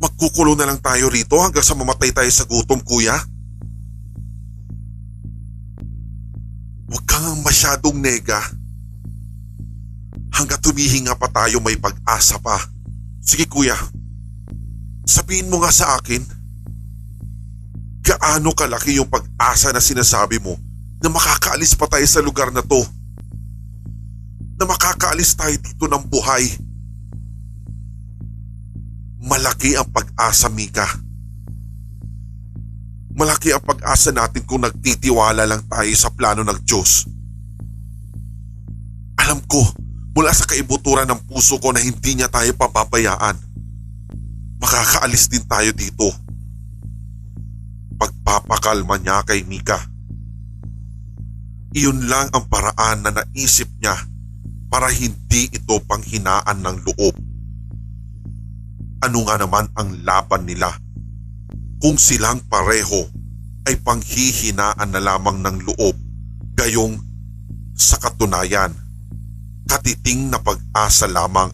Magkukulong 0.02 0.58
na 0.58 0.66
lang 0.66 0.82
tayo 0.82 1.06
rito 1.06 1.38
hanggang 1.38 1.62
sa 1.62 1.78
mamatay 1.78 2.10
tayo 2.10 2.26
sa 2.34 2.42
gutom 2.42 2.82
kuya? 2.82 3.14
Huwag 6.90 7.04
kang 7.06 7.38
masyadong 7.46 8.02
nega. 8.02 8.42
Hanggat 10.34 10.58
tumihinga 10.58 11.14
pa 11.14 11.30
tayo 11.30 11.62
may 11.62 11.78
pag-asa 11.78 12.42
pa. 12.42 12.58
Sige 13.22 13.46
kuya, 13.46 13.78
sabihin 15.06 15.46
mo 15.46 15.62
nga 15.62 15.70
sa 15.70 15.94
akin 16.02 16.26
gaano 18.02 18.50
kalaki 18.50 18.98
yung 18.98 19.06
pag-asa 19.06 19.70
na 19.70 19.78
sinasabi 19.78 20.42
mo 20.42 20.58
na 20.98 21.06
makakaalis 21.06 21.78
pa 21.78 21.86
tayo 21.86 22.02
sa 22.10 22.18
lugar 22.18 22.50
na 22.50 22.62
to. 22.66 22.82
Na 24.58 24.66
makakaalis 24.66 25.38
tayo 25.38 25.54
dito 25.54 25.86
ng 25.86 26.02
buhay. 26.10 26.50
Malaki 29.22 29.78
ang 29.78 29.88
pag-asa, 29.94 30.50
Mika. 30.50 30.86
Malaki 33.14 33.54
ang 33.54 33.62
pag-asa 33.62 34.10
natin 34.10 34.42
kung 34.42 34.66
nagtitiwala 34.66 35.46
lang 35.46 35.62
tayo 35.70 35.92
sa 35.94 36.10
plano 36.10 36.42
ng 36.42 36.58
Diyos. 36.66 37.06
Alam 39.22 39.38
ko, 39.46 39.62
mula 40.18 40.34
sa 40.34 40.48
kaibuturan 40.48 41.06
ng 41.06 41.30
puso 41.30 41.62
ko 41.62 41.70
na 41.70 41.78
hindi 41.78 42.18
niya 42.18 42.26
tayo 42.26 42.50
pababayaan. 42.58 43.38
Makakaalis 44.58 45.30
din 45.30 45.44
tayo 45.46 45.70
dito 45.70 46.10
pagpapakalma 48.02 48.98
niya 48.98 49.22
kay 49.22 49.46
Mika. 49.46 49.78
Iyon 51.72 52.10
lang 52.10 52.26
ang 52.34 52.50
paraan 52.50 53.06
na 53.06 53.14
naisip 53.14 53.70
niya 53.78 53.94
para 54.66 54.90
hindi 54.90 55.46
ito 55.54 55.78
panghinaan 55.86 56.58
ng 56.66 56.76
loob. 56.82 57.14
Ano 59.02 59.26
nga 59.26 59.34
naman 59.34 59.66
ang 59.74 60.06
laban 60.06 60.46
nila 60.46 60.70
kung 61.82 61.98
silang 61.98 62.38
pareho 62.46 63.10
ay 63.66 63.74
panghihinaan 63.82 64.94
na 64.94 65.02
lamang 65.02 65.42
ng 65.42 65.56
loob 65.66 65.98
gayong 66.54 67.02
sa 67.74 67.98
katunayan 67.98 68.70
katiting 69.66 70.30
na 70.30 70.38
pag-asa 70.38 71.10
lamang 71.10 71.50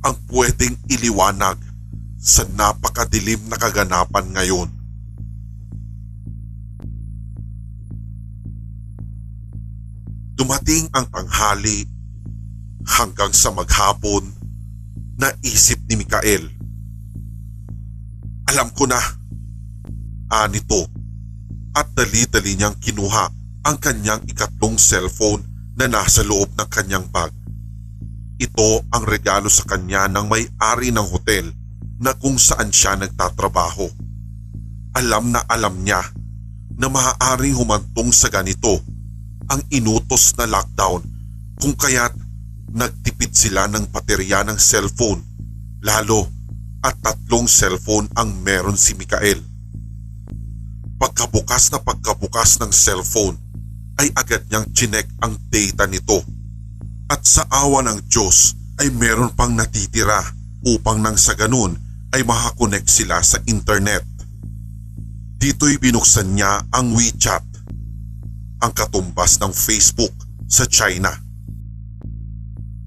ang 0.00 0.16
pwedeng 0.32 0.80
iliwanag 0.88 1.60
sa 2.16 2.48
napakadilim 2.48 3.44
na 3.52 3.60
kaganapan 3.60 4.26
ngayon. 4.32 4.68
Dumating 10.38 10.88
ang 10.94 11.04
tanghali 11.10 11.98
Hanggang 12.88 13.36
sa 13.36 13.52
maghapon, 13.52 14.32
naisip 15.20 15.76
ni 15.92 16.00
Mikael. 16.00 16.57
Alam 18.48 18.72
ko 18.72 18.88
na. 18.88 18.96
Anito. 20.32 20.88
At 21.76 21.92
dali-dali 21.92 22.56
niyang 22.56 22.80
kinuha 22.80 23.24
ang 23.68 23.76
kanyang 23.76 24.24
ikatlong 24.24 24.80
cellphone 24.80 25.44
na 25.76 25.84
nasa 25.84 26.24
loob 26.24 26.56
ng 26.56 26.68
kanyang 26.72 27.04
bag. 27.12 27.28
Ito 28.40 28.88
ang 28.88 29.04
regalo 29.04 29.52
sa 29.52 29.68
kanya 29.68 30.08
ng 30.08 30.32
may-ari 30.32 30.88
ng 30.88 31.06
hotel 31.12 31.52
na 32.00 32.16
kung 32.16 32.40
saan 32.40 32.72
siya 32.72 32.96
nagtatrabaho. 32.96 33.84
Alam 34.96 35.28
na 35.28 35.44
alam 35.44 35.84
niya 35.84 36.00
na 36.80 36.88
maaaring 36.88 37.52
humantong 37.52 38.16
sa 38.16 38.32
ganito 38.32 38.80
ang 39.52 39.60
inutos 39.68 40.32
na 40.40 40.48
lockdown 40.48 41.04
kung 41.60 41.76
kaya't 41.76 42.16
nagtipid 42.72 43.36
sila 43.36 43.68
ng 43.68 43.92
baterya 43.92 44.40
ng 44.46 44.56
cellphone 44.56 45.20
lalo 45.82 46.37
at 46.82 46.94
tatlong 47.02 47.50
cellphone 47.50 48.06
ang 48.14 48.30
meron 48.42 48.78
si 48.78 48.94
Mikael. 48.94 49.42
Pagkabukas 50.98 51.70
na 51.74 51.78
pagkabukas 51.82 52.58
ng 52.62 52.70
cellphone 52.74 53.38
ay 53.98 54.10
agad 54.14 54.46
niyang 54.46 54.66
chinek 54.74 55.06
ang 55.22 55.34
data 55.50 55.86
nito 55.86 56.22
at 57.08 57.24
sa 57.24 57.46
awa 57.50 57.82
ng 57.86 58.04
Diyos 58.06 58.54
ay 58.78 58.94
meron 58.94 59.34
pang 59.34 59.50
natitira 59.50 60.22
upang 60.66 61.02
nang 61.02 61.18
sa 61.18 61.34
ganun 61.34 61.74
ay 62.14 62.22
makakonect 62.22 62.86
sila 62.88 63.20
sa 63.24 63.40
internet. 63.48 64.06
Dito'y 65.38 65.78
binuksan 65.78 66.34
niya 66.34 66.66
ang 66.74 66.94
WeChat, 66.94 67.44
ang 68.62 68.72
katumbas 68.74 69.38
ng 69.38 69.54
Facebook 69.54 70.14
sa 70.50 70.66
China. 70.66 71.27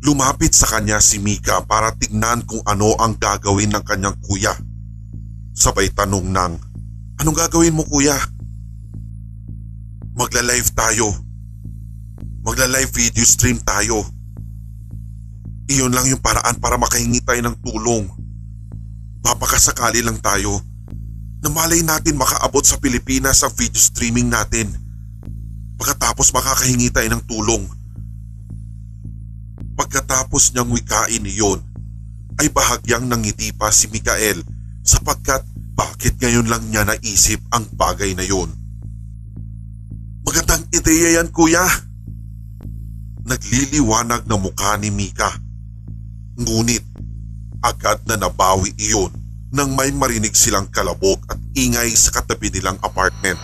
Lumapit 0.02 0.58
sa 0.58 0.66
kanya 0.66 0.98
si 0.98 1.22
Mika 1.22 1.62
para 1.66 1.94
tignan 1.94 2.42
kung 2.46 2.66
ano 2.66 2.98
ang 2.98 3.18
gagawin 3.22 3.70
ng 3.70 3.84
kanyang 3.86 4.18
kuya. 4.26 4.58
Sabay 5.54 5.94
tanong 5.94 6.26
ng, 6.26 6.72
Anong 7.22 7.38
gagawin 7.38 7.78
mo 7.78 7.86
kuya? 7.86 8.18
Magla-live 10.18 10.74
tayo. 10.74 11.14
Magla-live 12.42 12.90
video 12.90 13.22
stream 13.22 13.62
tayo. 13.62 14.02
Iyon 15.70 15.94
lang 15.94 16.10
yung 16.10 16.18
paraan 16.18 16.58
para 16.58 16.82
makahingi 16.82 17.22
tayo 17.22 17.46
ng 17.46 17.62
tulong. 17.62 18.10
Papakasakali 19.22 20.02
lang 20.02 20.18
tayo 20.18 20.66
na 21.46 21.54
malay 21.54 21.86
natin 21.86 22.18
makaabot 22.18 22.66
sa 22.66 22.82
Pilipinas 22.82 23.46
ang 23.46 23.54
video 23.54 23.78
streaming 23.78 24.26
natin. 24.26 24.74
Pagkatapos 25.78 26.34
makakahingi 26.34 26.90
tayo 26.90 27.06
ng 27.06 27.22
tulong. 27.30 27.70
Pagkatapos 29.82 30.54
niyang 30.54 30.70
wikain 30.78 31.26
iyon, 31.26 31.58
ay 32.38 32.54
bahagyang 32.54 33.10
nangiti 33.10 33.50
pa 33.50 33.74
si 33.74 33.89
Mikael 33.89 34.46
sapagkat 34.86 35.41
bakit 35.74 36.22
ngayon 36.22 36.46
lang 36.46 36.62
niya 36.70 36.86
naisip 36.86 37.41
ang 37.50 37.65
bagay 37.74 38.13
na 38.13 38.22
yun. 38.22 38.46
Magandang 40.22 40.70
ideya 40.70 41.17
yan 41.17 41.34
kuya. 41.34 41.65
Nagliliwanag 43.26 44.30
na 44.30 44.38
mukha 44.38 44.78
ni 44.78 44.94
Mika. 44.94 45.34
Ngunit 46.38 46.86
agad 47.65 48.06
na 48.06 48.22
nabawi 48.22 48.78
iyon 48.78 49.10
nang 49.50 49.74
may 49.74 49.89
marinig 49.89 50.38
silang 50.38 50.70
kalabog 50.70 51.17
at 51.26 51.41
ingay 51.58 51.89
sa 51.98 52.22
katabi 52.22 52.54
nilang 52.54 52.78
apartment. 52.86 53.41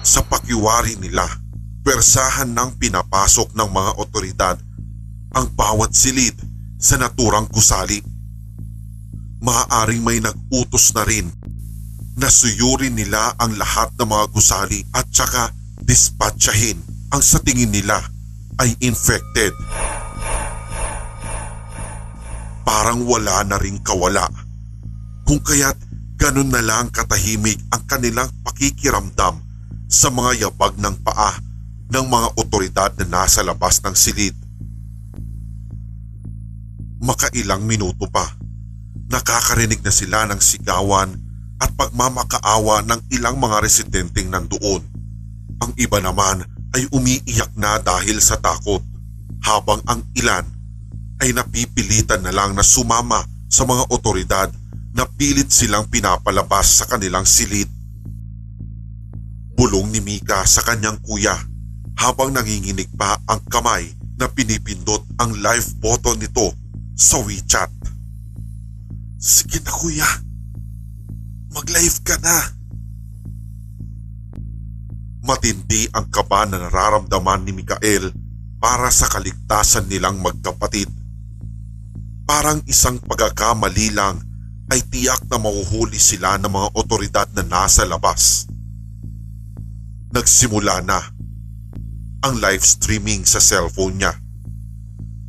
Sa 0.00 0.24
pakiwari 0.24 0.96
nila, 0.96 1.28
persahan 1.84 2.48
ng 2.56 2.80
pinapasok 2.80 3.52
ng 3.52 3.68
mga 3.68 3.90
otoridad 4.00 4.56
ang 5.32 5.48
bawat 5.56 5.96
silid 5.96 6.36
sa 6.76 7.00
naturang 7.00 7.48
gusali. 7.48 8.00
Maaaring 9.42 10.02
may 10.04 10.18
nag-utos 10.22 10.94
na 10.94 11.02
rin 11.02 11.26
na 12.14 12.28
suyurin 12.28 12.92
nila 12.92 13.32
ang 13.40 13.56
lahat 13.56 13.88
ng 13.96 14.08
mga 14.08 14.26
gusali 14.30 14.84
at 14.92 15.08
saka 15.08 15.50
dispatchahin 15.82 16.78
ang 17.10 17.24
sa 17.24 17.40
tingin 17.40 17.72
nila 17.72 17.98
ay 18.60 18.76
infected. 18.84 19.56
Parang 22.62 23.02
wala 23.08 23.42
na 23.48 23.56
ring 23.58 23.80
kawala. 23.80 24.28
Kung 25.26 25.40
kaya't 25.40 25.76
ganun 26.20 26.52
na 26.52 26.62
lang 26.62 26.92
katahimik 26.92 27.58
ang 27.72 27.82
kanilang 27.88 28.30
pakikiramdam 28.46 29.42
sa 29.88 30.08
mga 30.12 30.46
yabag 30.46 30.76
ng 30.78 30.96
paa 31.02 31.34
ng 31.92 32.06
mga 32.08 32.28
otoridad 32.38 32.90
na 33.00 33.20
nasa 33.20 33.44
labas 33.44 33.82
ng 33.84 33.92
silid 33.92 34.32
makailang 37.02 37.66
minuto 37.66 38.06
pa. 38.06 38.24
Nakakarinig 39.10 39.82
na 39.82 39.92
sila 39.92 40.24
ng 40.30 40.38
sigawan 40.38 41.12
at 41.58 41.74
pagmamakaawa 41.74 42.86
ng 42.86 43.00
ilang 43.12 43.36
mga 43.36 43.60
residenteng 43.60 44.30
nandoon. 44.30 44.82
Ang 45.60 45.72
iba 45.76 45.98
naman 45.98 46.46
ay 46.72 46.88
umiiyak 46.94 47.52
na 47.58 47.76
dahil 47.82 48.22
sa 48.22 48.38
takot 48.40 48.80
habang 49.44 49.82
ang 49.90 50.00
ilan 50.16 50.46
ay 51.20 51.34
napipilitan 51.34 52.24
na 52.24 52.32
lang 52.32 52.56
na 52.56 52.64
sumama 52.64 53.20
sa 53.50 53.68
mga 53.68 53.84
otoridad 53.92 54.48
na 54.96 55.04
pilit 55.04 55.52
silang 55.52 55.86
pinapalabas 55.90 56.80
sa 56.80 56.84
kanilang 56.88 57.26
silid. 57.28 57.68
Bulong 59.52 59.92
ni 59.92 60.00
Mika 60.00 60.42
sa 60.48 60.64
kanyang 60.64 60.98
kuya 61.04 61.36
habang 62.00 62.32
nanginginig 62.32 62.88
pa 62.96 63.20
ang 63.28 63.44
kamay 63.46 63.92
na 64.16 64.26
pinipindot 64.26 65.04
ang 65.20 65.36
live 65.38 65.68
button 65.78 66.18
nito 66.18 66.61
sa 66.96 67.20
WeChat. 67.22 67.72
Sige 69.22 69.62
na 69.62 69.72
kuya, 69.72 70.08
mag-live 71.54 71.98
ka 72.02 72.18
na. 72.20 72.38
Matindi 75.22 75.86
ang 75.94 76.10
kaba 76.10 76.42
na 76.50 76.58
nararamdaman 76.66 77.46
ni 77.46 77.54
Mikael 77.54 78.10
para 78.58 78.90
sa 78.90 79.06
kaligtasan 79.06 79.86
nilang 79.86 80.18
magkapatid. 80.18 80.90
Parang 82.26 82.62
isang 82.66 82.98
pagkakamali 83.02 83.94
lang 83.94 84.18
ay 84.70 84.82
tiyak 84.86 85.26
na 85.26 85.36
mahuhuli 85.36 85.98
sila 85.98 86.38
ng 86.38 86.48
mga 86.48 86.68
otoridad 86.78 87.28
na 87.34 87.42
nasa 87.42 87.82
labas. 87.82 88.46
Nagsimula 90.14 90.80
na 90.86 91.02
ang 92.22 92.38
live 92.38 92.62
streaming 92.62 93.26
sa 93.26 93.42
cellphone 93.42 93.98
niya. 93.98 94.21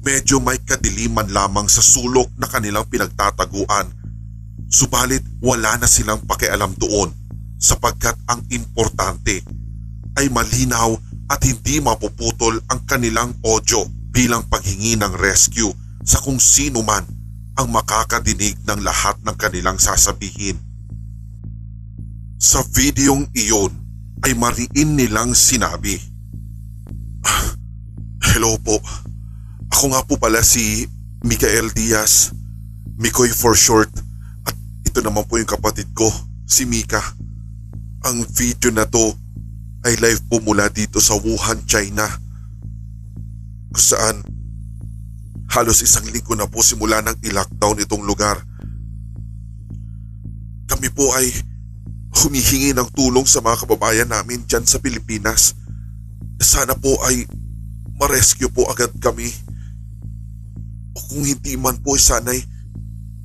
Medyo 0.03 0.43
may 0.43 0.59
kadiliman 0.59 1.31
lamang 1.31 1.71
sa 1.71 1.79
sulok 1.79 2.27
na 2.35 2.51
kanilang 2.51 2.83
pinagtataguan. 2.91 3.87
Subalit 4.67 5.23
wala 5.39 5.79
na 5.79 5.87
silang 5.87 6.19
pakialam 6.27 6.75
doon 6.75 7.07
sapagkat 7.55 8.19
ang 8.27 8.43
importante 8.51 9.39
ay 10.19 10.27
malinaw 10.27 10.91
at 11.31 11.39
hindi 11.47 11.79
mapuputol 11.79 12.59
ang 12.67 12.83
kanilang 12.83 13.31
audio 13.47 13.87
bilang 14.11 14.43
paghingi 14.51 14.99
ng 14.99 15.15
rescue 15.15 15.71
sa 16.03 16.19
kung 16.19 16.35
sino 16.35 16.83
man 16.83 17.07
ang 17.55 17.71
makakadinig 17.71 18.59
ng 18.67 18.83
lahat 18.83 19.15
ng 19.23 19.35
kanilang 19.39 19.79
sasabihin. 19.79 20.59
Sa 22.43 22.59
videong 22.75 23.31
iyon 23.31 23.71
ay 24.27 24.35
mariin 24.35 24.99
nilang 24.99 25.31
sinabi, 25.31 25.95
ah, 27.23 27.55
Hello 28.19 28.59
po. 28.59 28.83
Ako 29.73 29.89
nga 29.89 30.05
po 30.05 30.21
pala 30.21 30.45
si 30.45 30.85
Mikael 31.25 31.73
Diaz, 31.73 32.29
Mikoy 33.01 33.33
for 33.33 33.57
short 33.57 33.89
at 34.45 34.53
ito 34.85 35.01
naman 35.01 35.25
po 35.25 35.41
yung 35.41 35.49
kapatid 35.49 35.89
ko, 35.97 36.05
si 36.45 36.61
Mika. 36.69 37.01
Ang 38.05 38.21
video 38.37 38.69
na 38.69 38.85
to 38.85 39.17
ay 39.81 39.97
live 39.97 40.21
po 40.29 40.37
mula 40.45 40.69
dito 40.69 41.01
sa 41.01 41.17
Wuhan, 41.17 41.65
China. 41.65 42.05
Kung 43.73 43.81
saan 43.81 44.21
halos 45.49 45.81
isang 45.81 46.05
linggo 46.05 46.37
na 46.37 46.45
po 46.45 46.61
simula 46.61 47.01
nang 47.01 47.17
i-lockdown 47.25 47.81
itong 47.81 48.05
lugar. 48.05 48.45
Kami 50.69 50.93
po 50.93 51.09
ay 51.17 51.33
humihingi 52.21 52.77
ng 52.77 52.93
tulong 52.93 53.25
sa 53.25 53.41
mga 53.41 53.65
kababayan 53.65 54.13
namin 54.13 54.45
dyan 54.45 54.69
sa 54.69 54.77
Pilipinas. 54.77 55.57
Sana 56.37 56.77
po 56.77 56.93
ay 57.09 57.25
ma-rescue 57.97 58.53
po 58.53 58.69
agad 58.69 58.93
kami. 59.01 59.33
Kung 60.93 61.25
hindi 61.25 61.57
man 61.57 61.81
po 61.81 61.97
sanay 61.97 62.41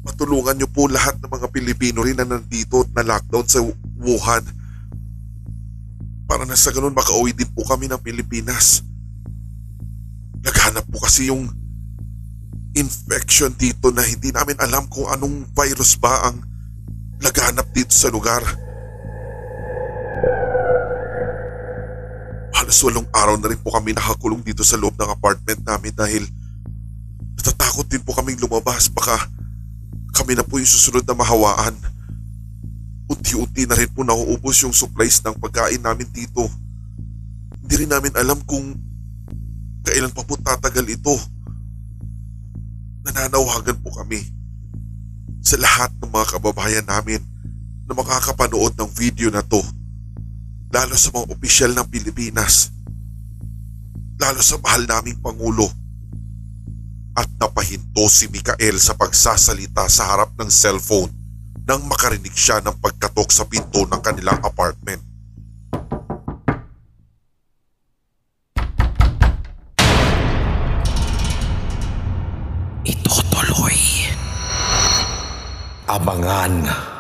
matulungan 0.09 0.57
niyo 0.57 0.69
po 0.73 0.89
lahat 0.89 1.21
ng 1.21 1.29
mga 1.29 1.49
Pilipino 1.53 2.01
rin 2.01 2.17
na 2.17 2.25
nandito 2.25 2.81
at 2.81 2.91
na 2.97 3.05
lockdown 3.05 3.45
sa 3.45 3.61
Wuhan. 4.01 4.45
Para 6.25 6.49
na 6.49 6.57
sa 6.57 6.73
ganun 6.73 6.97
makauwi 6.97 7.37
din 7.37 7.49
po 7.53 7.65
kami 7.69 7.93
ng 7.93 8.01
Pilipinas. 8.01 8.81
Naghanap 10.41 10.89
po 10.89 11.05
kasi 11.05 11.29
yung 11.29 11.45
infection 12.73 13.53
dito 13.59 13.91
na 13.91 14.07
hindi 14.07 14.33
namin 14.33 14.57
alam 14.63 14.87
kung 14.89 15.11
anong 15.11 15.51
virus 15.53 15.99
ba 15.99 16.31
ang 16.31 16.41
naghanap 17.19 17.69
dito 17.75 17.93
sa 17.93 18.09
lugar. 18.09 18.41
Halos 22.55 22.79
walong 22.87 23.09
araw 23.13 23.37
na 23.41 23.51
rin 23.51 23.61
po 23.61 23.75
kami 23.75 23.93
nakakulong 23.93 24.41
dito 24.47 24.63
sa 24.63 24.79
loob 24.79 24.95
ng 24.95 25.11
apartment 25.11 25.61
namin 25.67 25.93
dahil 25.93 26.23
Natatakot 27.39 27.87
din 27.87 28.03
po 28.03 28.13
kaming 28.19 28.43
lumabas. 28.43 28.91
Baka 28.91 29.15
kami 30.19 30.35
na 30.35 30.43
po 30.43 30.59
yung 30.59 30.67
susunod 30.67 31.07
na 31.07 31.15
mahawaan. 31.15 31.75
Unti-unti 33.09 33.65
na 33.65 33.79
rin 33.79 33.89
po 33.89 34.03
nauubos 34.03 34.61
yung 34.67 34.75
supplies 34.75 35.23
ng 35.23 35.39
pagkain 35.39 35.81
namin 35.81 36.11
dito. 36.11 36.45
Hindi 37.63 37.87
rin 37.87 37.91
namin 37.95 38.13
alam 38.19 38.43
kung 38.45 38.75
kailan 39.87 40.13
pa 40.13 40.27
po 40.27 40.37
tatagal 40.37 40.85
ito. 40.91 41.15
Nananawagan 43.07 43.79
po 43.81 43.95
kami 43.95 44.21
sa 45.41 45.57
lahat 45.57 45.95
ng 46.03 46.13
mga 46.13 46.37
kababayan 46.37 46.85
namin 46.85 47.25
na 47.89 47.97
makakapanood 47.97 48.77
ng 48.77 48.91
video 48.93 49.33
na 49.33 49.41
to. 49.41 49.65
Lalo 50.69 50.93
sa 50.93 51.09
mga 51.09 51.33
opisyal 51.33 51.73
ng 51.73 51.89
Pilipinas. 51.89 52.69
Lalo 54.21 54.45
sa 54.45 54.61
mahal 54.61 54.85
naming 54.85 55.17
Pangulo. 55.25 55.73
At 57.19 57.27
napahinto 57.35 58.07
si 58.07 58.31
Mikael 58.31 58.79
sa 58.79 58.95
pagsasalita 58.95 59.91
sa 59.91 60.15
harap 60.15 60.39
ng 60.39 60.47
cellphone 60.47 61.11
nang 61.67 61.83
makarinig 61.91 62.31
siya 62.31 62.63
ng 62.63 62.79
pagkatok 62.79 63.35
sa 63.35 63.43
pinto 63.43 63.83
ng 63.91 63.99
kanilang 63.99 64.39
apartment. 64.39 65.03
Ito 72.87 73.15
tuloy. 73.35 73.79
Abangan. 75.91 76.55
at 76.71 76.98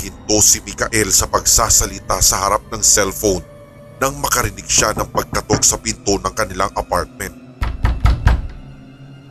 napahinto 0.00 0.40
si 0.40 0.64
Mikael 0.64 1.12
sa 1.12 1.28
pagsasalita 1.28 2.24
sa 2.24 2.48
harap 2.48 2.64
ng 2.72 2.80
cellphone 2.80 3.44
nang 4.00 4.16
makarinig 4.16 4.64
siya 4.64 4.96
ng 4.96 5.12
pagkatok 5.12 5.60
sa 5.60 5.76
pinto 5.76 6.16
ng 6.16 6.32
kanilang 6.32 6.72
apartment. 6.72 7.36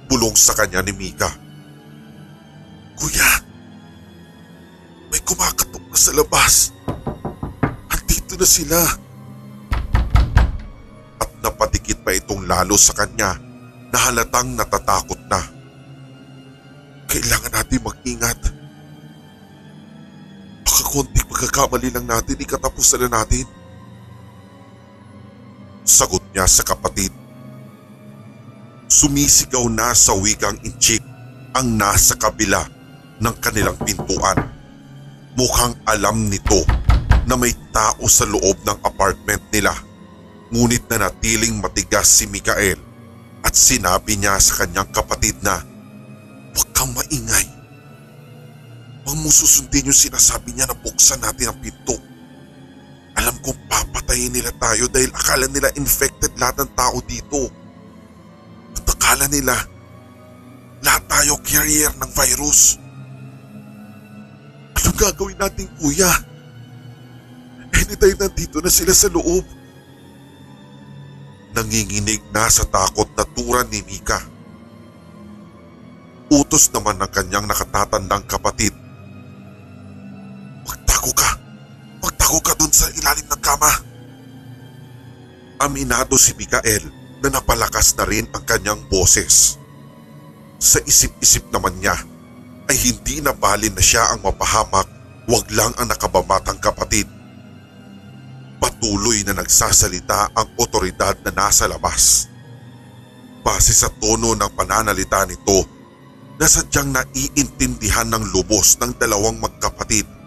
Bulong 0.05 0.37
sa 0.37 0.53
kanya 0.53 0.85
ni 0.85 0.93
Mika. 0.93 1.25
Kuya, 3.01 3.31
may 5.09 5.21
kumakatok 5.25 5.81
na 5.89 5.97
sa 5.97 6.13
labas. 6.13 6.69
Andito 7.89 8.37
na 8.37 8.45
sila. 8.45 8.77
At 11.17 11.29
napatikit 11.41 12.05
pa 12.05 12.13
itong 12.13 12.45
lalo 12.45 12.77
sa 12.77 12.93
kanya 12.93 13.41
na 13.89 13.97
halatang 14.05 14.53
natatakot 14.53 15.17
na. 15.33 15.41
Kailangan 17.09 17.57
natin 17.57 17.81
mag-ingat. 17.81 18.37
Baka 18.37 18.58
konting 20.89 21.29
pagkakamali 21.29 21.93
lang 21.93 22.09
natin, 22.09 22.41
ikatapusan 22.41 23.05
na 23.05 23.21
natin. 23.21 23.45
Sagot 25.85 26.25
niya 26.33 26.49
sa 26.49 26.65
kapatid. 26.65 27.13
Sumisigaw 28.89 29.69
na 29.69 29.93
sa 29.93 30.17
wikang 30.17 30.57
inchik 30.65 31.05
ang 31.53 31.77
nasa 31.77 32.17
kabila 32.17 32.65
ng 33.21 33.35
kanilang 33.37 33.77
pintuan. 33.85 34.49
Mukhang 35.37 35.77
alam 35.85 36.25
nito 36.25 36.65
na 37.29 37.37
may 37.37 37.53
tao 37.69 38.09
sa 38.09 38.25
loob 38.25 38.57
ng 38.65 38.79
apartment 38.81 39.45
nila. 39.53 39.73
Ngunit 40.49 40.89
na 40.89 41.09
natiling 41.09 41.61
matigas 41.61 42.09
si 42.09 42.25
Mikael 42.25 42.81
at 43.45 43.53
sinabi 43.53 44.17
niya 44.17 44.37
sa 44.41 44.65
kanyang 44.65 44.89
kapatid 44.93 45.37
na 45.41 45.61
huwag 46.53 46.69
kang 46.73 46.89
maingay. 46.93 47.48
Huwag 49.09 49.25
mo 49.25 49.33
susundin 49.33 49.89
yung 49.89 49.97
sinasabi 49.97 50.53
niya 50.53 50.69
na 50.69 50.77
buksan 50.77 51.17
natin 51.17 51.49
ang 51.49 51.57
pinto. 51.57 51.97
Alam 53.17 53.41
kong 53.41 53.57
papatayin 53.65 54.29
nila 54.29 54.53
tayo 54.61 54.85
dahil 54.85 55.09
akala 55.09 55.49
nila 55.49 55.73
infected 55.81 56.29
lahat 56.37 56.61
ng 56.61 56.69
tao 56.77 57.01
dito. 57.09 57.49
At 58.77 58.85
akala 58.85 59.25
nila 59.25 59.57
lahat 60.85 61.09
tayo 61.09 61.41
carrier 61.41 61.89
ng 61.89 62.11
virus. 62.13 62.77
Anong 64.77 64.97
gagawin 65.01 65.41
natin 65.41 65.65
kuya? 65.81 66.13
Anytime 67.73 68.29
nandito 68.29 68.61
na 68.61 68.69
sila 68.69 68.93
sa 68.93 69.09
loob. 69.09 69.41
Nanginginig 71.57 72.29
na 72.29 72.45
sa 72.45 72.61
takot 72.61 73.09
na 73.17 73.25
turan 73.33 73.73
ni 73.73 73.81
Mika. 73.89 74.21
Utos 76.29 76.69
naman 76.69 77.01
ng 77.01 77.09
kanyang 77.09 77.49
nakatatandang 77.49 78.29
kapatid. 78.29 78.88
Magtago 80.99 81.15
ka! 81.15 81.31
Magtago 82.03 82.39
ka 82.43 82.53
dun 82.59 82.75
sa 82.75 82.91
ilalim 82.91 83.23
ng 83.31 83.39
kama! 83.39 83.71
Aminado 85.63 86.19
si 86.19 86.35
Mikael 86.35 86.83
na 87.23 87.31
napalakas 87.31 87.95
na 87.95 88.03
rin 88.03 88.27
ang 88.35 88.43
kanyang 88.43 88.83
boses. 88.91 89.55
Sa 90.59 90.83
isip-isip 90.83 91.47
naman 91.55 91.79
niya 91.79 91.95
ay 92.67 92.75
hindi 92.75 93.23
na 93.23 93.31
balin 93.31 93.71
na 93.71 93.79
siya 93.79 94.11
ang 94.11 94.27
mapahamak, 94.27 94.91
wag 95.23 95.47
lang 95.55 95.71
ang 95.79 95.87
nakabamatang 95.87 96.59
kapatid. 96.59 97.07
Patuloy 98.59 99.23
na 99.23 99.39
nagsasalita 99.39 100.35
ang 100.35 100.51
otoridad 100.59 101.15
na 101.23 101.31
nasa 101.31 101.63
labas. 101.71 102.27
Base 103.39 103.71
sa 103.71 103.87
tono 103.87 104.35
ng 104.35 104.51
pananalita 104.51 105.23
nito, 105.23 105.63
na 106.35 106.43
sadyang 106.43 106.91
naiintindihan 106.91 108.11
ng 108.11 108.35
lubos 108.35 108.75
ng 108.83 108.99
dalawang 108.99 109.39
magkapatid. 109.39 110.18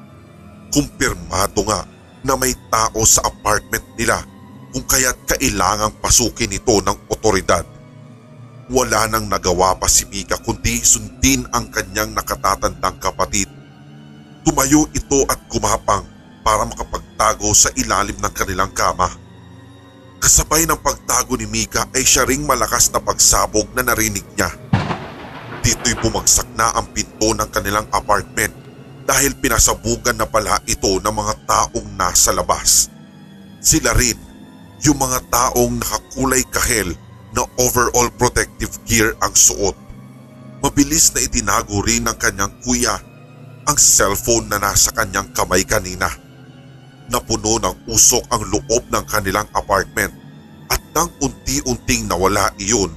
Kumpirmado 0.73 1.69
nga 1.69 1.85
na 2.25 2.33
may 2.33 2.57
tao 2.73 3.05
sa 3.05 3.21
apartment 3.29 3.85
nila 4.01 4.25
kung 4.73 4.89
kaya't 4.89 5.29
kailangang 5.29 5.93
pasukin 6.01 6.49
ito 6.49 6.81
ng 6.81 7.13
otoridad. 7.13 7.69
Wala 8.73 9.05
nang 9.05 9.29
nagawa 9.29 9.77
pa 9.77 9.85
si 9.85 10.09
Mika 10.09 10.41
kundi 10.41 10.81
sundin 10.81 11.45
ang 11.53 11.69
kanyang 11.69 12.17
nakatatandang 12.17 12.97
kapatid. 13.05 13.53
Tumayo 14.49 14.89
ito 14.97 15.29
at 15.29 15.45
gumapang 15.53 16.09
para 16.41 16.65
makapagtago 16.65 17.53
sa 17.53 17.69
ilalim 17.77 18.17
ng 18.17 18.33
kanilang 18.33 18.73
kama. 18.73 19.13
Kasabay 20.25 20.65
ng 20.65 20.81
pagtago 20.81 21.37
ni 21.37 21.45
Mika 21.45 21.85
ay 21.93 22.01
siya 22.01 22.25
ring 22.25 22.49
malakas 22.49 22.89
na 22.97 23.03
pagsabog 23.05 23.69
na 23.77 23.85
narinig 23.85 24.25
niya. 24.41 24.49
Dito'y 25.61 26.01
bumagsak 26.01 26.49
na 26.57 26.73
ang 26.73 26.89
pinto 26.97 27.37
ng 27.37 27.51
kanilang 27.53 27.85
apartment 27.93 28.62
dahil 29.03 29.35
pinasabugan 29.39 30.19
na 30.19 30.27
pala 30.27 30.63
ito 30.67 30.99
ng 31.03 31.15
mga 31.15 31.35
taong 31.47 31.89
nasa 31.99 32.31
labas. 32.31 32.89
Sila 33.63 33.95
rin, 33.95 34.19
yung 34.83 34.99
mga 34.99 35.23
taong 35.31 35.79
nakakulay 35.79 36.43
kahel 36.51 36.91
na 37.33 37.47
overall 37.59 38.11
protective 38.19 38.75
gear 38.87 39.15
ang 39.23 39.33
suot. 39.35 39.75
Mabilis 40.63 41.11
na 41.15 41.23
itinago 41.23 41.83
rin 41.83 42.07
ng 42.07 42.17
kanyang 42.19 42.55
kuya 42.63 42.95
ang 43.67 43.79
cellphone 43.79 44.51
na 44.51 44.59
nasa 44.59 44.91
kanyang 44.95 45.31
kamay 45.35 45.63
kanina. 45.67 46.11
Napuno 47.11 47.59
ng 47.59 47.91
usok 47.91 48.27
ang 48.31 48.43
loob 48.47 48.87
ng 48.91 49.05
kanilang 49.11 49.47
apartment 49.55 50.15
at 50.71 50.83
nang 50.95 51.11
unti-unting 51.19 52.07
nawala 52.07 52.51
iyon 52.59 52.91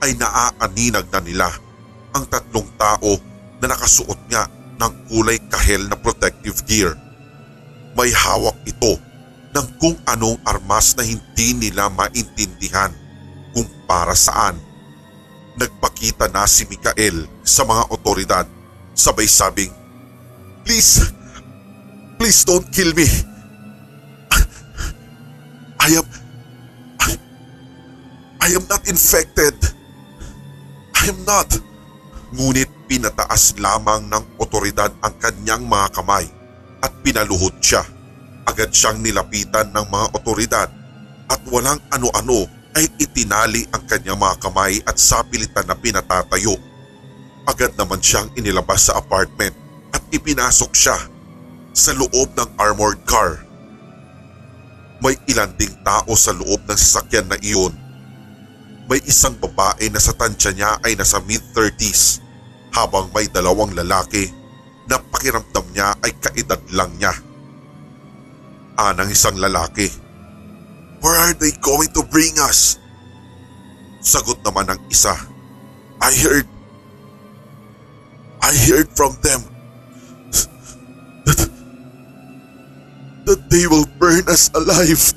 ay 0.00 0.14
naaaninag 0.16 1.06
na 1.10 1.20
nila 1.20 1.48
ang 2.14 2.24
tatlong 2.26 2.66
tao 2.78 3.18
na 3.60 3.66
nakasuot 3.70 4.20
nga 4.32 4.59
ng 4.80 4.92
kulay 5.12 5.36
kahel 5.52 5.84
na 5.92 5.96
protective 6.00 6.64
gear. 6.64 6.96
May 7.92 8.08
hawak 8.16 8.56
ito 8.64 8.96
ng 9.52 9.66
kung 9.76 9.96
anong 10.08 10.40
armas 10.48 10.96
na 10.96 11.04
hindi 11.04 11.52
nila 11.52 11.92
maintindihan 11.92 12.88
kung 13.52 13.68
para 13.84 14.16
saan. 14.16 14.56
Nagpakita 15.60 16.32
na 16.32 16.48
si 16.48 16.64
Mikael 16.64 17.28
sa 17.44 17.68
mga 17.68 17.92
otoridad 17.92 18.46
sabay 18.96 19.28
sabing, 19.28 19.72
Please, 20.64 21.12
please 22.16 22.44
don't 22.44 22.68
kill 22.72 22.92
me. 22.94 23.08
I 25.80 25.88
am, 25.96 26.06
I, 27.00 27.10
I 28.44 28.48
am 28.54 28.64
not 28.68 28.84
infected. 28.86 29.56
I 30.94 31.08
am 31.08 31.24
not. 31.24 31.48
Ngunit 32.36 32.70
pinataas 32.90 33.54
lamang 33.62 34.10
ng 34.10 34.42
otoridad 34.42 34.90
ang 34.98 35.14
kanyang 35.22 35.62
mga 35.62 35.94
kamay 35.94 36.26
at 36.82 36.90
pinaluhod 37.06 37.54
siya. 37.62 37.86
Agad 38.42 38.74
siyang 38.74 38.98
nilapitan 38.98 39.70
ng 39.70 39.86
mga 39.86 40.06
otoridad 40.18 40.66
at 41.30 41.40
walang 41.54 41.78
ano-ano 41.94 42.50
ay 42.74 42.90
itinali 42.98 43.62
ang 43.70 43.86
kanyang 43.86 44.18
mga 44.18 44.42
kamay 44.42 44.82
at 44.82 44.98
sapilitan 44.98 45.70
na 45.70 45.78
pinatatayo. 45.78 46.58
Agad 47.46 47.78
naman 47.78 48.02
siyang 48.02 48.26
inilabas 48.34 48.90
sa 48.90 48.98
apartment 48.98 49.54
at 49.94 50.02
ipinasok 50.10 50.74
siya 50.74 50.98
sa 51.70 51.94
loob 51.94 52.34
ng 52.34 52.50
armored 52.58 52.98
car. 53.06 53.38
May 54.98 55.14
ilan 55.30 55.54
ding 55.54 55.78
tao 55.86 56.10
sa 56.18 56.34
loob 56.34 56.66
ng 56.66 56.74
sasakyan 56.74 57.30
na 57.30 57.38
iyon 57.38 57.70
may 58.90 58.98
isang 59.06 59.38
babae 59.38 59.86
na 59.86 60.02
sa 60.02 60.10
tansya 60.10 60.50
niya 60.50 60.74
ay 60.82 60.98
nasa 60.98 61.22
mid-30s 61.22 62.18
habang 62.74 63.10
may 63.10 63.26
dalawang 63.30 63.74
lalaki 63.74 64.30
na 64.90 64.98
pakiramdam 64.98 65.66
niya 65.74 65.94
ay 66.02 66.12
kaedad 66.18 66.62
lang 66.74 66.90
niya. 66.98 67.14
Anang 68.78 69.10
isang 69.12 69.38
lalaki. 69.38 69.86
Where 71.00 71.16
are 71.16 71.36
they 71.36 71.54
going 71.62 71.88
to 71.94 72.02
bring 72.06 72.36
us? 72.42 72.76
Sagot 74.00 74.40
naman 74.42 74.72
ng 74.72 74.80
isa. 74.88 75.12
I 76.00 76.12
heard 76.16 76.48
I 78.40 78.56
heard 78.66 78.88
from 78.96 79.20
them 79.20 79.44
that, 81.28 81.50
that 83.28 83.40
they 83.52 83.68
will 83.68 83.84
burn 84.00 84.24
us 84.32 84.48
alive. 84.56 85.12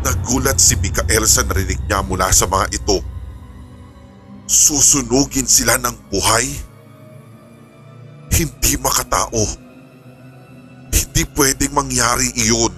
Nagulat 0.00 0.56
si 0.56 0.80
Mikael 0.80 1.28
sa 1.28 1.44
narinig 1.44 1.80
niya 1.84 2.00
mula 2.00 2.32
sa 2.32 2.48
mga 2.48 2.72
ito. 2.72 3.13
Susunugin 4.44 5.48
sila 5.48 5.80
ng 5.80 6.12
buhay? 6.12 6.44
Hindi 8.28 8.76
makatao. 8.76 9.44
Hindi 10.92 11.22
pwedeng 11.32 11.72
mangyari 11.72 12.28
iyon. 12.36 12.74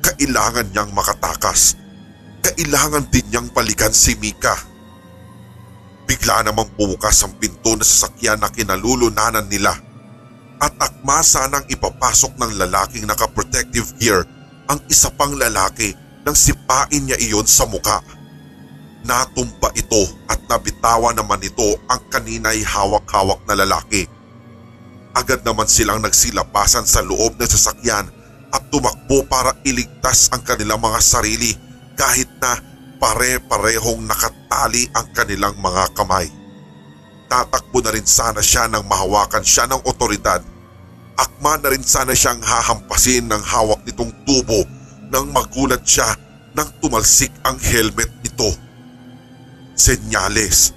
Kailangan 0.00 0.72
niyang 0.72 0.96
makatakas. 0.96 1.76
Kailangan 2.40 3.12
din 3.12 3.26
niyang 3.28 3.52
balikan 3.52 3.92
si 3.92 4.16
Mika. 4.16 4.56
Bigla 6.08 6.40
namang 6.42 6.72
bukas 6.72 7.20
ang 7.20 7.36
pinto 7.36 7.76
na 7.76 7.84
sasakyan 7.84 8.40
na 8.40 8.48
kinalulunanan 8.48 9.44
nila 9.46 9.76
at 10.60 10.72
akma 10.76 11.24
sanang 11.24 11.64
ipapasok 11.72 12.36
ng 12.36 12.60
lalaking 12.60 13.08
naka-protective 13.08 13.96
gear 13.96 14.24
ang 14.68 14.80
isa 14.92 15.08
pang 15.12 15.32
lalaki 15.32 15.96
nang 16.24 16.36
sipain 16.36 17.04
niya 17.04 17.16
iyon 17.20 17.48
sa 17.48 17.64
muka. 17.64 18.19
Natumba 19.00 19.72
ito 19.72 20.04
at 20.28 20.44
nabitawan 20.44 21.16
naman 21.16 21.40
ito 21.40 21.80
ang 21.88 22.00
kanina'y 22.12 22.60
hawak-hawak 22.60 23.40
na 23.48 23.56
lalaki. 23.56 24.04
Agad 25.16 25.40
naman 25.42 25.66
silang 25.66 26.04
nagsilabasan 26.04 26.84
sa 26.84 27.00
loob 27.00 27.34
ng 27.40 27.48
sasakyan 27.48 28.06
at 28.52 28.62
tumakbo 28.68 29.24
para 29.26 29.56
iligtas 29.64 30.28
ang 30.30 30.44
kanilang 30.44 30.78
mga 30.78 31.00
sarili 31.00 31.56
kahit 31.96 32.28
na 32.38 32.60
pare-parehong 33.00 34.04
nakatali 34.04 34.86
ang 34.92 35.08
kanilang 35.16 35.56
mga 35.56 35.96
kamay. 35.96 36.28
Tatakbo 37.30 37.80
na 37.80 37.94
rin 37.94 38.04
sana 38.04 38.44
siya 38.44 38.68
nang 38.68 38.84
mahawakan 38.84 39.42
siya 39.46 39.64
ng 39.70 39.80
otoridad. 39.88 40.42
Akma 41.16 41.56
na 41.56 41.72
rin 41.72 41.84
sana 41.84 42.12
siyang 42.12 42.42
hahampasin 42.42 43.30
ng 43.30 43.42
hawak 43.44 43.80
nitong 43.86 44.12
tubo 44.28 44.66
nang 45.08 45.30
magulat 45.32 45.82
siya 45.86 46.10
nang 46.54 46.68
tumalsik 46.82 47.30
ang 47.46 47.56
helmet 47.58 48.10
nito. 48.20 48.50
Senyales 49.80 50.76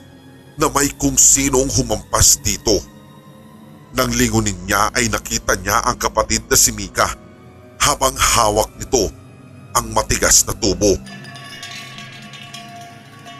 na 0.55 0.71
may 0.71 0.87
kung 0.95 1.19
sinong 1.19 1.67
humampas 1.75 2.39
dito. 2.39 2.79
Nang 3.91 4.07
lingunin 4.15 4.55
niya 4.63 4.95
ay 4.95 5.11
nakita 5.11 5.59
niya 5.59 5.83
ang 5.83 5.99
kapatid 5.99 6.47
na 6.47 6.55
si 6.55 6.71
Mika 6.71 7.11
habang 7.83 8.15
hawak 8.15 8.71
nito 8.79 9.11
ang 9.75 9.91
matigas 9.91 10.47
na 10.47 10.55
tubo. 10.55 10.95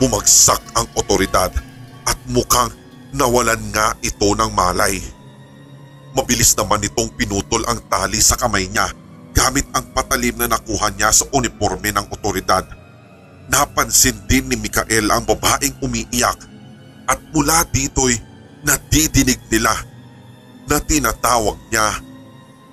Bumagsak 0.04 0.60
ang 0.76 0.84
otoridad 1.00 1.56
at 2.04 2.18
mukhang 2.28 2.76
nawalan 3.16 3.64
nga 3.72 3.96
ito 4.04 4.36
ng 4.36 4.52
malay. 4.52 5.00
Mabilis 6.12 6.52
naman 6.60 6.84
itong 6.84 7.16
pinutol 7.16 7.64
ang 7.72 7.80
tali 7.88 8.20
sa 8.20 8.36
kamay 8.36 8.68
niya 8.68 8.92
gamit 9.32 9.66
ang 9.72 9.88
patalim 9.96 10.36
na 10.36 10.52
nakuha 10.52 10.92
niya 10.92 11.10
sa 11.16 11.24
uniforme 11.32 11.96
ng 11.96 12.06
otoridad. 12.12 12.83
Napansin 13.52 14.16
din 14.30 14.48
ni 14.48 14.56
Mikael 14.56 15.12
ang 15.12 15.28
babaeng 15.28 15.76
umiiyak 15.84 16.40
at 17.12 17.20
mula 17.36 17.68
dito'y 17.68 18.16
nadidinig 18.64 19.40
nila 19.52 19.76
na 20.72 20.80
tinatawag 20.80 21.60
niya 21.68 22.00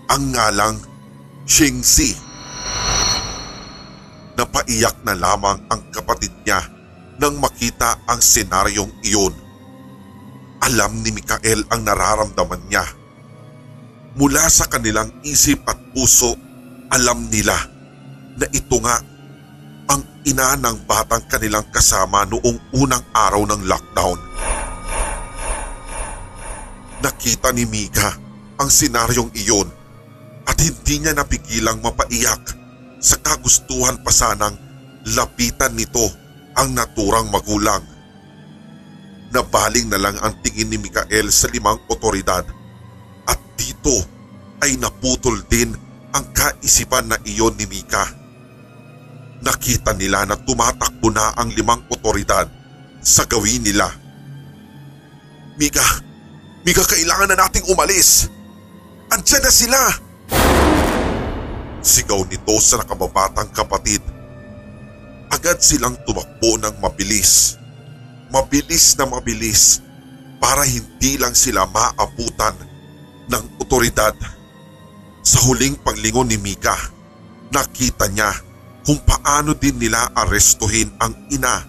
ang 0.07 0.31
ngalang 0.31 0.79
Shingsi. 1.51 2.15
Napaiyak 4.39 5.03
na 5.03 5.19
lamang 5.19 5.59
ang 5.67 5.83
kapatid 5.91 6.31
niya 6.47 6.63
nang 7.19 7.37
makita 7.43 7.99
ang 8.07 8.23
senaryong 8.23 8.95
iyon. 9.03 9.35
Alam 10.63 11.03
ni 11.03 11.11
Mikael 11.11 11.67
ang 11.69 11.83
nararamdaman 11.83 12.63
niya. 12.71 12.87
Mula 14.15 14.47
sa 14.47 14.71
kanilang 14.71 15.11
isip 15.27 15.67
at 15.67 15.77
puso, 15.91 16.39
alam 16.95 17.27
nila 17.27 17.59
na 18.39 18.47
ito 18.55 18.79
nga 18.79 19.03
ina 20.29 20.53
ng 20.57 20.85
batang 20.85 21.25
kanilang 21.25 21.65
kasama 21.73 22.29
noong 22.29 22.59
unang 22.77 23.05
araw 23.17 23.49
ng 23.49 23.65
lockdown. 23.65 24.19
Nakita 27.01 27.49
ni 27.57 27.65
Mika 27.65 28.13
ang 28.61 28.69
senaryong 28.69 29.33
iyon 29.33 29.69
at 30.45 30.61
hindi 30.61 31.01
niya 31.01 31.17
napigilang 31.17 31.81
mapaiyak 31.81 32.53
sa 33.01 33.17
kagustuhan 33.25 33.97
pa 34.05 34.13
sanang 34.13 34.53
lapitan 35.17 35.73
nito 35.73 36.05
ang 36.53 36.77
naturang 36.77 37.33
magulang. 37.33 37.81
Nabaling 39.33 39.89
na 39.89 39.97
lang 39.97 40.21
ang 40.21 40.37
tingin 40.45 40.69
ni 40.69 40.77
Mikael 40.77 41.33
sa 41.33 41.49
limang 41.49 41.81
otoridad 41.89 42.45
at 43.25 43.41
dito 43.57 43.97
ay 44.61 44.77
naputol 44.77 45.41
din 45.49 45.73
ang 46.13 46.29
kaisipan 46.37 47.09
na 47.09 47.17
iyon 47.25 47.57
ni 47.57 47.65
Mika. 47.65 48.20
Nakita 49.41 49.97
nila 49.97 50.29
na 50.29 50.37
tumatakbo 50.37 51.09
na 51.09 51.33
ang 51.33 51.49
limang 51.57 51.81
otoridad 51.89 52.45
sa 53.01 53.25
gawin 53.25 53.65
nila. 53.65 53.89
Mika, 55.57 55.85
Mika 56.61 56.85
kailangan 56.85 57.33
na 57.33 57.49
nating 57.49 57.65
umalis. 57.73 58.29
Andiyan 59.09 59.43
na 59.45 59.53
sila! 59.53 59.81
Sigaw 61.81 62.21
nito 62.29 62.53
sa 62.61 62.85
nakababatang 62.85 63.49
kapatid. 63.57 64.05
Agad 65.33 65.65
silang 65.65 65.97
tumakbo 66.05 66.61
ng 66.61 66.77
mabilis. 66.77 67.57
Mabilis 68.29 68.93
na 69.01 69.09
mabilis 69.09 69.81
para 70.37 70.69
hindi 70.69 71.17
lang 71.17 71.33
sila 71.33 71.65
maabutan 71.65 72.53
ng 73.33 73.45
otoridad. 73.65 74.13
Sa 75.25 75.41
huling 75.49 75.81
paglingon 75.81 76.29
ni 76.29 76.37
Mika, 76.37 76.77
nakita 77.49 78.09
niya 78.13 78.33
kung 78.85 79.01
paano 79.05 79.53
din 79.57 79.77
nila 79.77 80.09
arestuhin 80.17 80.89
ang 81.01 81.13
ina 81.29 81.65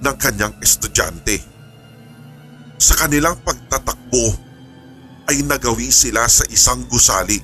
ng 0.00 0.16
kanyang 0.20 0.54
estudyante. 0.60 1.40
Sa 2.78 2.94
kanilang 2.98 3.40
pagtatakbo 3.42 4.34
ay 5.30 5.40
nagawi 5.46 5.88
sila 5.88 6.28
sa 6.28 6.44
isang 6.52 6.84
gusali. 6.90 7.40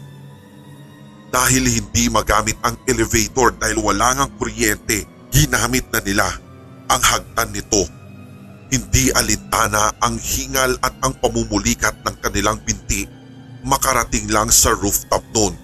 Dahil 1.31 1.63
hindi 1.63 2.11
magamit 2.11 2.59
ang 2.67 2.75
elevator 2.91 3.55
dahil 3.55 3.79
wala 3.79 4.19
ngang 4.19 4.35
kuryente, 4.35 5.07
ginamit 5.31 5.87
na 5.95 6.03
nila 6.03 6.27
ang 6.91 7.01
hagdan 7.01 7.55
nito. 7.55 7.87
Hindi 8.71 9.15
alintana 9.15 9.95
ang 10.03 10.19
hingal 10.19 10.75
at 10.83 10.95
ang 11.03 11.15
pamumulikat 11.23 12.03
ng 12.03 12.17
kanilang 12.23 12.59
binti 12.67 13.07
makarating 13.65 14.31
lang 14.31 14.49
sa 14.49 14.73
rooftop 14.73 15.23
noon. 15.35 15.55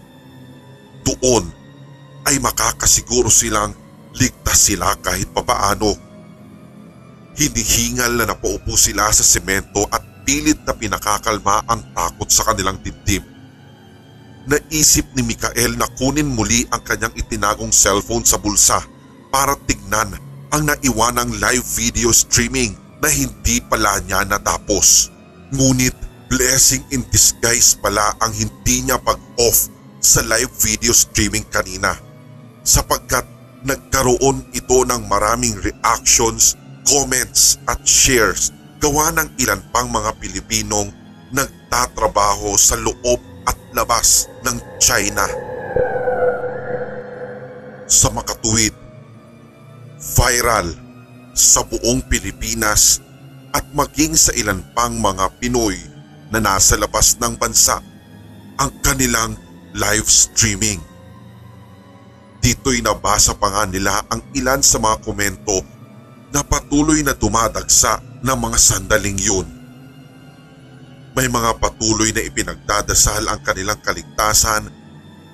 Doon 1.06 1.44
ay 2.26 2.42
makakasiguro 2.42 3.30
silang 3.30 3.70
ligtas 4.18 4.74
sila 4.74 4.98
kahit 4.98 5.30
papaano. 5.30 5.94
Hinihingal 7.38 8.18
na 8.18 8.24
napaupo 8.26 8.74
sila 8.74 9.12
sa 9.14 9.22
semento 9.22 9.86
at 9.92 10.02
pilit 10.26 10.58
na 10.66 10.74
pinakakalma 10.74 11.62
ang 11.70 11.94
takot 11.94 12.26
sa 12.26 12.50
kanilang 12.50 12.82
dibdib. 12.82 13.22
Naisip 14.46 15.06
ni 15.14 15.22
Mikael 15.22 15.78
na 15.78 15.86
kunin 15.98 16.26
muli 16.26 16.66
ang 16.70 16.82
kanyang 16.82 17.14
itinagong 17.14 17.70
cellphone 17.70 18.26
sa 18.26 18.38
bulsa 18.38 18.78
para 19.30 19.54
tignan 19.66 20.16
ang 20.50 20.62
naiwanang 20.64 21.34
live 21.38 21.66
video 21.76 22.10
streaming 22.14 22.74
na 23.02 23.10
hindi 23.10 23.60
pala 23.62 24.00
niya 24.06 24.24
natapos. 24.24 25.12
Ngunit 25.54 25.94
blessing 26.30 26.82
in 26.90 27.06
disguise 27.10 27.78
pala 27.78 28.16
ang 28.18 28.32
hindi 28.34 28.86
niya 28.86 28.98
pag-off 28.98 29.70
sa 30.00 30.22
live 30.26 30.50
video 30.62 30.94
streaming 30.94 31.44
kanina 31.50 32.05
sapagkat 32.66 33.22
nagkaroon 33.62 34.42
ito 34.50 34.82
ng 34.82 35.06
maraming 35.06 35.54
reactions, 35.62 36.58
comments 36.82 37.62
at 37.70 37.78
shares 37.86 38.50
gawa 38.82 39.14
ng 39.14 39.28
ilan 39.38 39.62
pang 39.70 39.86
mga 39.86 40.10
Pilipinong 40.18 40.90
nagtatrabaho 41.30 42.58
sa 42.58 42.74
loob 42.74 43.22
at 43.46 43.54
labas 43.70 44.26
ng 44.42 44.58
China. 44.82 45.24
Sa 47.86 48.10
makatuwid, 48.10 48.74
viral 50.18 50.74
sa 51.38 51.62
buong 51.62 52.02
Pilipinas 52.10 52.98
at 53.54 53.62
maging 53.72 54.18
sa 54.18 54.34
ilan 54.34 54.60
pang 54.74 54.92
mga 54.98 55.30
Pinoy 55.38 55.78
na 56.34 56.42
nasa 56.42 56.74
labas 56.74 57.14
ng 57.22 57.38
bansa 57.38 57.78
ang 58.58 58.70
kanilang 58.82 59.38
live 59.76 60.08
streaming. 60.10 60.82
Dito'y 62.46 62.78
nabasa 62.78 63.34
pa 63.34 63.50
nga 63.50 63.64
nila 63.66 64.06
ang 64.06 64.22
ilan 64.30 64.62
sa 64.62 64.78
mga 64.78 65.02
komento 65.02 65.66
na 66.30 66.46
patuloy 66.46 67.02
na 67.02 67.10
dumadagsa 67.10 67.98
ng 68.22 68.38
mga 68.38 68.58
sandaling 68.62 69.18
yun. 69.18 69.50
May 71.18 71.26
mga 71.26 71.58
patuloy 71.58 72.14
na 72.14 72.22
ipinagdadasal 72.22 73.26
ang 73.26 73.42
kanilang 73.42 73.82
kaligtasan 73.82 74.70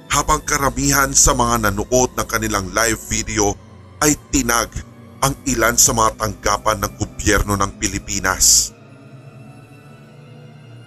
habang 0.08 0.40
karamihan 0.40 1.12
sa 1.12 1.36
mga 1.36 1.68
nanood 1.68 2.16
ng 2.16 2.24
kanilang 2.24 2.72
live 2.72 2.96
video 3.12 3.52
ay 4.00 4.16
tinag 4.32 4.72
ang 5.20 5.36
ilan 5.44 5.76
sa 5.76 5.92
mga 5.92 6.16
tanggapan 6.16 6.80
ng 6.80 6.92
gobyerno 6.96 7.60
ng 7.60 7.76
Pilipinas. 7.76 8.72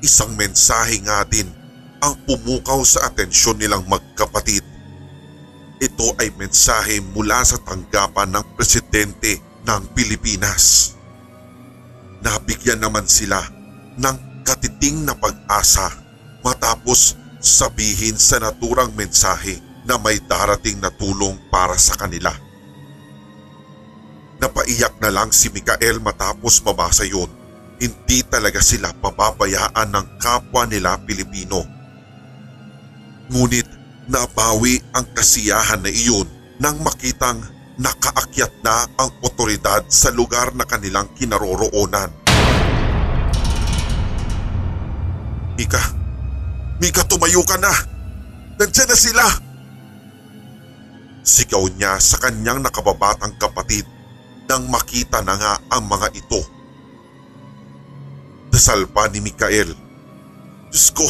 Isang 0.01 0.33
mensahe 0.33 1.05
nga 1.05 1.21
din 1.29 1.53
ang 2.01 2.17
pumukaw 2.25 2.81
sa 2.81 3.13
atensyon 3.13 3.61
nilang 3.61 3.85
magkapatid. 3.85 4.74
Ito 5.85 6.17
ay 6.17 6.33
mensahe 6.33 6.97
mula 7.13 7.45
sa 7.45 7.61
tanggapan 7.61 8.33
ng 8.33 8.45
presidente 8.57 9.37
ng 9.69 9.81
Pilipinas. 9.93 10.97
Nabigyan 12.25 12.81
naman 12.81 13.05
sila 13.05 13.37
ng 13.93 14.41
katiting 14.41 15.05
na 15.05 15.13
pag-asa 15.13 15.93
matapos 16.41 17.13
sabihin 17.37 18.17
sa 18.17 18.41
naturang 18.41 18.97
mensahe 18.97 19.61
na 19.85 20.01
may 20.01 20.17
darating 20.25 20.81
na 20.81 20.89
tulong 20.89 21.37
para 21.53 21.77
sa 21.77 21.93
kanila. 21.93 22.33
Napaiyak 24.41 24.97
na 24.97 25.13
lang 25.13 25.29
si 25.29 25.53
Mikael 25.53 26.01
matapos 26.01 26.65
mabasa 26.65 27.05
yun. 27.05 27.29
Hindi 27.77 28.25
talaga 28.25 28.57
sila 28.57 28.89
pababayaan 28.97 29.93
ng 29.93 30.05
kapwa 30.17 30.65
nila 30.65 30.97
Pilipino. 31.05 31.61
Ngunit 33.29 33.74
nabawi 34.05 34.81
ang 34.93 35.05
kasiyahan 35.13 35.81
na 35.81 35.91
iyon 35.91 36.29
nang 36.61 36.79
makitang 36.81 37.41
nakaakyat 37.75 38.51
na 38.63 38.87
ang 38.95 39.11
otoridad 39.19 39.83
sa 39.91 40.13
lugar 40.13 40.55
na 40.55 40.63
kanilang 40.63 41.11
kinaroroonan. 41.17 42.07
Mika, 45.55 45.83
Mika 46.79 47.03
tumayo 47.07 47.43
ka 47.47 47.55
na! 47.59 47.71
Nandiyan 48.59 48.87
na 48.91 48.97
sila! 48.97 49.25
Sigaw 51.25 51.65
niya 51.75 51.97
sa 51.97 52.21
kanyang 52.21 52.61
nakababatang 52.61 53.35
kapatid 53.41 53.87
nang 54.45 54.69
makita 54.69 55.25
na 55.25 55.35
nga 55.35 55.53
ang 55.73 55.89
mga 55.89 56.13
ito. 56.13 56.41
Dasal 58.53 58.85
pa 58.87 59.09
ni 59.09 59.19
Mikael. 59.19 59.73
Diyos 60.69 60.87
ko, 60.93 61.07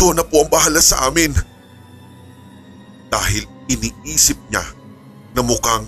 ikaw 0.00 0.16
na 0.16 0.24
po 0.24 0.40
ang 0.40 0.48
bahala 0.48 0.80
sa 0.80 1.12
amin. 1.12 1.28
Dahil 3.12 3.44
iniisip 3.68 4.40
niya 4.48 4.64
na 5.36 5.44
mukhang 5.44 5.84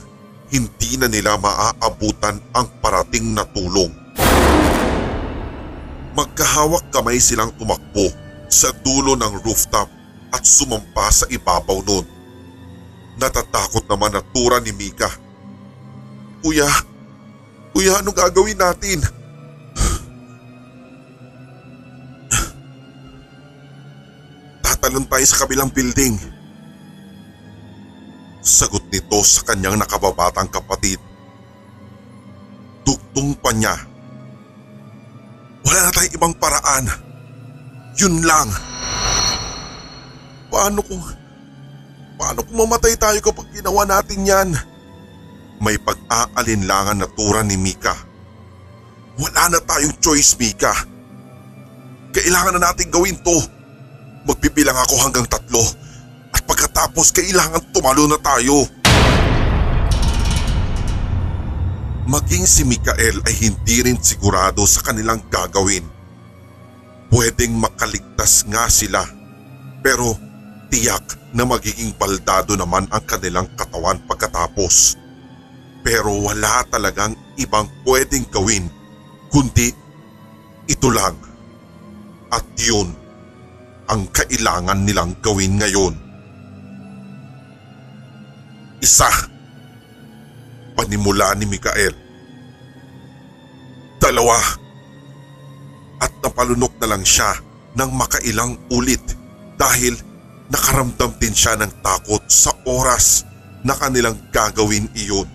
hindi 0.52 1.00
na 1.00 1.08
nila 1.08 1.40
maaabutan 1.40 2.36
ang 2.52 2.68
parating 2.84 3.32
na 3.32 3.48
tulong. 3.56 3.88
Magkahawak 6.12 6.92
kamay 6.92 7.16
silang 7.24 7.56
tumakbo 7.56 8.12
sa 8.52 8.68
dulo 8.84 9.16
ng 9.16 9.40
rooftop 9.48 9.88
at 10.28 10.44
sumampa 10.44 11.08
sa 11.08 11.24
ibabaw 11.32 11.80
nun. 11.80 12.04
Natatakot 13.16 13.88
naman 13.88 14.12
na 14.12 14.20
tura 14.20 14.60
ni 14.60 14.76
Mika. 14.76 15.08
Kuya, 16.44 16.68
kuya 17.72 18.04
anong 18.04 18.12
gagawin 18.20 18.60
natin? 18.60 19.00
Tatalon 24.82 25.06
tayo 25.06 25.22
sa 25.22 25.46
kabilang 25.46 25.70
building. 25.70 26.18
Sagot 28.42 28.82
nito 28.90 29.22
sa 29.22 29.46
kanyang 29.46 29.78
nakababatang 29.78 30.50
kapatid. 30.50 30.98
Dugtong 32.82 33.30
pa 33.38 33.54
niya. 33.54 33.78
Wala 35.62 35.86
na 35.86 35.94
tayong 35.94 36.18
ibang 36.18 36.34
paraan. 36.34 36.90
Yun 37.94 38.26
lang. 38.26 38.50
Paano 40.50 40.82
kung... 40.82 40.98
Paano 42.18 42.42
kung 42.42 42.66
mamatay 42.66 42.98
tayo 42.98 43.22
kapag 43.22 43.54
ginawa 43.54 43.86
natin 43.86 44.26
yan? 44.26 44.50
May 45.62 45.78
pag-aalinlangan 45.78 46.98
na 46.98 47.06
tura 47.06 47.46
ni 47.46 47.54
Mika. 47.54 47.94
Wala 49.14 49.46
na 49.46 49.62
tayong 49.62 49.94
choice, 50.02 50.34
Mika. 50.42 50.74
Kailangan 52.10 52.58
na 52.58 52.74
natin 52.74 52.90
gawin 52.90 53.14
to. 53.22 53.61
Magbibilang 54.22 54.78
ako 54.78 54.94
hanggang 55.02 55.26
tatlo 55.26 55.62
at 56.30 56.42
pagkatapos 56.46 57.10
kailangan 57.10 57.74
tumalo 57.74 58.06
na 58.06 58.18
tayo. 58.22 58.70
Maging 62.06 62.46
si 62.46 62.62
Mikael 62.62 63.18
ay 63.26 63.34
hindi 63.42 63.82
rin 63.82 63.98
sigurado 63.98 64.62
sa 64.66 64.82
kanilang 64.82 65.26
gagawin. 65.26 65.82
Pwedeng 67.10 67.58
makaligtas 67.58 68.46
nga 68.46 68.70
sila 68.70 69.02
pero 69.82 70.14
tiyak 70.70 71.34
na 71.34 71.42
magiging 71.42 71.90
baldado 71.98 72.54
naman 72.54 72.86
ang 72.94 73.02
kanilang 73.02 73.50
katawan 73.58 73.98
pagkatapos. 74.06 74.96
Pero 75.82 76.14
wala 76.22 76.62
talagang 76.70 77.18
ibang 77.42 77.66
pwedeng 77.82 78.22
gawin 78.30 78.70
kundi 79.34 79.74
ito 80.70 80.88
lang. 80.94 81.18
At 82.30 82.46
yun 82.54 83.01
ang 83.90 84.06
kailangan 84.10 84.86
nilang 84.86 85.18
gawin 85.18 85.58
ngayon. 85.58 85.94
Isa. 88.82 89.08
Panimula 90.74 91.34
ni 91.38 91.46
Mikael. 91.46 91.94
Dalawa. 94.02 94.38
At 96.02 96.10
napalunok 96.18 96.74
na 96.82 96.90
lang 96.90 97.06
siya 97.06 97.38
ng 97.78 97.90
makailang 97.94 98.58
ulit 98.74 99.02
dahil 99.54 99.94
nakaramdam 100.50 101.14
din 101.22 101.30
siya 101.30 101.54
ng 101.54 101.70
takot 101.78 102.26
sa 102.26 102.50
oras 102.66 103.22
na 103.62 103.78
kanilang 103.78 104.18
gagawin 104.34 104.90
iyon. 104.98 105.30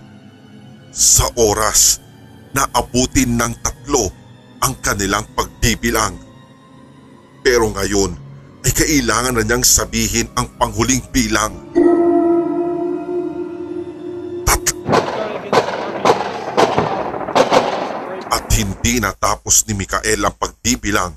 Sa 0.92 1.32
oras 1.40 2.04
na 2.52 2.68
abutin 2.76 3.40
ng 3.40 3.54
tatlo 3.64 4.12
ang 4.60 4.76
kanilang 4.84 5.24
pagbibilang. 5.38 6.20
Pero 7.40 7.72
ngayon 7.72 8.27
ay 8.68 8.76
kailangan 8.76 9.40
na 9.40 9.48
niyang 9.48 9.64
sabihin 9.64 10.28
ang 10.36 10.52
panghuling 10.60 11.00
bilang. 11.16 11.56
Tat 14.44 14.66
at 18.28 18.44
hindi 18.60 19.00
natapos 19.00 19.64
ni 19.72 19.74
Mikael 19.80 20.20
ang 20.20 20.36
pagbibilang 20.36 21.16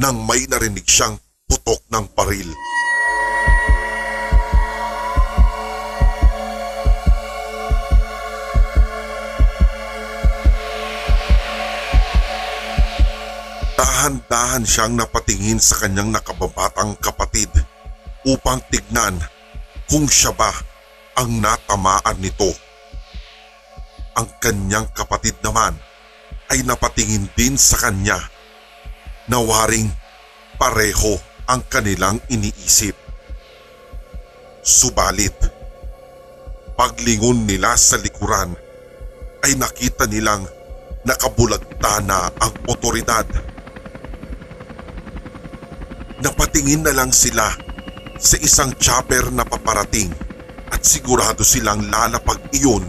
nang 0.00 0.24
may 0.24 0.48
narinig 0.48 0.88
siyang 0.88 1.20
putok 1.44 1.84
ng 1.92 2.08
paril. 2.16 2.48
Dahan-dahan 13.76 14.64
siyang 14.64 14.96
napatingin 14.96 15.60
sa 15.60 15.84
kanyang 15.84 16.08
nakababatang 16.08 16.96
kapatid 16.96 17.52
upang 18.24 18.56
tignan 18.72 19.20
kung 19.84 20.08
siya 20.08 20.32
ba 20.32 20.48
ang 21.20 21.44
natamaan 21.44 22.16
nito. 22.16 22.56
Ang 24.16 24.32
kanyang 24.40 24.88
kapatid 24.96 25.36
naman 25.44 25.76
ay 26.48 26.64
napatingin 26.64 27.28
din 27.36 27.60
sa 27.60 27.76
kanya 27.84 28.16
na 29.28 29.44
waring 29.44 29.92
pareho 30.56 31.20
ang 31.44 31.60
kanilang 31.68 32.16
iniisip. 32.32 32.96
Subalit, 34.64 35.36
paglingon 36.80 37.44
nila 37.44 37.76
sa 37.76 38.00
likuran 38.00 38.56
ay 39.44 39.52
nakita 39.60 40.08
nilang 40.08 40.48
nakabulagta 41.04 42.02
na 42.02 42.32
ang 42.40 42.52
otoridad. 42.66 43.28
Napatingin 46.16 46.80
na 46.80 46.96
lang 46.96 47.12
sila 47.12 47.44
sa 48.16 48.40
isang 48.40 48.72
chopper 48.80 49.28
na 49.28 49.44
paparating 49.44 50.08
at 50.72 50.80
sigurado 50.80 51.44
silang 51.44 51.84
lalapag 51.92 52.40
iyon 52.56 52.80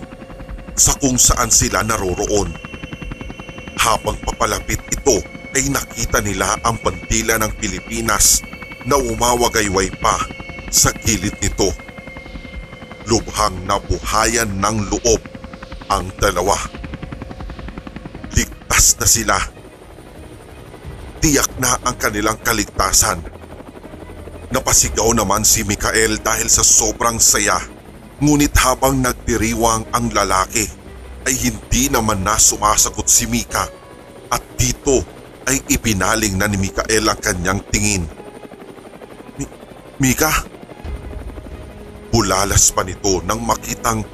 sa 0.79 0.95
kung 0.95 1.19
saan 1.19 1.51
sila 1.51 1.83
naroroon. 1.83 2.55
Habang 3.75 4.15
papalapit 4.23 4.79
ito 4.87 5.19
ay 5.51 5.67
nakita 5.67 6.23
nila 6.23 6.55
ang 6.63 6.79
bandila 6.79 7.35
ng 7.41 7.51
Pilipinas 7.59 8.39
na 8.87 8.95
umawagayway 8.95 9.91
pa 9.99 10.15
sa 10.71 10.95
gilid 11.03 11.35
nito. 11.43 11.67
Lubhang 13.11 13.67
nabuhayan 13.67 14.55
ng 14.55 14.77
loob 14.87 15.21
ang 15.91 16.07
dalawa. 16.19 16.55
Ligtas 18.31 18.95
na 18.99 19.07
sila. 19.07 19.37
Tiyak 21.17 21.57
na 21.57 21.73
ang 21.81 21.97
kanilang 21.97 22.37
kaligtasan. 22.45 23.25
Napasigaw 24.53 25.11
naman 25.17 25.41
si 25.41 25.65
Mikael 25.65 26.21
dahil 26.21 26.45
sa 26.45 26.61
sobrang 26.61 27.17
saya. 27.17 27.57
Ngunit 28.21 28.53
habang 28.61 29.01
nagdiriwang 29.01 29.89
ang 29.93 30.13
lalaki 30.13 30.65
ay 31.25 31.33
hindi 31.33 31.89
naman 31.89 32.21
na 32.21 32.37
sumasagot 32.37 33.05
si 33.09 33.25
Mika 33.25 33.65
at 34.29 34.41
dito 34.57 35.01
ay 35.49 35.61
ibinaling 35.69 36.37
na 36.37 36.45
ni 36.45 36.57
Mikael 36.57 37.09
ang 37.09 37.19
kanyang 37.19 37.61
tingin. 37.69 38.05
Mi- 39.35 39.53
Mika? 40.01 40.31
Bulalas 42.13 42.71
pa 42.71 42.85
nito 42.85 43.21
nang 43.25 43.41
makitang 43.43 44.05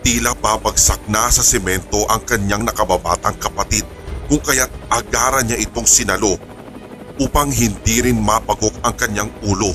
tila 0.00 0.32
babagsak 0.34 1.04
na 1.06 1.28
sa 1.28 1.44
semento 1.44 2.08
ang 2.08 2.24
kanyang 2.24 2.64
nakababatang 2.64 3.36
kapatid 3.36 3.79
kung 4.30 4.38
kaya't 4.38 4.70
agaran 4.86 5.42
niya 5.50 5.58
itong 5.58 5.90
sinalo 5.90 6.38
upang 7.18 7.50
hindi 7.50 7.98
rin 7.98 8.22
mapagok 8.22 8.78
ang 8.86 8.94
kanyang 8.94 9.26
ulo. 9.42 9.74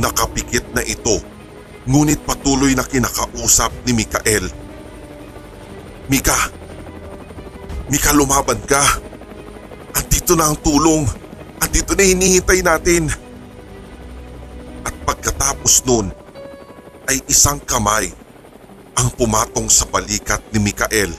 Nakapikit 0.00 0.72
na 0.72 0.80
ito 0.80 1.20
ngunit 1.84 2.24
patuloy 2.24 2.72
na 2.72 2.88
kinakausap 2.88 3.68
ni 3.84 3.92
Mikael. 3.92 4.48
Mika! 6.08 6.48
Mika 7.92 8.16
lumaban 8.16 8.58
ka! 8.64 8.80
Andito 9.92 10.32
na 10.32 10.48
ang 10.48 10.56
tulong! 10.64 11.04
Andito 11.60 11.92
na 11.92 12.08
hinihintay 12.08 12.64
natin! 12.64 13.12
At 14.80 14.96
pagkatapos 15.04 15.84
nun 15.84 16.08
ay 17.04 17.20
isang 17.28 17.60
kamay 17.60 18.08
ang 18.96 19.12
pumatong 19.12 19.68
sa 19.68 19.84
balikat 19.84 20.40
ni 20.56 20.72
Mikael 20.72 21.12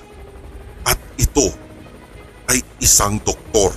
ito 1.18 1.48
ay 2.50 2.62
isang 2.82 3.20
doktor. 3.22 3.74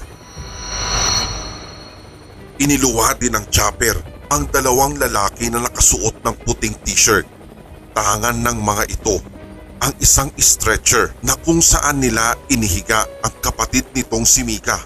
Iniluwa 2.57 3.13
din 3.21 3.37
ng 3.37 3.47
chopper 3.53 3.97
ang 4.33 4.49
dalawang 4.49 4.97
lalaki 4.97 5.53
na 5.53 5.63
nakasuot 5.63 6.25
ng 6.25 6.35
puting 6.43 6.75
t-shirt. 6.83 7.29
Tangan 7.93 8.43
ng 8.43 8.59
mga 8.61 8.85
ito 8.91 9.17
ang 9.81 9.93
isang 10.01 10.33
stretcher 10.41 11.13
na 11.23 11.37
kung 11.37 11.61
saan 11.61 12.01
nila 12.01 12.35
inihiga 12.49 13.05
ang 13.23 13.35
kapatid 13.45 13.85
nitong 13.93 14.25
si 14.25 14.43
Mika 14.43 14.81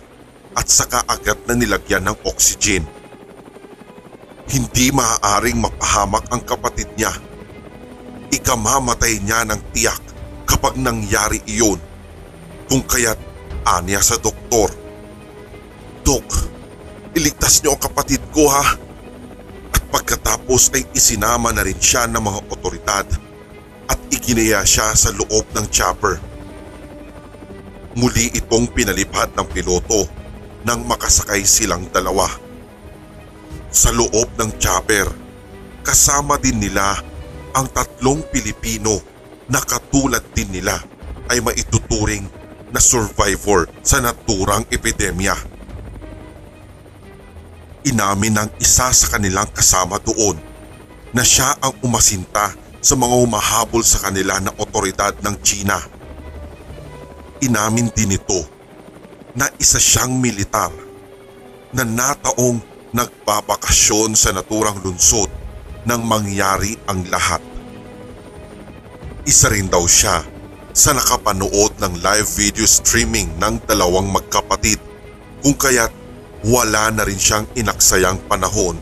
at 0.54 0.66
saka 0.66 1.06
agad 1.06 1.38
na 1.46 1.54
nilagyan 1.54 2.10
ng 2.10 2.16
oxygen. 2.26 2.84
Hindi 4.50 4.90
maaaring 4.90 5.62
mapahamak 5.62 6.26
ang 6.34 6.42
kapatid 6.42 6.90
niya. 6.98 7.14
Ikamamatay 8.34 9.22
niya 9.22 9.46
ng 9.46 9.60
tiyak 9.70 10.02
kapag 10.42 10.74
nangyari 10.74 11.38
iyon. 11.46 11.78
Kung 12.70 12.86
kaya't 12.86 13.18
anya 13.66 13.98
sa 13.98 14.14
doktor. 14.14 14.70
Dok, 16.06 16.28
iligtas 17.18 17.58
niyo 17.60 17.74
ang 17.74 17.82
kapatid 17.82 18.22
ko 18.30 18.46
ha. 18.46 18.78
At 19.74 19.82
pagkatapos 19.90 20.70
ay 20.78 20.86
isinama 20.94 21.50
na 21.50 21.66
rin 21.66 21.82
siya 21.82 22.06
ng 22.06 22.22
mga 22.22 22.40
otoridad 22.54 23.06
at 23.90 23.98
iginaya 24.14 24.62
siya 24.62 24.94
sa 24.94 25.10
loob 25.10 25.50
ng 25.50 25.66
chopper. 25.66 26.22
Muli 27.98 28.30
itong 28.38 28.70
pinalipad 28.70 29.34
ng 29.34 29.50
piloto 29.50 30.06
nang 30.62 30.86
makasakay 30.86 31.42
silang 31.42 31.90
dalawa. 31.90 32.30
Sa 33.74 33.90
loob 33.90 34.30
ng 34.38 34.62
chopper, 34.62 35.10
kasama 35.82 36.38
din 36.38 36.62
nila 36.62 37.02
ang 37.50 37.66
tatlong 37.74 38.22
Pilipino 38.30 39.02
na 39.50 39.58
katulad 39.58 40.22
din 40.30 40.54
nila 40.54 40.78
ay 41.26 41.42
maituturing 41.42 42.30
na 42.70 42.80
survivor 42.82 43.66
sa 43.82 43.98
naturang 43.98 44.66
epidemya. 44.70 45.34
Inamin 47.86 48.36
ng 48.36 48.50
isa 48.62 48.92
sa 48.92 49.06
kanilang 49.16 49.48
kasama 49.50 49.98
doon 50.02 50.36
na 51.10 51.26
siya 51.26 51.58
ang 51.58 51.74
umasinta 51.82 52.54
sa 52.80 52.94
mga 52.96 53.14
humahabol 53.26 53.82
sa 53.82 54.08
kanila 54.08 54.38
na 54.40 54.54
otoridad 54.56 55.12
ng 55.20 55.36
China. 55.42 55.76
Inamin 57.40 57.90
din 57.92 58.14
ito 58.16 58.40
na 59.34 59.48
isa 59.56 59.80
siyang 59.80 60.16
militar 60.16 60.70
na 61.72 61.86
nataong 61.86 62.60
nagbabakasyon 62.90 64.18
sa 64.18 64.34
naturang 64.34 64.82
lungsod 64.82 65.30
nang 65.86 66.04
mangyari 66.04 66.76
ang 66.84 67.06
lahat. 67.08 67.40
Isa 69.24 69.48
rin 69.48 69.70
daw 69.70 69.84
siya 69.86 70.26
sa 70.80 70.96
nakapanood 70.96 71.76
ng 71.76 72.00
live 72.00 72.24
video 72.40 72.64
streaming 72.64 73.28
ng 73.36 73.60
dalawang 73.68 74.08
magkapatid 74.08 74.80
kung 75.44 75.52
kaya't 75.52 75.92
wala 76.40 76.88
na 76.88 77.04
rin 77.04 77.20
siyang 77.20 77.44
inaksayang 77.52 78.16
panahon 78.24 78.80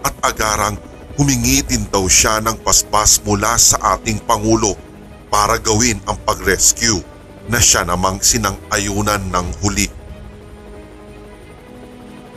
at 0.00 0.16
agarang 0.24 0.80
humingi 1.20 1.60
din 1.60 1.84
daw 1.92 2.08
siya 2.08 2.40
ng 2.40 2.64
paspas 2.64 3.20
mula 3.20 3.60
sa 3.60 4.00
ating 4.00 4.16
Pangulo 4.24 4.72
para 5.28 5.60
gawin 5.60 6.00
ang 6.08 6.16
pag-rescue 6.24 7.04
na 7.52 7.60
siya 7.60 7.84
namang 7.84 8.16
sinang-ayunan 8.24 9.20
ng 9.20 9.46
huli. 9.60 9.92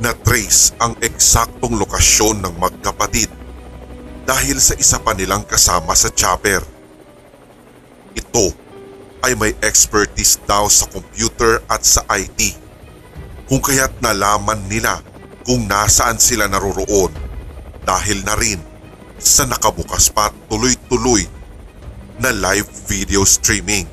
Na-trace 0.03 0.75
ang 0.83 0.99
eksaktong 0.99 1.79
lokasyon 1.79 2.43
ng 2.43 2.59
magkapatid 2.59 3.31
dahil 4.27 4.59
sa 4.59 4.75
isa 4.75 4.99
pa 4.99 5.15
nilang 5.15 5.47
kasama 5.47 5.95
sa 5.95 6.11
chopper. 6.11 6.59
Ito 8.11 8.62
ay 9.23 9.39
may 9.39 9.55
expertise 9.63 10.35
daw 10.43 10.67
sa 10.67 10.83
computer 10.91 11.63
at 11.71 11.87
sa 11.87 12.03
IT 12.11 12.59
kung 13.47 13.63
kaya't 13.63 13.95
nalaman 14.03 14.59
nila 14.67 14.99
kung 15.47 15.63
nasaan 15.63 16.19
sila 16.19 16.51
naroroon 16.51 17.11
dahil 17.87 18.19
na 18.27 18.35
rin 18.35 18.59
sa 19.15 19.47
nakabukas 19.47 20.11
pa 20.11 20.27
tuloy-tuloy 20.51 21.23
na 22.19 22.35
live 22.35 22.67
video 22.87 23.23
streaming. 23.23 23.87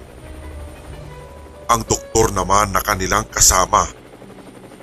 Ang 1.70 1.86
doktor 1.86 2.34
naman 2.34 2.74
na 2.74 2.82
kanilang 2.82 3.26
kasama 3.30 3.86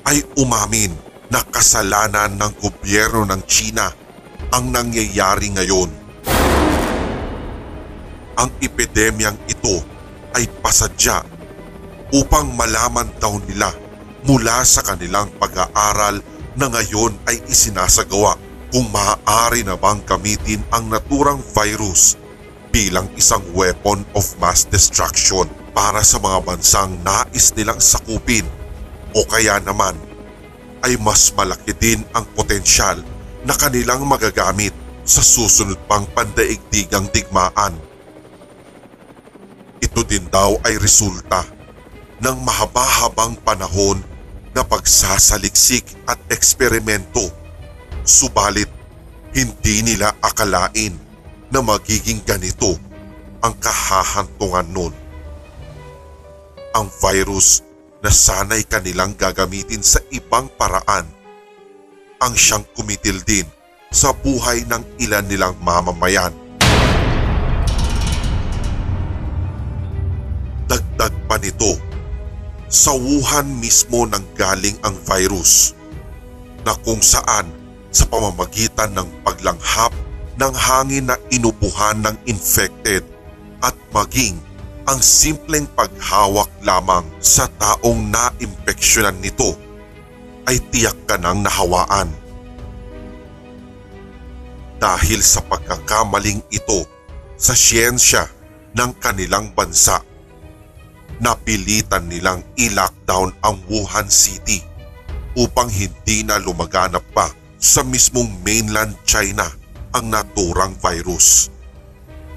ay 0.07 0.23
umamin 0.39 0.95
na 1.27 1.43
kasalanan 1.43 2.39
ng 2.39 2.51
gobyerno 2.63 3.27
ng 3.27 3.43
China 3.43 3.91
ang 4.55 4.71
nangyayari 4.71 5.51
ngayon. 5.51 5.91
Ang 8.39 8.49
epidemyang 8.63 9.35
ito 9.51 9.96
ay 10.35 10.49
pasadya 10.59 11.23
upang 12.11 12.51
malaman 12.55 13.07
daw 13.19 13.35
nila 13.47 13.71
mula 14.27 14.63
sa 14.67 14.83
kanilang 14.83 15.31
pag-aaral 15.39 16.19
na 16.57 16.65
ngayon 16.67 17.15
ay 17.29 17.39
isinasagawa 17.47 18.35
kung 18.73 18.87
maaari 18.91 19.63
na 19.63 19.79
bang 19.79 20.03
gamitin 20.03 20.59
ang 20.75 20.91
naturang 20.91 21.39
virus 21.55 22.19
bilang 22.73 23.07
isang 23.15 23.43
weapon 23.55 24.03
of 24.11 24.25
mass 24.43 24.67
destruction 24.67 25.47
para 25.71 26.03
sa 26.03 26.19
mga 26.19 26.43
bansang 26.43 26.99
nais 27.05 27.55
nilang 27.55 27.79
sakupin 27.79 28.43
o 29.15 29.23
kaya 29.23 29.61
naman 29.63 29.95
ay 30.83 30.99
mas 30.99 31.31
malaki 31.33 31.71
din 31.77 32.03
ang 32.11 32.27
potensyal 32.35 32.99
na 33.47 33.55
kanilang 33.55 34.03
magagamit 34.03 34.75
sa 35.07 35.23
susunod 35.23 35.79
pang 35.87 36.03
pandaigdigang 36.11 37.07
digmaan. 37.15 37.71
Ito 39.97 40.05
din 40.05 40.29
daw 40.29 40.61
ay 40.61 40.77
resulta 40.77 41.41
ng 42.21 42.37
mahaba-habang 42.45 43.33
panahon 43.41 43.97
na 44.53 44.61
pagsasaliksik 44.61 45.89
at 46.05 46.21
eksperimento. 46.29 47.25
Subalit, 48.05 48.69
hindi 49.33 49.81
nila 49.81 50.13
akalain 50.21 50.93
na 51.49 51.65
magiging 51.65 52.21
ganito 52.21 52.77
ang 53.41 53.57
kahahantungan 53.57 54.69
nun. 54.69 54.93
Ang 56.77 56.93
virus 57.01 57.65
na 58.05 58.13
sanay 58.13 58.69
kanilang 58.69 59.17
gagamitin 59.17 59.81
sa 59.81 59.97
ibang 60.13 60.45
paraan 60.61 61.09
ang 62.21 62.37
siyang 62.37 62.69
kumitil 62.77 63.17
din 63.25 63.49
sa 63.89 64.13
buhay 64.13 64.61
ng 64.61 65.01
ilan 65.01 65.25
nilang 65.25 65.57
mamamayan. 65.57 66.37
Dagdag 70.67 71.15
pa 71.31 71.39
nito, 71.39 71.79
sa 72.67 72.91
Wuhan 72.91 73.63
mismo 73.63 74.03
nang 74.03 74.27
galing 74.35 74.75
ang 74.83 74.99
virus 75.07 75.71
na 76.67 76.75
kung 76.83 76.99
saan 76.99 77.47
sa 77.87 78.03
pamamagitan 78.11 78.91
ng 78.91 79.07
paglanghap 79.23 79.95
ng 80.35 80.53
hangin 80.53 81.07
na 81.07 81.15
inubuhan 81.31 82.03
ng 82.03 82.15
infected 82.27 83.01
at 83.63 83.73
maging 83.95 84.35
ang 84.87 84.99
simpleng 84.99 85.67
paghawak 85.75 86.51
lamang 86.63 87.03
sa 87.23 87.47
taong 87.59 88.07
naimpeksyonan 88.11 89.15
nito 89.23 89.55
ay 90.47 90.59
tiyak 90.71 90.95
ka 91.07 91.19
ng 91.19 91.43
nahawaan. 91.43 92.07
Dahil 94.79 95.19
sa 95.23 95.43
pagkakamaling 95.43 96.39
ito 96.51 96.87
sa 97.35 97.51
siyensya 97.51 98.27
ng 98.75 98.91
kanilang 98.99 99.51
bansa 99.51 99.99
napilitan 101.17 102.05
nilang 102.05 102.45
i-lockdown 102.57 103.33
ang 103.41 103.57
Wuhan 103.65 104.09
City 104.09 104.61
upang 105.37 105.69
hindi 105.69 106.25
na 106.25 106.41
lumaganap 106.41 107.05
pa 107.13 107.29
sa 107.57 107.81
mismong 107.81 108.29
mainland 108.45 108.93
China 109.05 109.45
ang 109.93 110.13
naturang 110.13 110.77
virus. 110.77 111.49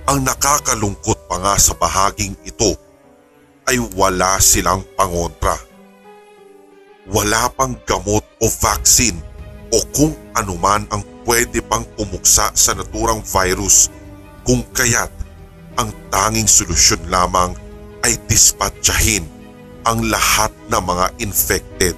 Ang 0.08 0.24
nakakalungkot 0.24 1.28
pa 1.28 1.36
nga 1.38 1.54
sa 1.60 1.76
bahaging 1.76 2.34
ito 2.44 2.72
ay 3.68 3.78
wala 3.94 4.40
silang 4.40 4.82
pangontra. 4.96 5.54
Wala 7.10 7.52
pang 7.52 7.76
gamot 7.84 8.24
o 8.40 8.46
vaccine 8.48 9.16
o 9.70 9.78
kung 9.94 10.16
anuman 10.34 10.82
ang 10.90 11.04
pwede 11.28 11.62
pang 11.62 11.84
pumuksa 11.94 12.50
sa 12.56 12.72
naturang 12.74 13.22
virus 13.22 13.92
kung 14.42 14.64
kaya't 14.74 15.12
ang 15.78 15.94
tanging 16.10 16.48
solusyon 16.48 17.00
lamang 17.06 17.54
ay 18.04 18.16
dispatchahin 18.28 19.24
ang 19.84 20.04
lahat 20.08 20.52
ng 20.68 20.82
mga 20.82 21.06
infected. 21.24 21.96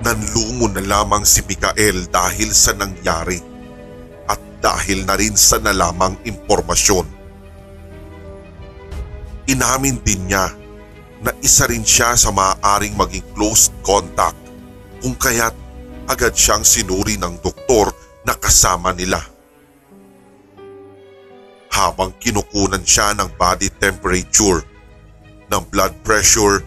Nanlumo 0.00 0.68
na 0.72 0.80
lamang 0.80 1.28
si 1.28 1.44
Mikael 1.44 2.08
dahil 2.08 2.50
sa 2.56 2.72
nangyari 2.72 3.36
at 4.24 4.40
dahil 4.64 5.04
na 5.04 5.14
rin 5.16 5.36
sa 5.36 5.60
nalamang 5.60 6.16
impormasyon. 6.24 7.04
Inamin 9.50 10.00
din 10.00 10.30
niya 10.30 10.48
na 11.20 11.36
isa 11.44 11.68
rin 11.68 11.84
siya 11.84 12.16
sa 12.16 12.32
maaaring 12.32 12.96
maging 12.96 13.24
close 13.36 13.68
contact 13.84 14.38
kung 15.04 15.16
kaya't 15.16 15.52
agad 16.08 16.32
siyang 16.32 16.64
sinuri 16.64 17.20
ng 17.20 17.40
doktor 17.44 17.92
na 18.24 18.32
kasama 18.36 18.96
nila. 18.96 19.20
Habang 21.70 22.12
kinukunan 22.18 22.82
siya 22.82 23.14
ng 23.14 23.38
body 23.38 23.70
temperature, 23.78 24.66
ng 25.50 25.62
blood 25.70 25.94
pressure 26.02 26.62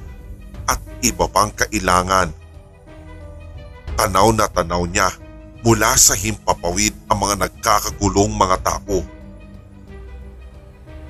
at 0.68 0.80
iba 1.04 1.28
pang 1.28 1.52
kailangan. 1.52 2.32
Tanaw 4.00 4.28
na 4.34 4.48
tanaw 4.50 4.84
niya 4.88 5.12
mula 5.64 5.96
sa 5.96 6.16
himpapawid 6.16 6.92
ang 7.08 7.24
mga 7.24 7.48
nagkakagulong 7.48 8.32
mga 8.36 8.58
tao. 8.64 9.00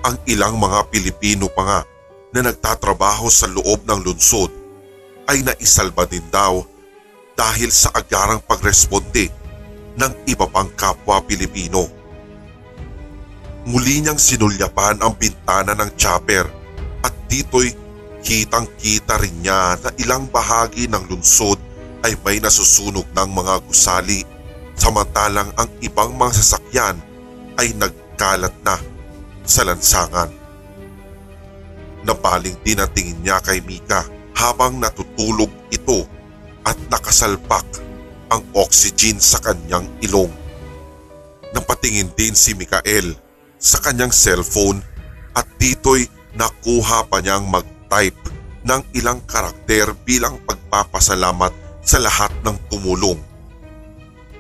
Ang 0.04 0.16
ilang 0.30 0.60
mga 0.60 0.91
Pilipino 0.91 1.48
pa 1.50 1.64
nga 1.64 1.80
na 2.34 2.50
nagtatrabaho 2.50 3.30
sa 3.32 3.50
loob 3.50 3.86
ng 3.86 4.00
lungsod 4.04 4.52
ay 5.30 5.41
naisalba 5.41 6.04
din 6.06 6.26
daw 6.28 6.62
dahil 7.34 7.70
sa 7.74 7.89
agarang 7.96 8.41
pagresponde 8.44 9.32
ng 9.98 10.12
iba 10.30 10.46
pang 10.50 10.70
kapwa 10.74 11.22
Pilipino. 11.24 12.03
Muli 13.64 14.03
niyang 14.03 14.20
sinulyapan 14.20 14.99
ang 14.99 15.16
bintana 15.16 15.72
ng 15.72 15.95
chopper 15.95 16.43
at 16.99 17.14
dito'y 17.32 17.72
kitang 18.20 18.68
kita 18.76 19.16
rin 19.20 19.39
niya 19.39 19.80
na 19.80 19.89
ilang 20.03 20.28
bahagi 20.28 20.91
ng 20.91 21.07
lungsod 21.07 21.55
ay 22.03 22.16
may 22.28 22.43
nasusunog 22.43 23.07
ng 23.16 23.30
mga 23.32 23.64
gusali 23.64 24.28
samantalang 24.76 25.47
ang 25.55 25.70
ibang 25.80 26.11
mga 26.18 26.34
sasakyan 26.43 26.99
ay 27.55 27.72
nagkalat 27.78 28.51
na 28.68 28.76
sa 29.47 29.64
lansangan. 29.64 30.28
Nabaling 32.03 32.59
din 32.68 32.84
ang 32.84 32.91
tingin 32.91 33.20
niya 33.24 33.39
kay 33.39 33.64
Mika 33.64 34.03
habang 34.36 34.76
natutulog 34.76 35.47
ito 35.72 36.03
at 36.68 36.76
nakasalpak 36.91 37.64
ang 38.28 38.43
oxygen 38.51 39.24
sa 39.24 39.39
kanyang 39.39 39.88
ilong. 40.03 40.32
Napatingin 41.55 42.11
din 42.18 42.36
si 42.36 42.57
Mikael 42.57 43.16
sa 43.64 43.80
kanyang 43.80 44.11
cellphone 44.11 44.84
at 45.32 45.47
dito'y 45.55 46.03
nakuha 46.36 47.07
pa 47.07 47.24
niyang 47.24 47.47
mag-type 47.47 48.20
ng 48.68 48.82
ilang 48.99 49.24
karakter 49.24 49.95
bilang 50.03 50.36
pagpapasalamat 50.43 51.55
sa 51.80 52.03
lahat 52.03 52.36
ng 52.43 52.59
tumulong. 52.68 53.16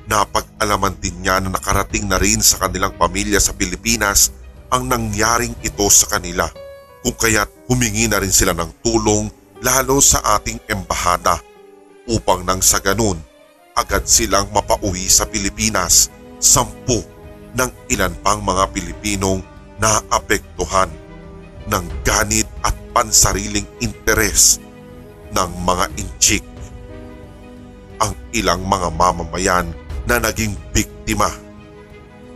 Napag-alaman 0.03 0.99
din 0.99 1.23
niya 1.23 1.39
na 1.39 1.55
nakarating 1.55 2.11
na 2.11 2.19
rin 2.19 2.43
sa 2.43 2.67
kanilang 2.67 2.91
pamilya 2.99 3.39
sa 3.39 3.55
Pilipinas 3.55 4.35
ang 4.67 4.91
nangyaring 4.91 5.55
ito 5.63 5.87
sa 5.87 6.11
kanila 6.11 6.51
kung 6.99 7.15
kaya't 7.15 7.47
humingi 7.71 8.11
na 8.11 8.19
rin 8.19 8.31
sila 8.31 8.51
ng 8.51 8.83
tulong 8.83 9.31
lalo 9.63 10.03
sa 10.03 10.19
ating 10.35 10.59
embahada 10.67 11.39
upang 12.11 12.43
nang 12.43 12.59
sa 12.59 12.83
ganun 12.83 13.15
agad 13.79 14.03
silang 14.03 14.51
mapauwi 14.51 15.07
sa 15.07 15.23
Pilipinas 15.23 16.11
sampu 16.43 17.12
ng 17.53 17.71
ilan 17.93 18.13
pang 18.25 18.41
mga 18.41 18.69
Pilipinong 18.73 19.41
naapektuhan 19.77 20.89
ng 21.69 21.85
ganit 22.03 22.49
at 22.65 22.75
pansariling 22.91 23.65
interes 23.79 24.59
ng 25.33 25.49
mga 25.65 25.85
inchik. 25.97 26.45
Ang 28.01 28.13
ilang 28.35 28.61
mga 28.65 28.89
mamamayan 28.93 29.67
na 30.03 30.19
naging 30.19 30.53
biktima 30.75 31.31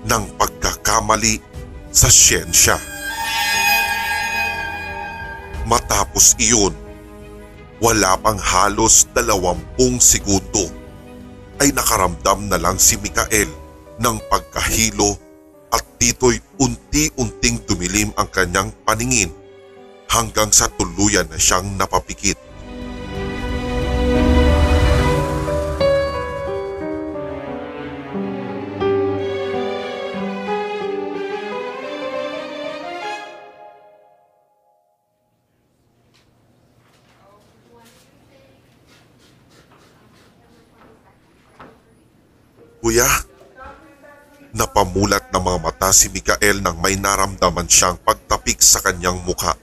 ng 0.07 0.23
pagkakamali 0.39 1.43
sa 1.91 2.07
siyensya. 2.07 2.79
Matapos 5.67 6.39
iyon, 6.39 6.71
wala 7.83 8.15
pang 8.17 8.39
halos 8.39 9.05
dalawampung 9.11 9.99
segundo 9.99 10.71
ay 11.59 11.75
nakaramdam 11.75 12.47
na 12.47 12.57
lang 12.57 12.79
si 12.79 12.95
Mikael 12.97 13.66
ng 13.97 14.17
pagkahilo 14.29 15.17
at 15.73 15.83
dito'y 15.97 16.37
unti-unting 16.61 17.61
tumilim 17.65 18.13
ang 18.15 18.29
kanyang 18.29 18.69
paningin 18.85 19.33
hanggang 20.07 20.53
sa 20.53 20.71
tuluyan 20.71 21.27
na 21.27 21.35
siyang 21.35 21.75
napapikit. 21.75 22.39
Kuya, 42.87 43.26
napamulat 44.57 45.29
ng 45.29 45.37
mga 45.37 45.59
mata 45.61 45.89
si 45.93 46.09
Mikael 46.09 46.65
nang 46.65 46.81
may 46.81 46.97
naramdaman 46.97 47.69
siyang 47.69 48.01
pagtapik 48.01 48.57
sa 48.57 48.81
kanyang 48.81 49.21
mukha. 49.21 49.53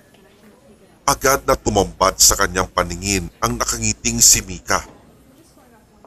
Agad 1.04 1.42
na 1.44 1.58
tumambad 1.58 2.16
sa 2.16 2.38
kanyang 2.38 2.70
paningin 2.70 3.26
ang 3.42 3.58
nakangiting 3.58 4.22
si 4.22 4.40
Mika. 4.46 4.86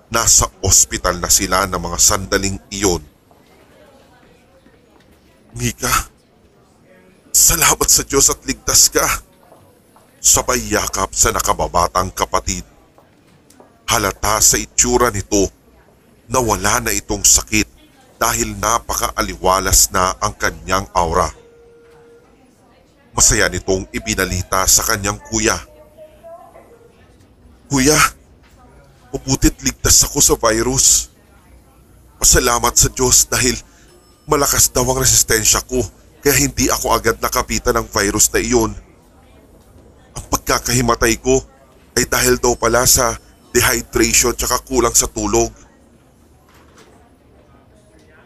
Nasa 0.08 0.48
ospital 0.64 1.20
na 1.20 1.28
sila 1.28 1.68
ng 1.68 1.78
mga 1.78 2.00
sandaling 2.00 2.58
iyon. 2.72 3.04
Mika, 5.54 5.92
salamat 7.36 7.86
sa 7.92 8.08
Diyos 8.08 8.32
at 8.32 8.40
ligtas 8.48 8.90
ka. 8.90 9.06
Sabay 10.18 10.64
yakap 10.64 11.12
sa 11.14 11.30
nakababatang 11.36 12.10
kapatid. 12.16 12.64
Halata 13.86 14.42
sa 14.42 14.58
itsura 14.58 15.12
nito 15.12 15.52
na 16.32 16.42
wala 16.42 16.82
na 16.82 16.92
itong 16.96 17.22
sakit 17.22 17.77
dahil 18.18 18.58
napakaaliwalas 18.58 19.94
na 19.94 20.14
ang 20.22 20.34
kanyang 20.34 20.86
aura. 20.94 21.30
Masaya 23.14 23.50
nitong 23.50 23.90
ibinalita 23.94 24.66
sa 24.70 24.86
kanyang 24.86 25.18
kuya. 25.30 25.58
Kuya, 27.70 27.98
mabutit 29.14 29.58
ligtas 29.66 30.06
ako 30.06 30.22
sa 30.22 30.36
virus. 30.38 31.10
Pasalamat 32.18 32.74
sa 32.74 32.90
Diyos 32.94 33.26
dahil 33.30 33.58
malakas 34.26 34.70
daw 34.74 34.86
ang 34.86 35.02
resistensya 35.02 35.62
ko 35.66 35.82
kaya 36.22 36.44
hindi 36.44 36.68
ako 36.68 36.94
agad 36.94 37.18
nakapitan 37.22 37.78
ng 37.78 37.88
virus 37.88 38.30
na 38.34 38.42
iyon. 38.42 38.74
Ang 40.18 40.26
pagkakahimatay 40.34 41.22
ko 41.22 41.42
ay 41.98 42.06
dahil 42.10 42.42
daw 42.42 42.58
pala 42.58 42.86
sa 42.90 43.18
dehydration 43.54 44.34
tsaka 44.38 44.62
kulang 44.66 44.94
sa 44.94 45.10
tulog. 45.10 45.50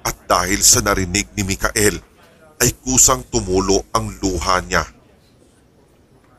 At 0.02 0.18
dahil 0.26 0.62
sa 0.66 0.82
narinig 0.82 1.30
ni 1.38 1.44
Mikael 1.46 2.02
ay 2.62 2.70
kusang 2.86 3.26
tumulo 3.30 3.86
ang 3.94 4.10
luha 4.22 4.62
niya. 4.62 4.86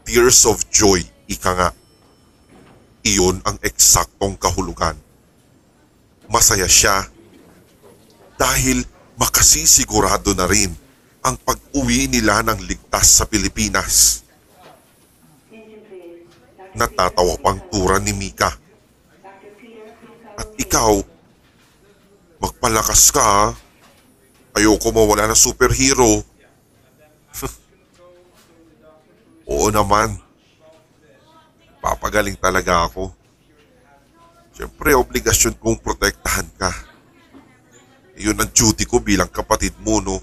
Tears 0.07 0.47
of 0.47 0.63
joy, 0.71 1.03
ika 1.31 1.51
nga. 1.55 1.71
Iyon 3.03 3.43
ang 3.43 3.59
eksaktong 3.63 4.39
kahulugan. 4.39 4.95
Masaya 6.31 6.71
siya 6.71 7.07
dahil 8.39 8.83
makasisigurado 9.19 10.35
na 10.35 10.47
rin 10.51 10.71
ang 11.23 11.39
pag-uwi 11.39 12.11
nila 12.11 12.43
ng 12.43 12.67
ligtas 12.67 13.23
sa 13.23 13.25
Pilipinas. 13.27 14.27
Natatawa 16.75 17.39
pang 17.39 17.61
tura 17.71 18.03
ni 18.03 18.11
Mika. 18.11 18.51
At 20.35 20.49
ikaw, 20.59 21.05
magpalakas 22.43 23.15
ka 23.15 23.23
ha. 23.23 23.45
Ayoko 24.59 24.91
mawala 24.91 25.31
ng 25.31 25.39
superhero. 25.39 26.27
Oo 29.51 29.71
naman. 29.71 30.19
Papagaling 31.79 32.37
talaga 32.37 32.91
ako. 32.91 33.15
Siyempre, 34.53 34.93
obligasyon 34.93 35.57
kong 35.57 35.81
protektahan 35.81 36.51
ka. 36.59 36.71
Yun 38.21 38.37
ang 38.37 38.51
duty 38.53 38.85
ko 38.85 39.01
bilang 39.01 39.31
kapatid 39.33 39.73
mo, 39.81 40.03
no? 40.03 40.21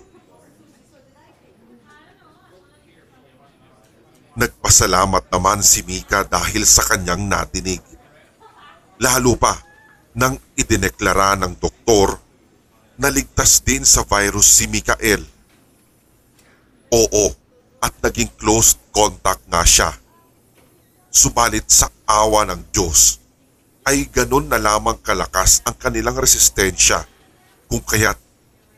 Nagpasalamat 4.37 5.25
naman 5.33 5.59
si 5.65 5.83
Mika 5.83 6.23
dahil 6.23 6.63
sa 6.63 6.85
kanyang 6.85 7.25
natinig. 7.27 7.81
Lalo 9.01 9.35
pa 9.35 9.68
nang 10.17 10.41
idineklara 10.57 11.37
ng 11.37 11.57
doktor 11.61 12.17
na 12.97 13.07
ligtas 13.13 13.61
din 13.61 13.85
sa 13.85 14.01
virus 14.03 14.59
si 14.59 14.65
Mikael. 14.65 15.21
Oo, 16.89 17.25
at 17.79 17.93
naging 18.01 18.33
close 18.35 18.75
contact 18.89 19.45
nga 19.47 19.61
siya. 19.63 19.93
Subalit 21.09 21.69
sa 21.69 21.87
awa 22.09 22.43
ng 22.49 22.73
Diyos 22.73 23.21
ay 23.85 24.09
ganun 24.09 24.49
na 24.49 24.59
lamang 24.61 24.99
kalakas 25.01 25.63
ang 25.65 25.77
kanilang 25.77 26.17
resistensya 26.17 27.05
kung 27.69 27.81
kaya't 27.81 28.17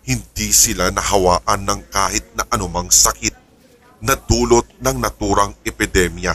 hindi 0.06 0.50
sila 0.52 0.92
nahawaan 0.92 1.68
ng 1.68 1.82
kahit 1.92 2.26
na 2.36 2.44
anumang 2.52 2.92
sakit 2.92 3.36
na 4.04 4.18
dulot 4.18 4.66
ng 4.80 4.98
naturang 4.98 5.56
epidemya. 5.64 6.34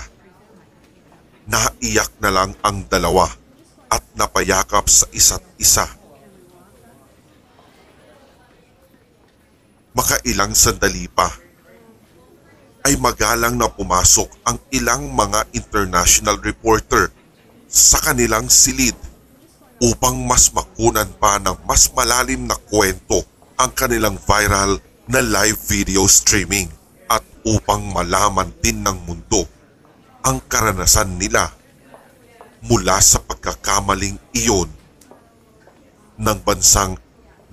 Naiyak 1.47 2.11
na 2.19 2.31
lang 2.35 2.51
ang 2.63 2.83
dalawa 2.91 3.31
at 3.91 4.03
napayakap 4.19 4.87
sa 4.91 5.07
isa't 5.15 5.43
isa. 5.57 5.87
Makailang 9.97 10.53
sandali 10.53 11.09
pa 11.09 11.33
ay 12.87 12.95
magalang 13.01 13.59
na 13.59 13.67
pumasok 13.67 14.29
ang 14.47 14.61
ilang 14.71 15.11
mga 15.11 15.49
international 15.57 16.39
reporter 16.39 17.11
sa 17.67 17.99
kanilang 17.99 18.47
silid 18.47 18.95
upang 19.83 20.23
mas 20.23 20.55
makunan 20.55 21.09
pa 21.19 21.43
ng 21.43 21.67
mas 21.67 21.91
malalim 21.97 22.47
na 22.47 22.55
kwento 22.55 23.25
ang 23.59 23.73
kanilang 23.73 24.15
viral 24.21 24.79
na 25.09 25.19
live 25.25 25.59
video 25.67 26.05
streaming 26.07 26.71
at 27.09 27.25
upang 27.43 27.83
malaman 27.91 28.53
din 28.61 28.85
ng 28.85 28.97
mundo 29.09 29.49
ang 30.23 30.39
karanasan 30.45 31.17
nila 31.17 31.56
mula 32.65 33.01
sa 33.05 33.21
pagkakamaling 33.21 34.17
iyon 34.33 34.71
ng 36.17 36.39
bansang 36.45 36.97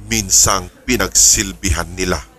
minsang 0.08 0.72
pinagsilbihan 0.88 1.88
nila. 1.96 2.33